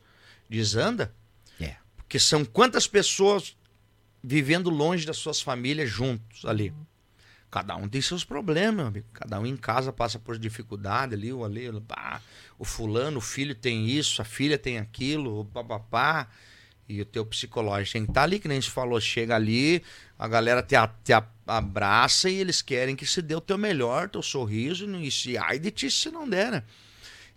[0.49, 1.11] desanda.
[2.09, 3.55] Porque são quantas pessoas
[4.23, 6.73] vivendo longe das suas famílias juntos ali.
[7.51, 9.05] Cada um tem seus problemas, amigo.
[9.13, 11.69] Cada um em casa passa por dificuldade ali, o ali,
[12.57, 16.27] o- fulano, o filho tem isso, a filha tem aquilo, o papapá.
[16.87, 19.83] E o teu psicológico tem que estar ali, que nem se falou, chega ali,
[20.17, 21.13] a galera te, te
[21.45, 25.59] abraça e eles querem que se dê o teu melhor, teu sorriso, e se ai
[25.59, 26.63] de ti se não der, né?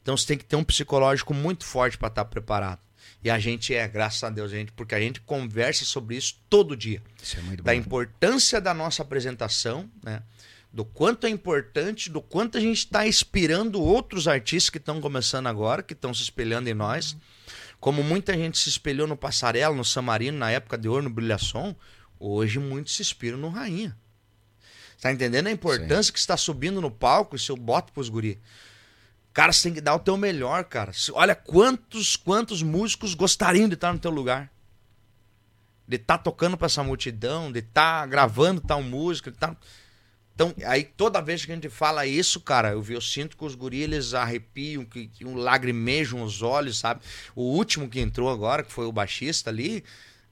[0.01, 2.81] Então você tem que ter um psicológico muito forte para estar preparado.
[3.24, 6.40] E a gente é, graças a Deus, a gente, porque a gente conversa sobre isso
[6.51, 7.78] todo dia Isso é muito da bom.
[7.78, 10.23] importância da nossa apresentação, né?
[10.73, 15.47] Do quanto é importante, do quanto a gente está inspirando outros artistas que estão começando
[15.47, 17.15] agora, que estão se espelhando em nós.
[17.78, 21.77] Como muita gente se espelhou no Passarelo, no Samarino, na época de ouro, no Brilhação,
[22.19, 23.94] hoje muitos se inspiram no Rainha.
[25.01, 28.40] Tá entendendo a importância que está subindo no palco e seu boto pros guri?
[29.32, 30.92] Cara, você tem que dar o teu melhor, cara.
[31.12, 34.50] Olha quantos, quantos músicos gostariam de estar no teu lugar.
[35.88, 39.56] De estar tá tocando para essa multidão, de estar tá gravando tal música, de tá...
[40.34, 43.54] Então, aí toda vez que a gente fala isso, cara, eu, eu sinto que os
[43.54, 47.02] guris eles arrepiam, que, que um lagrimejam os olhos, sabe?
[47.34, 49.84] O último que entrou agora, que foi o baixista ali,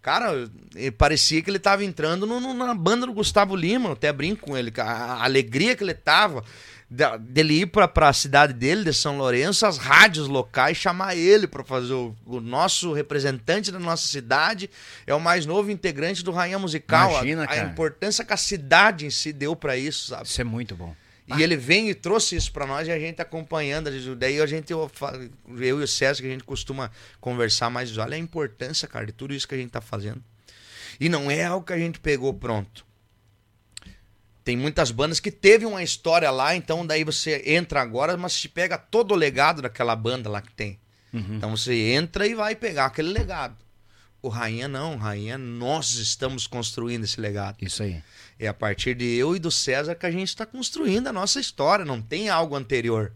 [0.02, 0.50] Cara,
[0.96, 4.46] parecia que ele tava entrando no, no, na banda do Gustavo Lima, eu até brinco
[4.46, 6.42] com ele, a, a alegria que ele tava
[6.90, 11.62] dele ir para a cidade dele, de São Lourenço, as rádios locais, chamar ele para
[11.62, 14.68] fazer o, o, nosso representante da nossa cidade,
[15.06, 17.12] é o mais novo integrante do Rainha Musical.
[17.12, 20.26] Imagina, a, a importância que a cidade em si deu para isso, sabe?
[20.26, 20.94] Isso é muito bom.
[21.28, 21.40] E ah.
[21.40, 23.88] ele vem e trouxe isso para nós e a gente acompanhando.
[24.16, 24.90] Daí a gente, eu,
[25.48, 26.90] eu e o César, que a gente costuma
[27.20, 30.20] conversar mais, olha a importância, cara, de tudo isso que a gente tá fazendo.
[30.98, 32.84] E não é algo que a gente pegou pronto.
[34.44, 38.48] Tem muitas bandas que teve uma história lá, então daí você entra agora, mas se
[38.48, 40.78] pega todo o legado daquela banda lá que tem.
[41.12, 41.36] Uhum.
[41.36, 43.56] Então você entra e vai pegar aquele legado.
[44.22, 47.56] O Rainha não, Rainha, nós estamos construindo esse legado.
[47.62, 48.02] Isso aí.
[48.38, 51.40] É a partir de eu e do César que a gente está construindo a nossa
[51.40, 53.12] história, não tem algo anterior.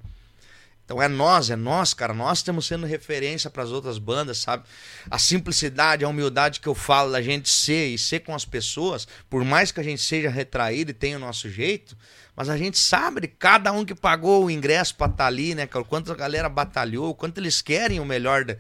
[0.85, 2.13] Então é nós, é nós, cara.
[2.13, 4.65] Nós estamos sendo referência para as outras bandas, sabe?
[5.11, 9.09] A simplicidade, a humildade que eu falo da gente ser e ser com as pessoas,
[9.31, 11.97] por mais que a gente seja retraído e tenha o nosso jeito,
[12.37, 15.67] mas a gente sabe cada um que pagou o ingresso para estar tá ali, né,
[15.67, 15.85] cara?
[15.85, 18.57] Quanto a galera batalhou, quanto eles querem o melhor da,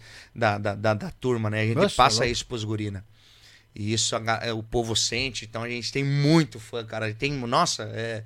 [0.59, 1.61] da, da, da, turma, né?
[1.61, 3.01] A gente Nossa, passa isso pros gurina.
[3.01, 3.05] Né?
[3.75, 7.13] E isso a, é, o povo sente, então a gente tem muito fã, cara.
[7.13, 8.23] Tem, nossa, é,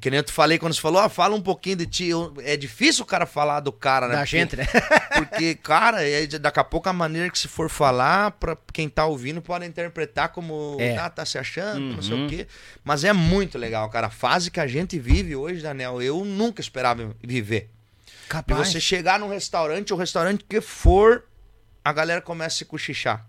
[0.00, 2.10] que nem eu te falei quando você falou, ah, fala um pouquinho de ti.
[2.42, 4.14] É difícil o cara falar do cara, né?
[4.14, 4.66] Da porque, gente, né?
[5.14, 9.04] porque, cara, é, daqui a pouco a maneira que se for falar, pra quem tá
[9.04, 10.96] ouvindo, pode interpretar como é.
[10.96, 11.92] ah, tá se achando, uhum.
[11.96, 12.28] não sei o uhum.
[12.28, 12.46] quê.
[12.82, 14.06] Mas é muito legal, cara.
[14.06, 17.68] A fase que a gente vive hoje, Daniel, eu nunca esperava viver.
[18.28, 18.68] Capaz.
[18.68, 21.24] De você chegar num restaurante, o restaurante que for,
[21.84, 23.26] a galera começa a se cochichar.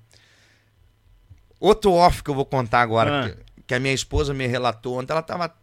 [1.59, 3.29] Outro off que eu vou contar agora, ah.
[3.29, 5.60] que, que a minha esposa me relatou ontem, ela tava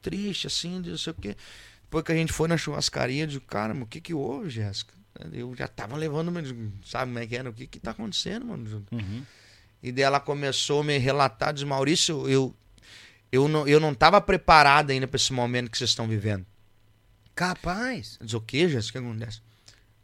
[0.00, 1.36] triste, assim, de não sei o quê.
[1.82, 4.92] Depois que a gente foi na churrascaria, eu disse, cara, o que que houve, Jéssica?
[5.32, 6.32] Eu já tava levando,
[6.84, 7.50] sabe como é que era?
[7.50, 8.86] O que que tá acontecendo, mano?
[8.92, 9.22] Uhum.
[9.82, 12.54] E daí ela começou a me relatar, diz, Maurício, eu,
[13.32, 16.46] eu, não, eu não tava preparado ainda para esse momento que vocês estão vivendo.
[17.34, 18.18] Capaz.
[18.20, 18.98] Diz, o que, Jéssica?
[18.98, 19.40] O que acontece?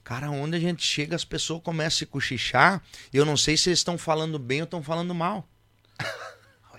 [0.02, 2.82] Cara, onde a gente chega, as pessoas começam a cochichar.
[3.12, 5.48] Eu não sei se eles estão falando bem ou estão falando mal.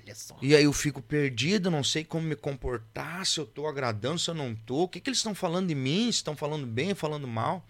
[0.05, 0.37] Olha só.
[0.41, 4.29] E aí eu fico perdido, não sei como me comportar, se eu tô agradando, se
[4.29, 4.83] eu não tô.
[4.83, 6.11] O que, que eles estão falando de mim?
[6.11, 7.65] Se estão falando bem, falando mal.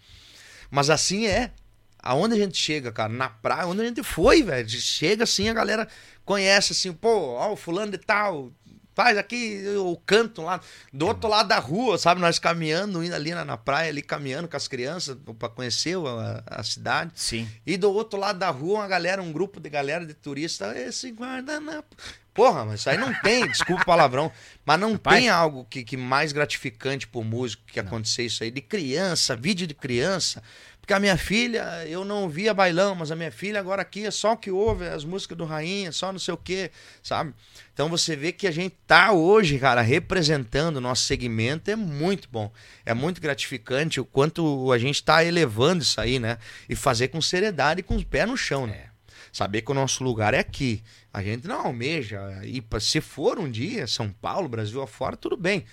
[0.70, 1.52] Mas assim é.
[1.98, 3.12] Aonde a gente chega, cara?
[3.12, 4.68] Na praia, onde a gente foi, velho.
[4.68, 5.88] Chega assim, a galera
[6.24, 8.52] conhece assim, pô, ó, o fulano de tal,
[8.96, 10.58] faz aqui o canto lá
[10.90, 12.20] do outro lado da rua, sabe?
[12.20, 16.42] Nós caminhando, indo ali na, na praia, ali caminhando com as crianças para conhecer a,
[16.46, 17.12] a, cidade.
[17.14, 17.46] Sim.
[17.66, 21.10] E do outro lado da rua, uma galera, um grupo de galera de turista, esse
[21.10, 21.94] guardanapo.
[22.36, 24.30] Porra, mas isso aí não tem, desculpa o palavrão,
[24.64, 25.18] mas não Rapaz.
[25.18, 27.88] tem algo que, que mais gratificante pro músico que não.
[27.88, 28.50] acontecer isso aí.
[28.50, 30.42] De criança, vídeo de criança.
[30.86, 34.10] Porque a minha filha, eu não via bailão, mas a minha filha agora aqui é
[34.12, 36.70] só o que ouve as músicas do Rainha, só não sei o quê,
[37.02, 37.34] sabe?
[37.74, 42.28] Então você vê que a gente tá hoje, cara, representando o nosso segmento, é muito
[42.30, 42.52] bom.
[42.84, 46.38] É muito gratificante o quanto a gente tá elevando isso aí, né?
[46.68, 48.74] E fazer com seriedade e com os pés no chão, né?
[48.74, 48.96] É.
[49.32, 50.82] Saber que o nosso lugar é aqui.
[51.16, 55.34] A gente não almeja ir para se for um dia São Paulo, Brasil afora, tudo
[55.34, 55.64] bem.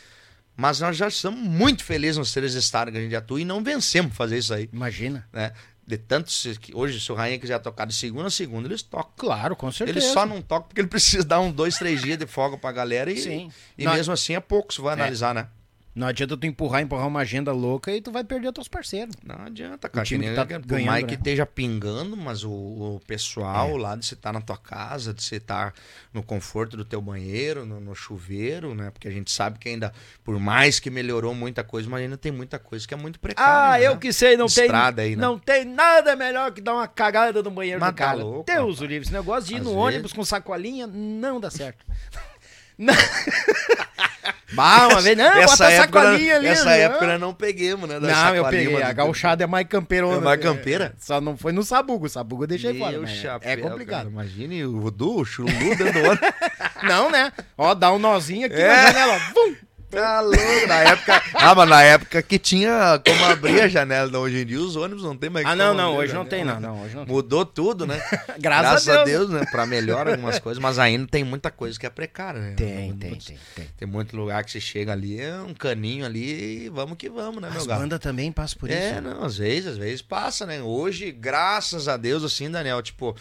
[0.56, 3.62] Mas nós já estamos muito felizes nos três estados que a gente atua e não
[3.62, 4.70] vencemos fazer isso aí.
[4.72, 5.28] Imagina.
[5.34, 5.52] Né?
[5.86, 9.12] De tanto que hoje, se o Rainha quiser tocar de segunda a segunda, eles tocam.
[9.18, 10.00] Claro, com certeza.
[10.00, 12.72] Eles só não tocam porque ele precisa dar um, dois, três dias de folga pra
[12.72, 13.52] galera e, Sim.
[13.78, 15.02] e não, mesmo assim é pouco, se vai é.
[15.02, 15.50] analisar, né?
[15.96, 19.16] Não adianta tu empurrar, empurrar uma agenda louca e tu vai perder os teus parceiros.
[19.24, 20.02] Não adianta, cara.
[20.02, 21.10] O time que tá por ganhando, mais né?
[21.10, 23.80] que esteja pingando, mas o, o pessoal é.
[23.80, 25.80] lá de você estar tá na tua casa, de você estar tá
[26.12, 28.90] no conforto do teu banheiro, no, no, chuveiro, né?
[28.90, 29.94] Porque a gente sabe que ainda,
[30.24, 33.76] por mais que melhorou muita coisa, mas ainda tem muita coisa que é muito precária.
[33.76, 33.88] Ah, né?
[33.88, 35.12] eu que sei, não Estrada tem.
[35.12, 35.22] Aí, né?
[35.22, 38.18] Não tem nada melhor que dar uma cagada no banheiro mas do tá cara.
[38.18, 39.06] Louco, Deus o livre.
[39.06, 39.84] Esse negócio de ir Às no vezes...
[39.84, 41.86] ônibus com sacolinha não dá certo.
[42.80, 42.96] não.
[44.54, 46.48] Bah, uma vez, não, essa bota época, sacolinha ali.
[46.48, 46.72] Essa não.
[46.72, 48.00] época nós não peguemos, né?
[48.00, 48.82] Não, eu peguei.
[48.82, 50.18] A gauchada é mais campeirona.
[50.18, 50.94] É mais campeira?
[51.00, 52.06] Só não foi no sabugo.
[52.06, 53.00] O sabugo eu deixei Meu fora.
[53.00, 53.08] Né?
[53.08, 53.98] Chapéu, é complicado.
[54.04, 56.30] Cara, imagine o voodoo, o churumbu dentro do ônibus.
[56.84, 57.32] não, né?
[57.58, 58.68] Ó, dá um nozinho aqui é.
[58.68, 59.20] na janela.
[59.34, 59.56] Vum!
[59.94, 60.68] Tá louco.
[60.68, 61.24] Na época.
[61.36, 64.10] Ah, mas na época que tinha como abrir a janela.
[64.10, 65.96] Não, hoje em dia os ônibus não tem mais Ah, não, não.
[65.96, 66.60] Hoje não tem, não.
[66.60, 68.02] não hoje não Mudou tudo, né?
[68.40, 69.30] Graças, Graças, a Deus.
[69.30, 69.46] Deus, né?
[69.52, 72.54] Pra melhor algumas coisas, mas ainda tem muita coisa que é precária, né?
[72.56, 73.68] Tem, tem, tem, tem.
[73.78, 77.42] Tem muito lugar que você chega ali, é um caninho ali e vamos que vamos,
[77.42, 77.80] né, As meu gato?
[77.80, 78.98] banda também passa por é, isso.
[78.98, 80.62] É, não, às vezes, às vezes passa, né?
[80.62, 83.16] Hoje, graças a Deus, assim, Daniel, tipo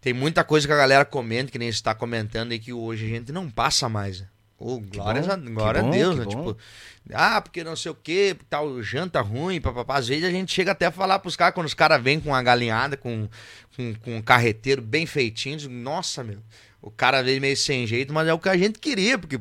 [0.00, 3.06] Tem muita coisa que a galera comenta, que nem você está comentando, e que hoje
[3.06, 4.20] a gente não passa mais.
[4.20, 4.26] Né?
[4.64, 6.26] Oh, glória a, glória bom, a Deus, né?
[6.26, 6.56] Tipo,
[7.12, 9.96] ah, porque não sei o que, tal janta ruim, papapá.
[9.96, 12.28] Às vezes a gente chega até a falar pros caras, quando os caras vêm com
[12.30, 13.28] uma galinhada, com,
[13.76, 16.38] com, com um carreteiro bem feitinho, diz, nossa, meu,
[16.80, 19.40] o cara veio meio sem jeito, mas é o que a gente queria, porque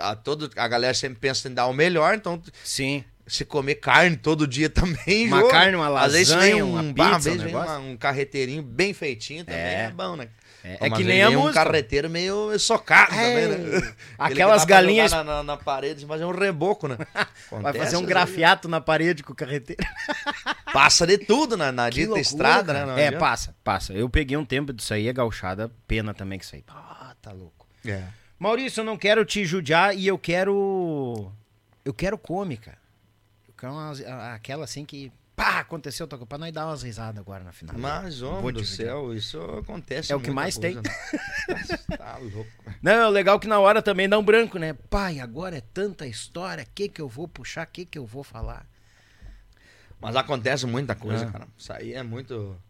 [0.00, 3.04] a, todo, a galera sempre pensa em dar o melhor, então Sim.
[3.28, 5.50] se comer carne todo dia também, Uma enjoa.
[5.52, 7.96] carne, uma Às vezes vem lasanha, um, uma pizza, às vezes um vem uma- um
[7.96, 9.84] carreteirinho bem feitinho também, É.
[9.84, 10.28] é, bom, né?
[10.64, 11.64] É, é que nem vezes a vem um música.
[11.64, 13.94] carreteiro meio socado É, também, né?
[14.18, 16.96] aquelas galinhas- Na, na, na parede, mas é um reboco, né?
[17.50, 19.82] Vai Acontece fazer um grafiato na parede com o carreteiro.
[20.72, 22.84] Passa de tudo na, na dita loucura, estrada, né?
[22.84, 23.18] Não É, adianta.
[23.24, 23.92] passa, passa.
[23.92, 26.64] Eu peguei um tempo disso aí, é gauchada, pena também que isso aí.
[26.68, 27.66] Ah, tá louco.
[27.86, 28.02] É.
[28.38, 31.32] Maurício, eu não quero te judiar e eu quero.
[31.84, 32.76] Eu quero cômica.
[33.48, 35.10] Eu quero umas- a- aquela assim que.
[35.38, 37.76] Pá, aconteceu, tô pra nós dar umas risadas agora na final.
[37.78, 40.90] Mas, homem do céu, isso acontece É o que mais coisa, né?
[41.96, 42.50] tá louco.
[42.82, 44.72] Não, é legal que na hora também dá um branco, né?
[44.90, 48.04] Pai, agora é tanta história, o que que eu vou puxar, o que que eu
[48.04, 48.66] vou falar?
[50.00, 51.30] Mas acontece muita coisa, É.
[51.30, 51.46] cara.
[51.56, 52.60] Isso aí é muito.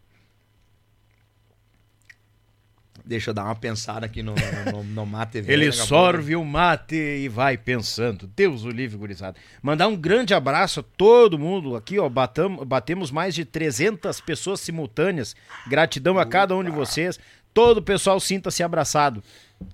[3.08, 4.34] Deixa eu dar uma pensada aqui no,
[4.70, 8.30] no, no, mate Ele sorve o mate e vai pensando.
[8.36, 9.34] Deus o livre, gurizada.
[9.62, 12.06] Mandar um grande abraço a todo mundo aqui, ó.
[12.06, 15.34] Batam, batemos mais de 300 pessoas simultâneas.
[15.66, 17.18] Gratidão a cada um de vocês.
[17.54, 19.24] Todo o pessoal sinta-se abraçado.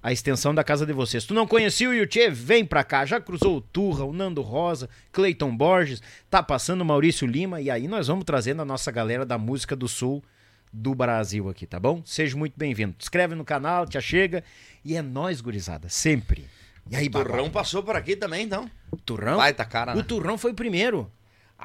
[0.01, 1.25] A extensão da casa de vocês.
[1.25, 2.31] Tu não conhecia o Yuchê?
[2.31, 3.05] Vem pra cá.
[3.05, 6.01] Já cruzou o Turra, o Nando Rosa, Cleiton Borges,
[6.31, 7.61] tá passando o Maurício Lima.
[7.61, 10.23] E aí nós vamos trazendo a nossa galera da música do Sul
[10.75, 12.03] do Brasil aqui, tá bom?
[12.05, 12.97] Seja muito bem-vindo.
[12.99, 14.43] Se inscreve no canal, te achega.
[14.85, 16.47] E é nós, gurizada, sempre.
[16.91, 18.69] E aí, O Turrão passou por aqui também, então.
[19.07, 19.37] Turrão?
[19.37, 20.03] Baita cara, O né?
[20.03, 21.11] Turrão foi o primeiro.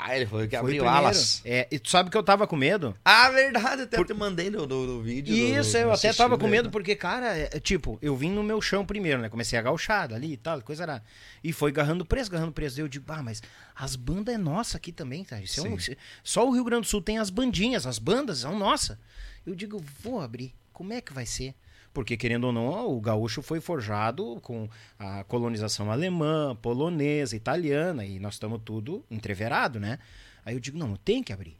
[0.02, 1.42] Ah, ele foi o que Foi abriu alas.
[1.44, 2.96] É, e tu sabe que eu tava com medo?
[3.04, 5.36] Ah, verdade, até te mandei no, no, no vídeo.
[5.36, 6.72] Isso, do- eu até tava com medo, né?
[6.72, 9.28] porque, cara, é, é, tipo, eu vim no meu chão primeiro, né?
[9.30, 11.04] Comecei a gauchada ali e tal, coisa era.
[11.44, 12.80] E foi agarrando preço, agarrando preço.
[12.80, 13.42] Eu digo, ah, mas
[13.76, 15.40] as bandas é nossa aqui também, tá?
[15.42, 15.78] Isso é um-
[16.24, 19.00] só o Rio Grande do Sul tem as bandinhas, as bandas são nossa.
[19.46, 20.54] Eu digo, vou abrir.
[20.72, 21.54] Como é que vai ser?
[21.94, 28.20] Porque, querendo ou não, o gaúcho foi forjado com a colonização alemã, polonesa, italiana, e
[28.20, 30.00] nós estamos tudo entreverado, né?
[30.46, 31.58] Aí eu digo, não, tem que abrir.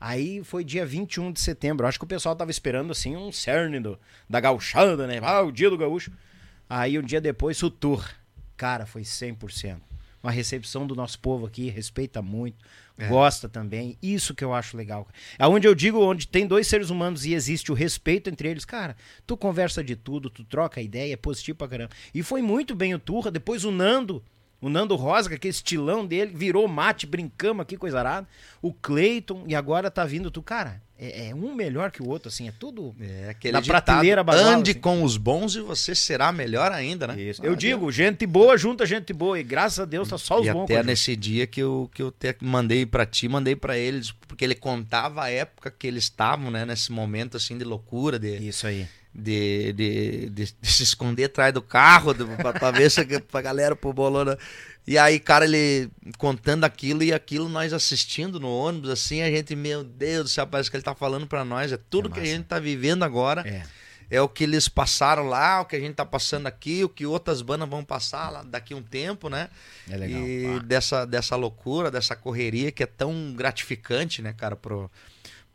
[0.00, 1.86] Aí foi dia 21 de setembro.
[1.86, 3.98] Acho que o pessoal tava esperando assim um cerne do,
[4.28, 5.18] da gauchada, né?
[5.22, 6.12] Ah, o dia do gaúcho.
[6.68, 8.08] Aí um dia depois o tour.
[8.56, 9.80] Cara, foi 100%.
[10.22, 12.56] Uma recepção do nosso povo aqui, respeita muito,
[13.06, 13.96] gosta também.
[14.02, 15.06] Isso que eu acho legal.
[15.38, 18.96] Aonde eu digo, onde tem dois seres humanos e existe o respeito entre eles, cara,
[19.26, 21.90] tu conversa de tudo, tu troca ideia, é positivo pra caramba.
[22.12, 24.22] E foi muito bem o Turra, depois o Nando,
[24.60, 28.28] o Nando com aquele estilão dele, virou mate, brincamos aqui, coisa arada.
[28.60, 30.42] O Cleiton, e agora tá vindo tu.
[30.42, 32.94] Cara, é, é um melhor que o outro, assim, é tudo.
[33.00, 34.80] É, aquele Na ditado, prateleira baguala, Ande assim.
[34.80, 37.20] com os bons e você será melhor ainda, né?
[37.20, 37.40] Isso.
[37.42, 40.46] Ah, Eu digo, gente boa junta gente boa, e graças a Deus tá só os
[40.46, 40.64] E bons.
[40.64, 40.86] até a gente.
[40.86, 44.54] nesse dia que eu, que eu te mandei pra ti, mandei pra eles, porque ele
[44.54, 46.64] contava a época que eles estavam, né?
[46.66, 48.86] Nesse momento, assim, de loucura, de, Isso aí.
[49.14, 53.40] de, de, de- de se esconder atrás do carro, do, pra, pra ver se pra
[53.40, 54.36] galera, pro bolona.
[54.88, 59.54] E aí, cara, ele contando aquilo e aquilo, nós assistindo no ônibus, assim, a gente,
[59.54, 61.70] meu Deus do céu, parece que ele tá falando pra nós.
[61.70, 63.46] É tudo É que a gente tá vivendo agora.
[63.46, 63.64] É.
[64.10, 67.04] É o que eles passaram lá, o que a gente tá passando aqui, o que
[67.04, 69.50] outras bandas vão passar lá daqui a um tempo, né?
[69.90, 70.22] É legal.
[70.26, 70.58] E Ah.
[70.60, 74.90] dessa, dessa loucura, dessa correria que é tão gratificante, né, cara, pro,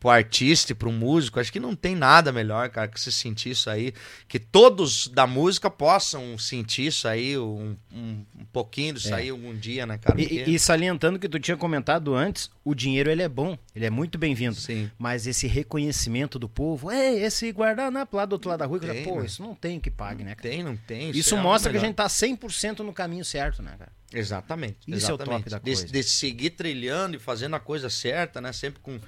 [0.03, 1.39] pro artista e pro músico.
[1.39, 3.93] Acho que não tem nada melhor, cara, que se sentir isso aí.
[4.27, 9.19] Que todos da música possam sentir isso aí, um, um, um pouquinho disso É.
[9.19, 10.19] aí algum dia, né, cara?
[10.21, 13.85] E, Porque- e salientando que tu tinha comentado antes, o dinheiro ele é bom, ele
[13.85, 14.55] é muito bem-vindo.
[14.55, 14.91] Sim.
[14.99, 19.03] Mas esse reconhecimento do povo, é esse guardanapo lá do outro lado da rua, Tem,
[19.05, 19.25] pô, né?
[19.25, 20.49] isso não tem que pague, né, cara?
[20.49, 21.11] Tem, não tem.
[21.11, 23.91] Isso é o mostra que a gente tá 100% no caminho certo, né, cara?
[24.13, 24.77] Exatamente.
[24.87, 25.43] Isso é o exatamente.
[25.45, 25.87] top da De- coisa.
[25.87, 28.51] De, seguir trilhando e fazendo a coisa certa, né?
[28.53, 28.99] Sempre com,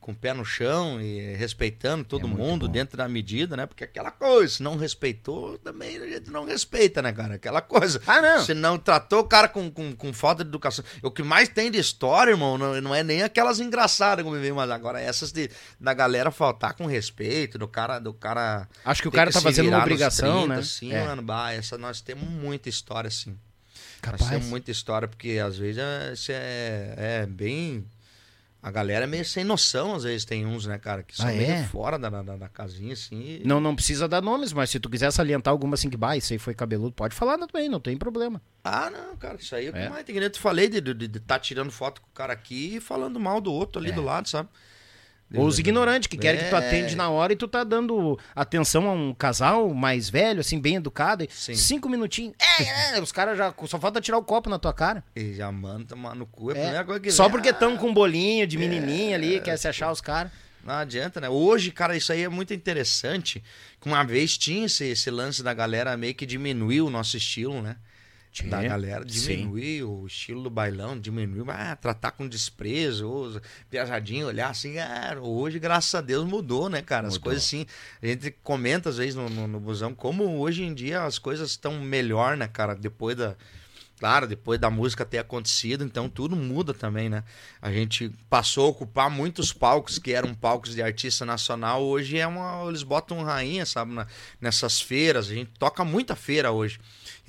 [0.00, 3.66] com o pé no chão e respeitando todo É mundo dentro da medida, né?
[3.66, 7.34] Porque aquela coisa, se não respeitou, também a gente não respeita, né, cara?
[7.34, 8.00] Aquela coisa.
[8.06, 8.44] Ah, não.
[8.44, 10.84] Se não tratou o cara com, com, com falta de educação.
[11.02, 14.40] O que mais tem de história, irmão, não, não é nem aquelas engraçadas como eu
[14.42, 17.98] vi, mas agora essas de, da galera faltar com respeito, do cara.
[17.98, 20.60] Do cara Acho que o cara tá se fazendo uma obrigação, 30, né?
[20.60, 21.04] Assim, É.
[21.04, 23.30] mano, bah, essa nós temos muita história, assim.
[24.02, 24.30] Nós Capaz.
[24.30, 27.84] temos muita história, porque às vezes é, isso é, é bem.
[28.62, 31.32] A galera é meio sem noção, às vezes tem uns, né, cara, que são Ah,
[31.32, 31.64] meio é?
[31.64, 33.40] fora da, da, da casinha, assim.
[33.40, 36.14] e- Não, não precisa dar nomes, mas se tu quiser salientar alguma assim que, bah,
[36.16, 38.42] isso aí foi cabeludo, pode falar também, não tem problema.
[38.62, 39.88] Ah, não, cara, isso aí é o que É.
[39.88, 40.14] mais tem.
[40.14, 42.76] Que eu te falei de estar de, de tá tirando foto com o cara aqui
[42.76, 43.94] e falando mal do outro ali É.
[43.94, 44.50] do lado, sabe?
[45.34, 46.58] Ou os ignorantes que querem que tu É.
[46.58, 50.74] atende na hora e tu tá dando atenção a um casal mais velho, assim, bem
[50.76, 51.22] educado.
[51.24, 51.54] e Sim.
[51.54, 52.34] Cinco minutinhos.
[52.58, 53.54] É, é, os caras já.
[53.66, 55.04] Só falta tirar o copo na tua cara.
[55.14, 56.50] E já manda tomar no cu.
[56.50, 57.32] É a É, primeira coisa que Só vem.
[57.32, 60.32] porque estão com um bolinho de menininha ali, quer se achar os caras.
[60.64, 61.28] Não adianta, né?
[61.28, 63.42] Hoje, cara, isso aí é muito interessante.
[63.80, 67.62] Que uma vez tinha esse, esse lance da galera meio que diminuir o nosso estilo,
[67.62, 67.76] né?
[68.44, 69.20] Da galera sim.
[69.20, 74.78] diminuir o estilo do bailão, diminuir, ah, tratar com desprezo, ou viajadinho, olhar assim.
[74.78, 77.08] Ah, hoje, graças a Deus, mudou, né, cara?
[77.08, 77.24] As Mudou.
[77.24, 77.66] coisas assim.
[78.00, 81.50] A gente comenta às vezes no, no, no busão como hoje em dia as coisas
[81.50, 82.74] estão melhor, né, cara?
[82.74, 83.36] Depois da.
[83.98, 87.22] Claro, depois da música ter acontecido, então tudo muda também, né?
[87.60, 91.82] A gente passou a ocupar muitos palcos que eram palcos de artista nacional.
[91.82, 92.66] Hoje é uma.
[92.66, 93.92] Eles botam rainha, sabe?
[94.40, 95.28] nessas feiras.
[95.28, 96.80] A gente toca muita feira hoje.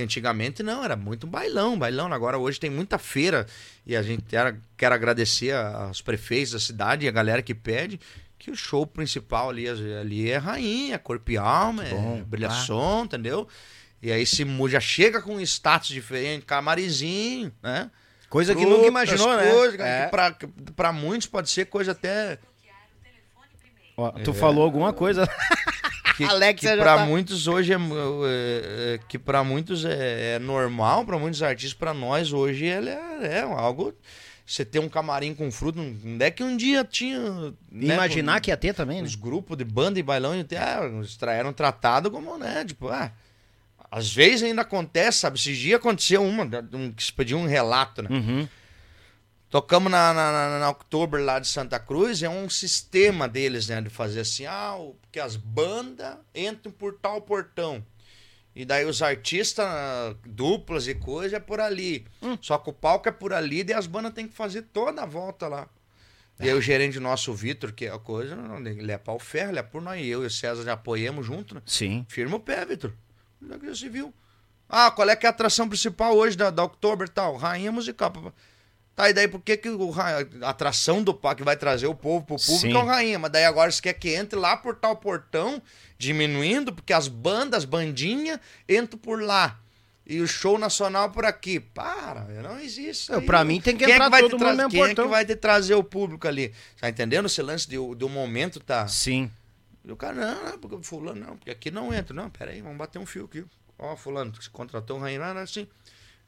[0.02, 2.12] Antigamente não, era muito bailão, bailão.
[2.14, 3.46] Agora hoje tem muita feira.
[3.86, 8.00] E a gente era, quer agradecer aos prefeitos da cidade e a galera que pede.
[8.38, 12.52] Que o show principal ali, ali é rainha, corpo e alma, bom, é brilha ah.
[12.52, 13.48] som, entendeu?
[14.02, 17.92] E aí se já chega com um status diferente, camarizinho, né?
[18.30, 19.52] Coisa que nunca imaginou, né?
[19.52, 20.06] coisas, É.
[20.06, 20.38] que pra,
[20.76, 22.40] pra muitos pode ser coisa até.
[23.96, 25.30] Ó, tu falou alguma coisa.
[26.28, 30.40] Que, Alexia que pra tá- muitos hoje é, é- é- que para muitos é, é
[30.40, 33.94] normal, pra muitos artistas, pra nós hoje ele é, é algo.
[34.46, 37.20] Você ter um camarim com fruto, não é que um dia tinha.
[37.72, 39.08] né, Imaginar com- que ia ter também, né?
[39.08, 42.66] os grupos de banda e bailão e ah, eram tratados como, né?
[42.66, 43.12] Tipo, ah,
[43.90, 45.38] às vezes ainda acontece, sabe?
[45.38, 46.44] Esses dias aconteceu uma,
[46.74, 48.10] um, que se pediu um relato, né?
[48.12, 48.48] Uhum.
[49.52, 53.82] Tocamos na, na, na, October lá de Santa Cruz, é um sistema deles, né?
[53.82, 57.86] De fazer assim, ah, porque as bandas entram por tal portão.
[58.56, 59.68] E daí os artistas,
[60.26, 62.08] duplas e coisa, é por ali.
[62.40, 65.06] Só que o palco é por ali, e as bandas têm que fazer toda a
[65.06, 65.68] volta lá.
[66.40, 69.52] E aí o gerente nosso, o Vitor, que é a coisa, ele é pau ferro,
[69.52, 70.00] ele é por nós.
[70.02, 71.62] Eu e o César já apoiamos junto, né?
[71.66, 72.06] Sim.
[72.08, 72.94] Firma o pé, Vitor.
[73.50, 74.14] É que viu?
[74.70, 77.36] Ah, qual é que é a atração principal hoje da, da October e tal?
[77.36, 78.34] Rainha musical.
[79.10, 79.94] E daí por que, que o,
[80.42, 82.74] a atração do parque vai trazer o povo pro público Sim.
[82.74, 83.20] é o rainha?
[83.20, 85.62] Mas daí agora você quer que entre lá por tal portão,
[85.98, 89.60] diminuindo, porque as bandas, as bandinhas, entram por lá.
[90.06, 91.60] E o show nacional por aqui.
[91.60, 93.12] Para, não existe.
[93.12, 93.26] Eu, aí.
[93.26, 95.06] pra mim tem que Quem é entrar vai todo mundo mesmo Quem é portão.
[95.06, 96.54] que vai te trazer o público ali?
[96.80, 98.88] Tá entendendo esse lance do, do momento tá...
[98.88, 99.32] Sim.
[99.84, 102.14] E o cara, não, não, porque fulano não, porque aqui não entra.
[102.14, 103.44] Não, peraí, vamos bater um fio aqui.
[103.80, 105.68] Ó, fulano, você contratou um rainha, assim.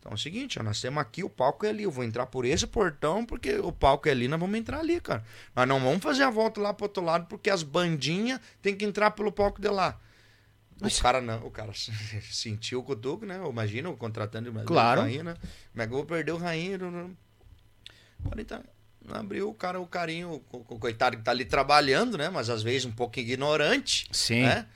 [0.03, 1.83] Então é o seguinte, ó, nós temos aqui, o palco é ali.
[1.83, 4.99] Eu vou entrar por esse portão, porque o palco é ali, nós vamos entrar ali,
[4.99, 5.23] cara.
[5.55, 8.83] Nós não vamos fazer a volta lá pro outro lado, porque as bandinhas tem que
[8.83, 9.97] entrar pelo palco de lá.
[10.81, 11.71] O cara não, o cara
[12.29, 13.39] sentiu o cutuco, né?
[13.49, 15.01] Imagina o contratante Claro.
[15.03, 15.35] rainha, né?
[15.71, 16.77] Como é que eu vou perder o rainha?
[16.77, 17.15] Não.
[18.29, 18.63] Cara, então,
[19.05, 22.29] não abriu o cara, o carinho, o, o coitado que tá ali trabalhando, né?
[22.29, 24.41] Mas às vezes um pouco ignorante, Sim.
[24.41, 24.67] né?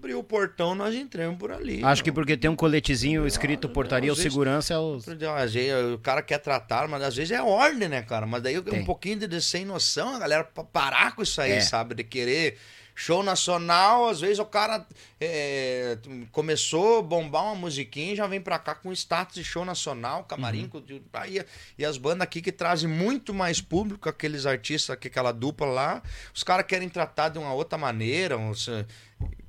[0.00, 1.84] Abriu o portão, nós entramos por ali.
[1.84, 5.06] Acho que porque tem um coletezinho escrito portaria ou segurança é os.
[5.06, 8.24] Às vezes o cara quer tratar, mas às vezes é ordem, né, cara?
[8.26, 8.80] Mas daí Tem.
[8.80, 11.60] um pouquinho de, de sem noção, a galera pa- parar com isso aí, É.
[11.60, 11.94] sabe?
[11.94, 12.56] De querer
[13.02, 14.86] show nacional, às vezes o cara
[15.18, 15.96] é,
[16.32, 20.24] começou a bombar uma musiquinha e já vem pra cá com status de show nacional,
[20.24, 20.68] camarim, Uhum.
[20.82, 21.42] com- aí,
[21.78, 26.02] e as bandas aqui que trazem muito mais público, aqueles artistas, que aquela dupla lá,
[26.34, 28.36] os caras querem tratar de uma outra maneira,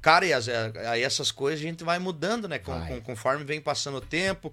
[0.01, 2.57] Cara, e as- aí essas coisas a gente vai mudando, né?
[2.59, 2.87] Com- Vai.
[2.87, 4.51] com- conforme vem passando o tempo,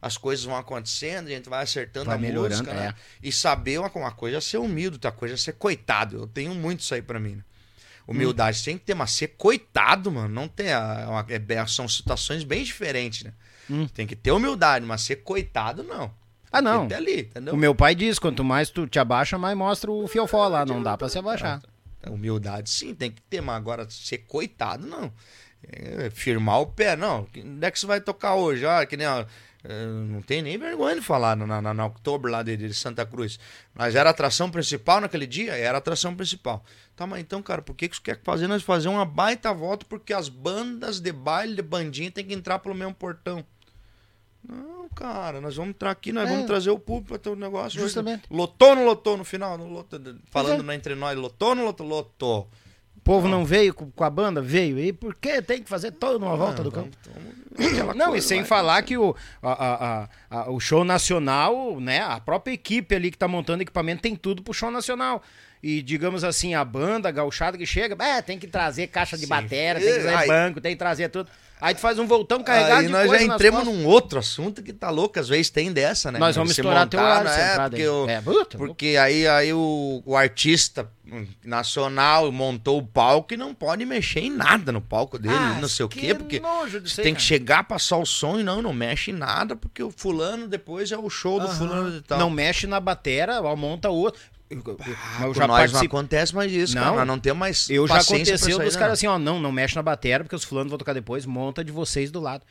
[0.00, 2.88] as coisas vão acontecendo, a gente vai acertando Vai a melhorando, música, né?
[2.88, 3.26] é.
[3.26, 6.16] E saber uma, uma coisa é ser humilde, outra coisa é ser coitado.
[6.16, 7.44] Eu tenho muito isso aí pra mim, né?
[8.08, 10.72] Humildade tem que ter, mas ser coitado, mano, não tem.
[10.72, 13.32] a- é são situações bem diferentes, né?
[13.70, 13.86] Hum.
[13.86, 16.10] Tem que ter humildade, mas ser coitado, não.
[16.50, 16.88] Ah, não.
[16.88, 17.52] Tem que ter ali, entendeu?
[17.54, 20.64] O meu pai diz: quanto mais tu te abaixa, mais mostra o fiofó lá.
[20.64, 21.60] Não dá pra se abaixar.
[22.06, 25.12] Humildade sim, tem que ter, mas agora ser coitado, não.
[25.70, 27.26] É, firmar o pé, não.
[27.36, 28.64] Onde é que você vai tocar hoje?
[28.64, 29.06] Ah, que nem.
[29.06, 29.26] ó, é,
[30.08, 33.38] não tem nem vergonha de falar na, na, na October lá de, de Santa Cruz.
[33.74, 35.52] Mas era a atração principal naquele dia?
[35.54, 36.64] Era a atração principal.
[36.96, 39.84] Tá, mas então, cara, por que, que você quer fazer nós fazer uma baita volta?
[39.86, 43.44] Porque as bandas de baile, de bandinha, tem que entrar pelo mesmo portão.
[44.42, 46.32] Não, cara, nós vamos entrar aqui, nós É.
[46.32, 47.78] vamos trazer o público para ter o negócio.
[47.78, 47.88] hoje.
[47.88, 48.22] Justamente.
[48.30, 49.58] Lotou ou não lotou no final?
[49.58, 50.00] Não lotou,
[50.30, 50.74] falando é.
[50.74, 51.86] entre nós, lotou ou não lotou?
[51.86, 52.48] Lotou.
[53.08, 54.42] O povo não veio com a banda?
[54.42, 54.78] Veio.
[54.78, 56.90] E por que tem que fazer toda uma volta do campo?
[57.96, 59.50] Não, e sem falar que o, a-
[60.30, 62.00] a- a- o show nacional, né?
[62.02, 65.22] A própria equipe ali que tá montando equipamento tem tudo pro show nacional.
[65.62, 69.22] E digamos assim, a banda a gauchada que chega, é, tem que trazer caixa de
[69.22, 69.28] Sim.
[69.30, 71.30] bateria, tem que trazer banco, tem que trazer tudo.
[71.60, 74.90] Aí tu faz um voltão carregado Aí nós já entremos num outro assunto que tá
[74.90, 76.18] louco, às vezes tem dessa, né?
[76.18, 77.68] Nós vamos Se estourar montar, horário, né?
[77.68, 77.88] porque aí.
[77.88, 80.88] o- É, puta, porque aí, aí o, o artista
[81.44, 85.68] nacional montou o palco e não pode mexer em nada no palco dele, Ah, não
[85.68, 86.40] sei o quê, porque
[86.84, 89.90] você tem que chegar, passar o som e não, não mexe em nada, porque o
[89.90, 91.54] fulano depois é o show do Aham.
[91.56, 92.18] fulano e tal.
[92.18, 94.20] Não mexe na batera, monta outro.
[94.50, 96.94] Ah, eu com já nós não acontece mais isso, Não.
[96.94, 97.04] cara.
[97.04, 100.20] Não temos mais Eu já aconteceu dos caras assim, ó, não, não mexe na bateria,
[100.20, 102.44] porque os fulanos vão tocar depois, monta de vocês do lado.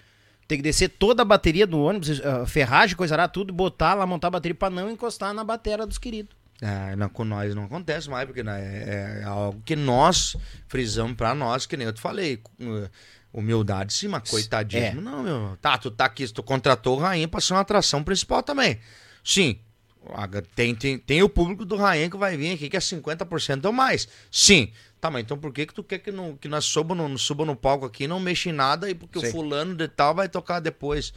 [0.47, 4.05] Tem que descer toda a bateria do ônibus, ah, ferragem, coisa lá, tudo, botar lá,
[4.05, 6.35] montar a bateria pra não encostar na bateria dos queridos.
[6.61, 10.35] É, não, com nós não acontece mais, porque né, é, é algo que nós
[10.67, 12.41] frisamos pra nós, que nem eu te falei.
[12.61, 12.89] uh,
[13.33, 14.99] Humildade sim, mas coitadismo.
[14.99, 15.03] É.
[15.03, 15.57] Não, meu.
[15.61, 18.79] Tá, tu tá aqui, tu contratou o Rainha pra ser uma atração principal também.
[19.23, 19.59] Sim.
[20.55, 23.73] Tem, tem, tem o público do Rainha que vai vir aqui, que é 50% ou
[23.73, 24.07] mais.
[24.31, 24.71] Sim.
[24.99, 27.45] Tá, mas então por que, que tu quer que, não, que nós suba no, suba
[27.45, 29.29] no palco aqui e não mexa em nada e porque Sei.
[29.29, 31.13] o fulano de tal vai tocar depois?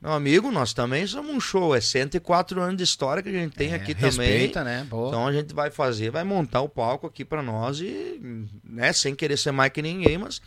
[0.00, 1.74] Meu amigo, nós também somos um show.
[1.74, 4.28] É 104 anos de história que a gente tem aqui também.
[4.28, 4.86] Respeita, né?
[4.88, 5.08] Boa.
[5.08, 8.20] Então a gente vai fazer, vai montar o palco aqui pra nós e,
[8.62, 10.42] né, sem querer ser mais que ninguém, mas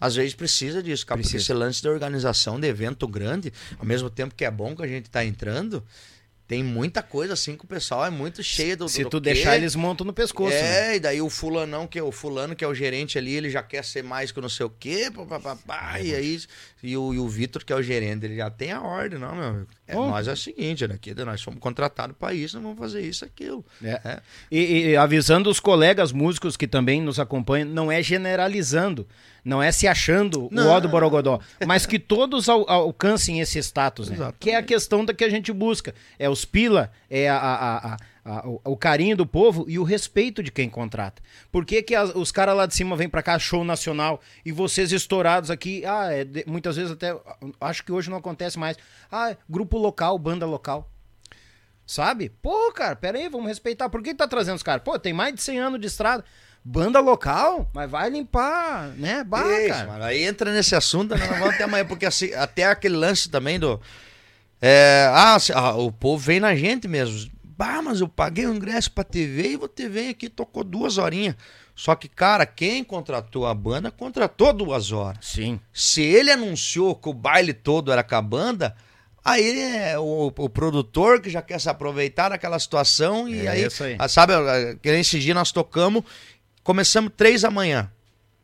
[0.00, 1.52] às vezes precisa disso, cara, porque Precisa.
[1.52, 4.86] esse lance de organização de evento grande, ao mesmo tempo que é bom que a
[4.86, 5.84] gente tá entrando,
[6.46, 9.32] tem muita coisa assim que o pessoal é muito cheio do Se do tu quê.
[9.32, 10.52] deixar, eles montam no pescoço.
[10.54, 10.96] É, né?
[10.96, 13.62] e daí o fulanão, que é o fulano que é o gerente ali, ele já
[13.62, 16.38] quer ser mais que não sei o quê, papapá, e aí,
[16.82, 19.34] e o, e o Vitor, que é o gerente, ele já tem a ordem, não,
[19.34, 19.68] meu amigo.
[19.86, 20.10] É, Bom.
[20.10, 23.24] nós é o seguinte, né, aqui nós fomos contratados para isso, nós vamos fazer isso,
[23.24, 23.64] aquilo.
[23.82, 24.00] É.
[24.04, 24.20] É.
[24.50, 29.08] E, e avisando os colegas músicos que também nos acompanham, não é generalizando,
[29.44, 30.68] não é se achando o Não.
[30.70, 34.14] ó do Borogodó, mas que todos al- alcancem esse status, né?
[34.16, 34.38] Exatamente.
[34.40, 35.94] Que é a questão da que a gente busca.
[36.18, 40.42] É os pila, é a- a- a- o, o carinho do povo e o respeito
[40.42, 41.20] de quem contrata.
[41.52, 44.50] Por que, que as- os caras lá de cima vêm pra cá, show nacional, e
[44.50, 47.14] vocês estourados aqui, ah, é de- muitas vezes até,
[47.60, 48.78] acho que hoje não acontece mais,
[49.12, 50.90] ah, grupo local, banda local.
[51.86, 52.30] Sabe?
[52.40, 53.90] Pô, cara, pera aí, vamos respeitar.
[53.90, 54.82] Por que tá trazendo os caras?
[54.82, 56.24] Pô, tem mais de 100 anos de estrada.
[56.64, 59.22] Banda local, mas vai limpar, né?
[59.22, 59.86] Bah, Isso, cara.
[59.86, 63.28] mano, aí entra nesse assunto, né, nós vamos até amanhã, porque assim, até aquele lance
[63.28, 63.78] também do.
[64.62, 67.30] é, ah, se- ah, o povo vem na gente mesmo.
[67.56, 71.36] Bah, mas eu paguei o ingresso pra TV e você vem aqui, tocou duas horinhas.
[71.76, 75.18] Só que, cara, quem contratou a banda contratou duas horas.
[75.20, 75.60] Sim.
[75.72, 78.74] Se ele anunciou que o baile todo era com a banda,
[79.24, 83.64] aí é o, o produtor que já quer se aproveitar daquela situação e É aí,
[83.66, 83.96] isso aí.
[84.08, 84.32] sabe,
[84.82, 86.02] que nesse dia nós tocamos,
[86.64, 87.88] começamos três da manhã.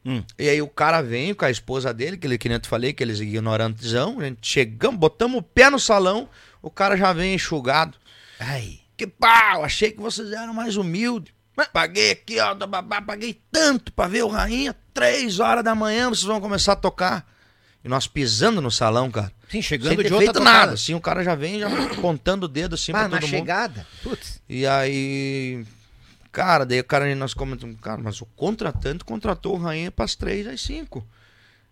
[0.04, 0.22] Hum.
[0.38, 2.68] E aí o cara vem com a esposa dele, que ele que nem eu te
[2.68, 6.28] falei, que eles ignorantezão, a gente chegamos, botamos o pé no salão,
[6.62, 7.98] o cara já vem enxugado.
[8.38, 8.78] Ai.
[8.96, 11.32] Que pau, achei que vocês eram mais humildes.
[11.72, 16.24] Paguei aqui, ó, babá, paguei tanto pra ver o Rainha, três horas da manhã vocês
[16.24, 17.26] vão começar a tocar.
[17.84, 19.32] E nós pisando no salão, cara.
[19.50, 20.72] Sim, chegando de outra feito nada.
[20.74, 23.30] Assim, o cara já vem já apontando o dedo assim Ah, pra na todo mundo.
[23.30, 23.86] chegada.
[24.02, 24.40] Putz.
[24.48, 25.64] E aí,
[26.32, 30.46] cara, daí o cara nós comentamos, cara, mas o contratante contratou o Rainha pras três
[30.46, 31.06] às cinco.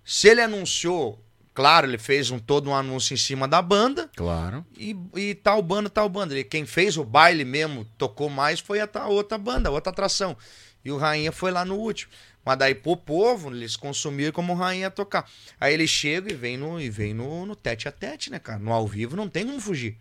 [0.04, 1.22] Se ele anunciou,
[1.52, 4.64] claro, ele fez um todo um anúncio em cima da banda Claro.
[4.76, 6.38] e, e tal banda, tal banda.
[6.38, 10.36] E quem fez o baile mesmo, tocou mais, foi a outra banda, outra atração.
[10.84, 12.10] E o Rainha foi lá no último.
[12.44, 15.28] Mas daí pro povo, eles consumiram como o Rainha tocar.
[15.60, 18.58] Aí ele chega e vem no, e vem no, no tete a tete, né, cara?
[18.58, 19.98] No ao vivo não tem como fugir.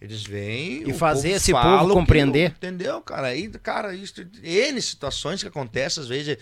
[0.00, 0.88] Eles vêm.
[0.88, 2.50] E fazer povo esse povo o que- compreender.
[2.56, 3.26] entendeu, cara?
[3.28, 4.14] Aí, cara, isso.
[4.42, 6.38] N situações que acontecem, às vezes,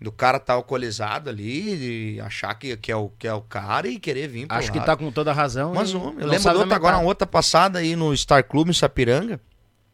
[0.00, 3.98] do cara tá alcoolizado ali, achar que, que, é o, que é o cara e
[3.98, 4.86] querer vir pro Acho que lado.
[4.86, 5.74] tá com toda a razão.
[5.74, 9.38] Mas homem, eu lembro outra, agora, uma outra passada aí no Star Club em Sapiranga.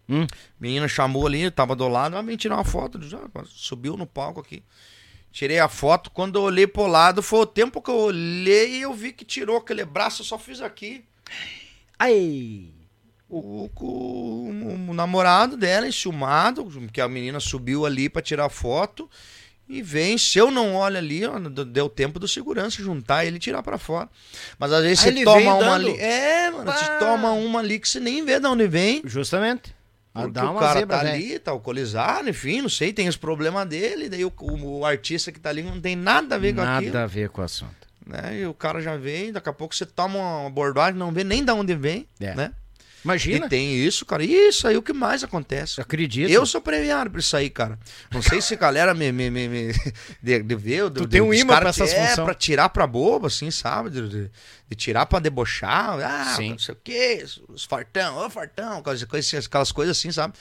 [0.08, 0.24] Hum.
[0.58, 3.02] Menina chamou ali, tava do lado, ela vem tirar uma foto.
[3.02, 4.62] Já, subiu no palco aqui.
[5.32, 8.82] Tirei a foto, quando eu olhei pro lado, foi o tempo que eu olhei e
[8.82, 11.04] eu vi que tirou aquele braço, eu só fiz aqui.
[11.98, 12.70] Ai.
[13.28, 19.08] O, o- o namorado dela, enciumado, que a menina subiu ali pra tirar foto.
[19.68, 23.38] E vem, se eu não olho ali, ó, deu tempo do segurança juntar ele e
[23.38, 24.08] tirar pra fora.
[24.58, 25.88] Mas às vezes Ah, você toma uma dando?
[25.90, 26.00] ali.
[26.00, 29.02] É, mano, você toma uma ali que você nem vê de onde vem.
[29.04, 29.76] Justamente.
[30.14, 31.14] Ah, Porque o cara zebra, tá velho.
[31.14, 35.30] ali, tá alcoolizado, enfim, não sei, tem os problemas dele, daí o, o- o artista
[35.30, 36.86] que tá ali não tem nada a ver com aquilo.
[36.94, 37.86] Nada a ver com o assunto.
[38.06, 38.38] Né?
[38.40, 41.44] E o cara já vem, daqui a pouco você toma uma abordagem, não vê nem
[41.44, 42.34] de onde vem, É.
[42.34, 42.52] né?
[43.04, 43.46] Imagina.
[43.46, 44.24] E tem isso, cara.
[44.24, 45.80] E isso aí é o que mais acontece.
[45.80, 46.28] Acredito.
[46.30, 47.78] Eu sou premiado por isso aí, cara.
[48.12, 49.72] Não sei se a galera me, me, me, me
[50.22, 50.90] de, de ver.
[50.90, 52.24] Tu tem um imã pra essas é, funções.
[52.24, 53.90] pra tirar pra bobo, assim, sabe?
[53.90, 54.30] De, de-
[54.68, 55.98] de tirar pra debochar.
[56.00, 56.50] Ah, Sim.
[56.50, 60.34] não sei o quê, os fartão, ô fartão, aquelas coisas, aquelas coisas assim, sabe?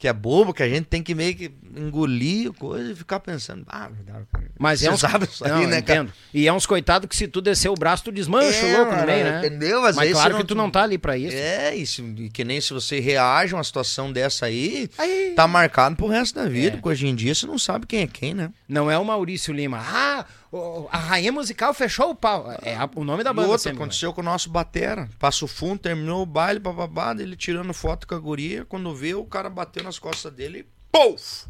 [0.00, 3.64] Que é bobo, que a gente tem que meio que engolir coisa e ficar pensando.
[3.68, 4.24] Ah, verdade.
[4.58, 5.00] Mas é uns...
[5.00, 6.00] sabe isso aí, Não, né, cara?
[6.00, 6.12] entendo.
[6.32, 8.92] E é uns coitados que se tu descer o braço, tu desmancha o É, louco
[8.92, 9.38] no mano, meio, né?
[9.46, 9.84] entendeu?
[9.84, 11.36] Às Mas vezes claro você que tu não tá ali pra isso.
[11.36, 15.96] É, e que nem se você reage a uma situação dessa aí, Aí- tá marcado
[15.96, 16.68] pro resto da vida.
[16.68, 16.70] É.
[16.70, 18.50] Porque hoje em dia você não sabe quem é quem, né?
[18.66, 19.80] Não é o Maurício Lima.
[19.86, 20.39] Ah, o-
[20.90, 22.50] a rainha musical fechou o pau.
[22.62, 23.76] É a- o nome da E banda outra, né?
[23.76, 25.08] aconteceu com o nosso Batera.
[25.18, 28.64] Passo fundo, terminou o baile, bababá, ele tirando foto com a guria.
[28.64, 31.46] Quando vê, o cara bateu nas costas dele e pouf!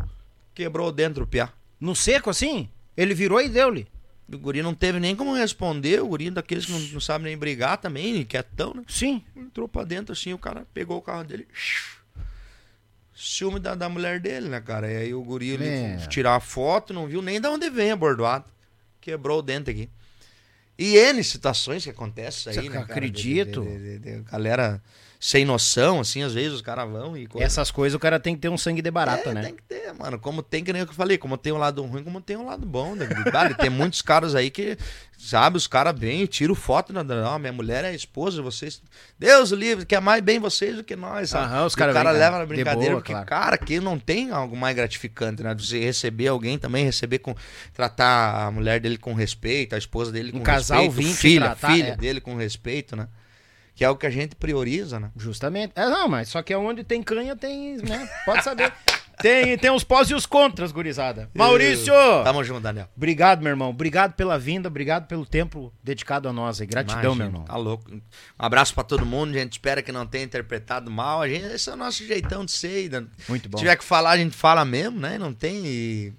[0.54, 1.50] Quebrou dentro o piá.
[1.80, 2.68] No seco, assim?
[2.96, 3.86] Ele virou e deu-lhe.
[4.32, 6.02] O guri não teve nem como responder.
[6.02, 8.82] O guri daqueles que não, não sabe nem brigar também, quietão, né?
[8.86, 9.24] Sim.
[9.34, 11.48] Entrou pra dentro assim, o cara pegou o carro dele.
[13.14, 14.90] Ciúme da, da mulher dele, né, cara?
[14.90, 15.96] E aí o guri ele É.
[16.08, 18.44] tirar a foto, não viu nem de onde vem a bordoada.
[19.00, 19.88] Quebrou o dente aqui.
[20.78, 22.74] E N situações que acontecem aí, né?
[22.76, 22.84] cara?
[22.84, 23.62] acredito.
[23.62, 24.82] De- de- de- galera
[25.22, 27.46] sem noção, assim, às vezes os caras vão e coisa.
[27.46, 29.42] Essas coisas o cara tem que ter um sangue de barata, É, né?
[29.42, 30.18] Tem que ter, mano.
[30.18, 32.64] Como tem, que nem eu falei, como tem um lado ruim, como tem um lado
[32.64, 32.94] bom.
[32.94, 33.06] Né?
[33.30, 34.78] Cara, tem muitos caras aí que,
[35.18, 36.90] sabe, os caras vêm e tiram foto.
[36.94, 37.02] Né?
[37.02, 38.80] Não, minha mulher é esposa vocês.
[39.18, 41.52] Deus o livre, quer mais bem vocês do que nós, sabe?
[41.52, 43.26] Aham, os E cara o cara leva na de brincadeira, boa, porque, claro.
[43.26, 45.54] cara, que não tem algo mais gratificante, né?
[45.54, 47.34] De Você receber alguém também, receber com.
[47.74, 51.20] Tratar a mulher dele com respeito, a esposa dele com Um casal respeito, vir te
[51.20, 51.96] filha, tratar, filha é.
[51.96, 53.06] dele com respeito, né?
[53.80, 55.10] Que é o que a gente prioriza, né?
[55.16, 55.72] Justamente.
[55.74, 58.06] É, não, mas só que onde tem canha tem, né?
[58.26, 58.70] Pode saber.
[59.22, 61.30] tem, tem os pós e os contras, gurizada.
[61.34, 61.94] Maurício!
[62.22, 62.90] Tamo junto, Daniel.
[62.94, 63.70] Obrigado, meu irmão.
[63.70, 66.66] Obrigado pela vinda, obrigado pelo tempo dedicado a nós aí.
[66.66, 67.44] Gratidão, Imagina, meu irmão.
[67.44, 67.90] Tá louco.
[67.90, 68.02] Um
[68.38, 69.34] abraço pra todo mundo.
[69.34, 71.22] A gente espera que não tenha interpretado mal.
[71.22, 72.90] A gente, esse é o nosso jeitão de ser.
[72.90, 73.06] né?
[73.30, 73.56] Muito bom.
[73.56, 75.16] Se tiver que falar, a gente fala mesmo, né?
[75.16, 75.64] Não tem.
[75.64, 76.12] e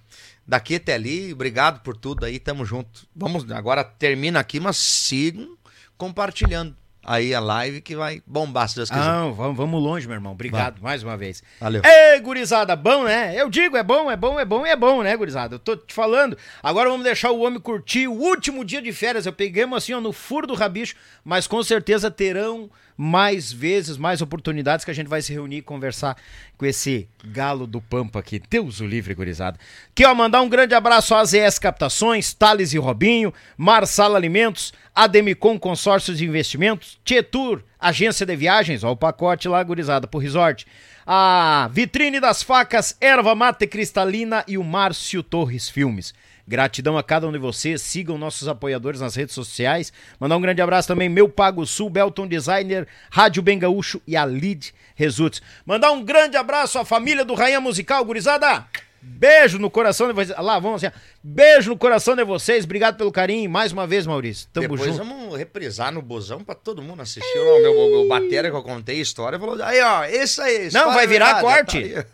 [0.48, 2.40] daqui até ali, obrigado por tudo aí.
[2.40, 3.06] Tamo junto.
[3.16, 5.56] Vamos, agora termina aqui, mas sigam
[5.96, 9.04] compartilhando aí a live que vai bombar, se Deus quiser.
[9.04, 10.34] Ah, vamos, vamos longe, meu irmão.
[10.34, 11.44] Obrigado mais uma vez.
[11.60, 11.82] Valeu.
[11.84, 13.34] Ei, gurizada, bom, né?
[13.36, 15.56] Eu digo, é bom, é bom, é bom e é bom, né, gurizada?
[15.56, 16.38] Eu tô te falando.
[16.62, 19.26] Agora vamos deixar o homem curtir o último dia de férias.
[19.26, 22.70] Eu peguei assim, ó, no furo do rabicho, mas com certeza terão
[23.02, 26.16] mais vezes, mais oportunidades que a gente vai se reunir e conversar
[26.56, 28.40] com esse galo do Pampa aqui.
[28.48, 29.60] Deus o livre, gurizada.
[29.90, 35.58] Aqui, ó, mandar um grande abraço à AZS Captações, Thales e Robinho, Marsala Alimentos, Ademicon
[35.58, 40.68] Consórcios de Investimentos, Tietur, Agência de Viagens, ó o pacote lá, gurizada, pro resort.
[41.04, 46.14] A Vitrine das Facas, Erva Mate Cristalina e o Márcio Torres Filmes.
[46.48, 47.82] Gratidão a cada um de vocês.
[47.82, 49.92] Sigam nossos apoiadores nas redes sociais.
[50.20, 54.24] Mandar um grande abraço também, meu Pago Sul, Belton Designer, Rádio Bem Gaúcho e a
[54.24, 55.42] Lead Results.
[55.66, 58.66] Mandar um grande abraço à família do Rainha Musical, gurizada.
[59.02, 60.38] Beijo no coração de vocês.
[60.38, 60.94] Lá, vamos assim.
[61.24, 62.66] Beijo no coração de vocês.
[62.66, 63.50] Obrigado pelo carinho.
[63.50, 64.48] Mais uma vez, Maurício.
[64.54, 64.98] Tamo Depois junto.
[65.04, 67.36] vamos reprisar no busão pra todo mundo assistir.
[67.36, 70.70] Não, meu, meu, meu batera que eu contei a história falou: aí, ó, esse aí.
[70.72, 71.94] Não, vai virar verdade, corte.
[71.94, 72.06] tá.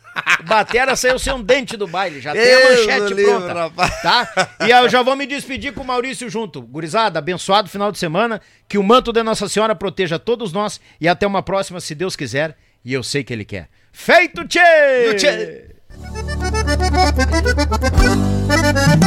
[0.44, 4.02] Batera saiu sem um dente do baile, já tem a manchete livro, pronta, rapaz.
[4.02, 4.50] tá?
[4.66, 6.62] E eu já vou me despedir com o Maurício junto.
[6.62, 11.08] Gurizada, abençoado final de semana, que o manto de Nossa Senhora proteja todos nós e
[11.08, 13.70] até uma próxima, se Deus quiser, e eu sei que Ele quer.
[13.92, 15.77] Feito, tchê!
[15.90, 16.28] thank
[19.02, 19.07] you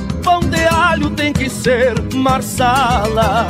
[0.23, 3.47] Pão de alho tem que ser marsala.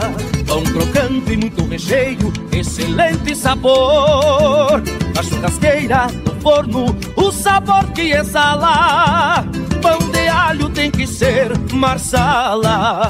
[0.47, 4.81] Pão crocante e muito recheio, excelente sabor.
[5.15, 9.45] Na churrasqueira, no forno, o sabor que exala.
[9.81, 13.07] Pão de alho tem que ser marsala.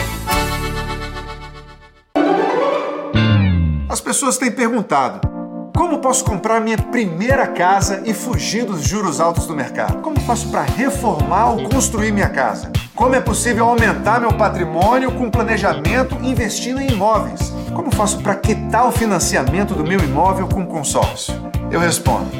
[3.90, 5.28] As pessoas têm perguntado.
[5.76, 10.02] Como posso comprar minha primeira casa e fugir dos juros altos do mercado?
[10.02, 12.72] Como faço para reformar ou construir minha casa?
[12.96, 17.54] Como é possível aumentar meu patrimônio com planejamento investindo em imóveis?
[17.76, 21.34] Como faço para quitar o financiamento do meu imóvel com consórcio?
[21.70, 22.32] Eu respondo.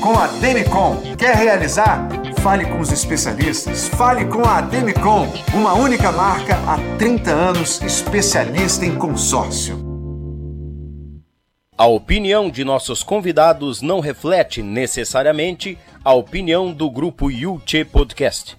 [0.00, 2.08] Com a Demicon, quer realizar?
[2.42, 3.86] Fale com os especialistas.
[3.86, 9.78] Fale com a Demicon, uma única marca há 30 anos, especialista em consórcio.
[11.78, 18.56] A opinião de nossos convidados não reflete necessariamente a opinião do grupo Yuchê Podcast.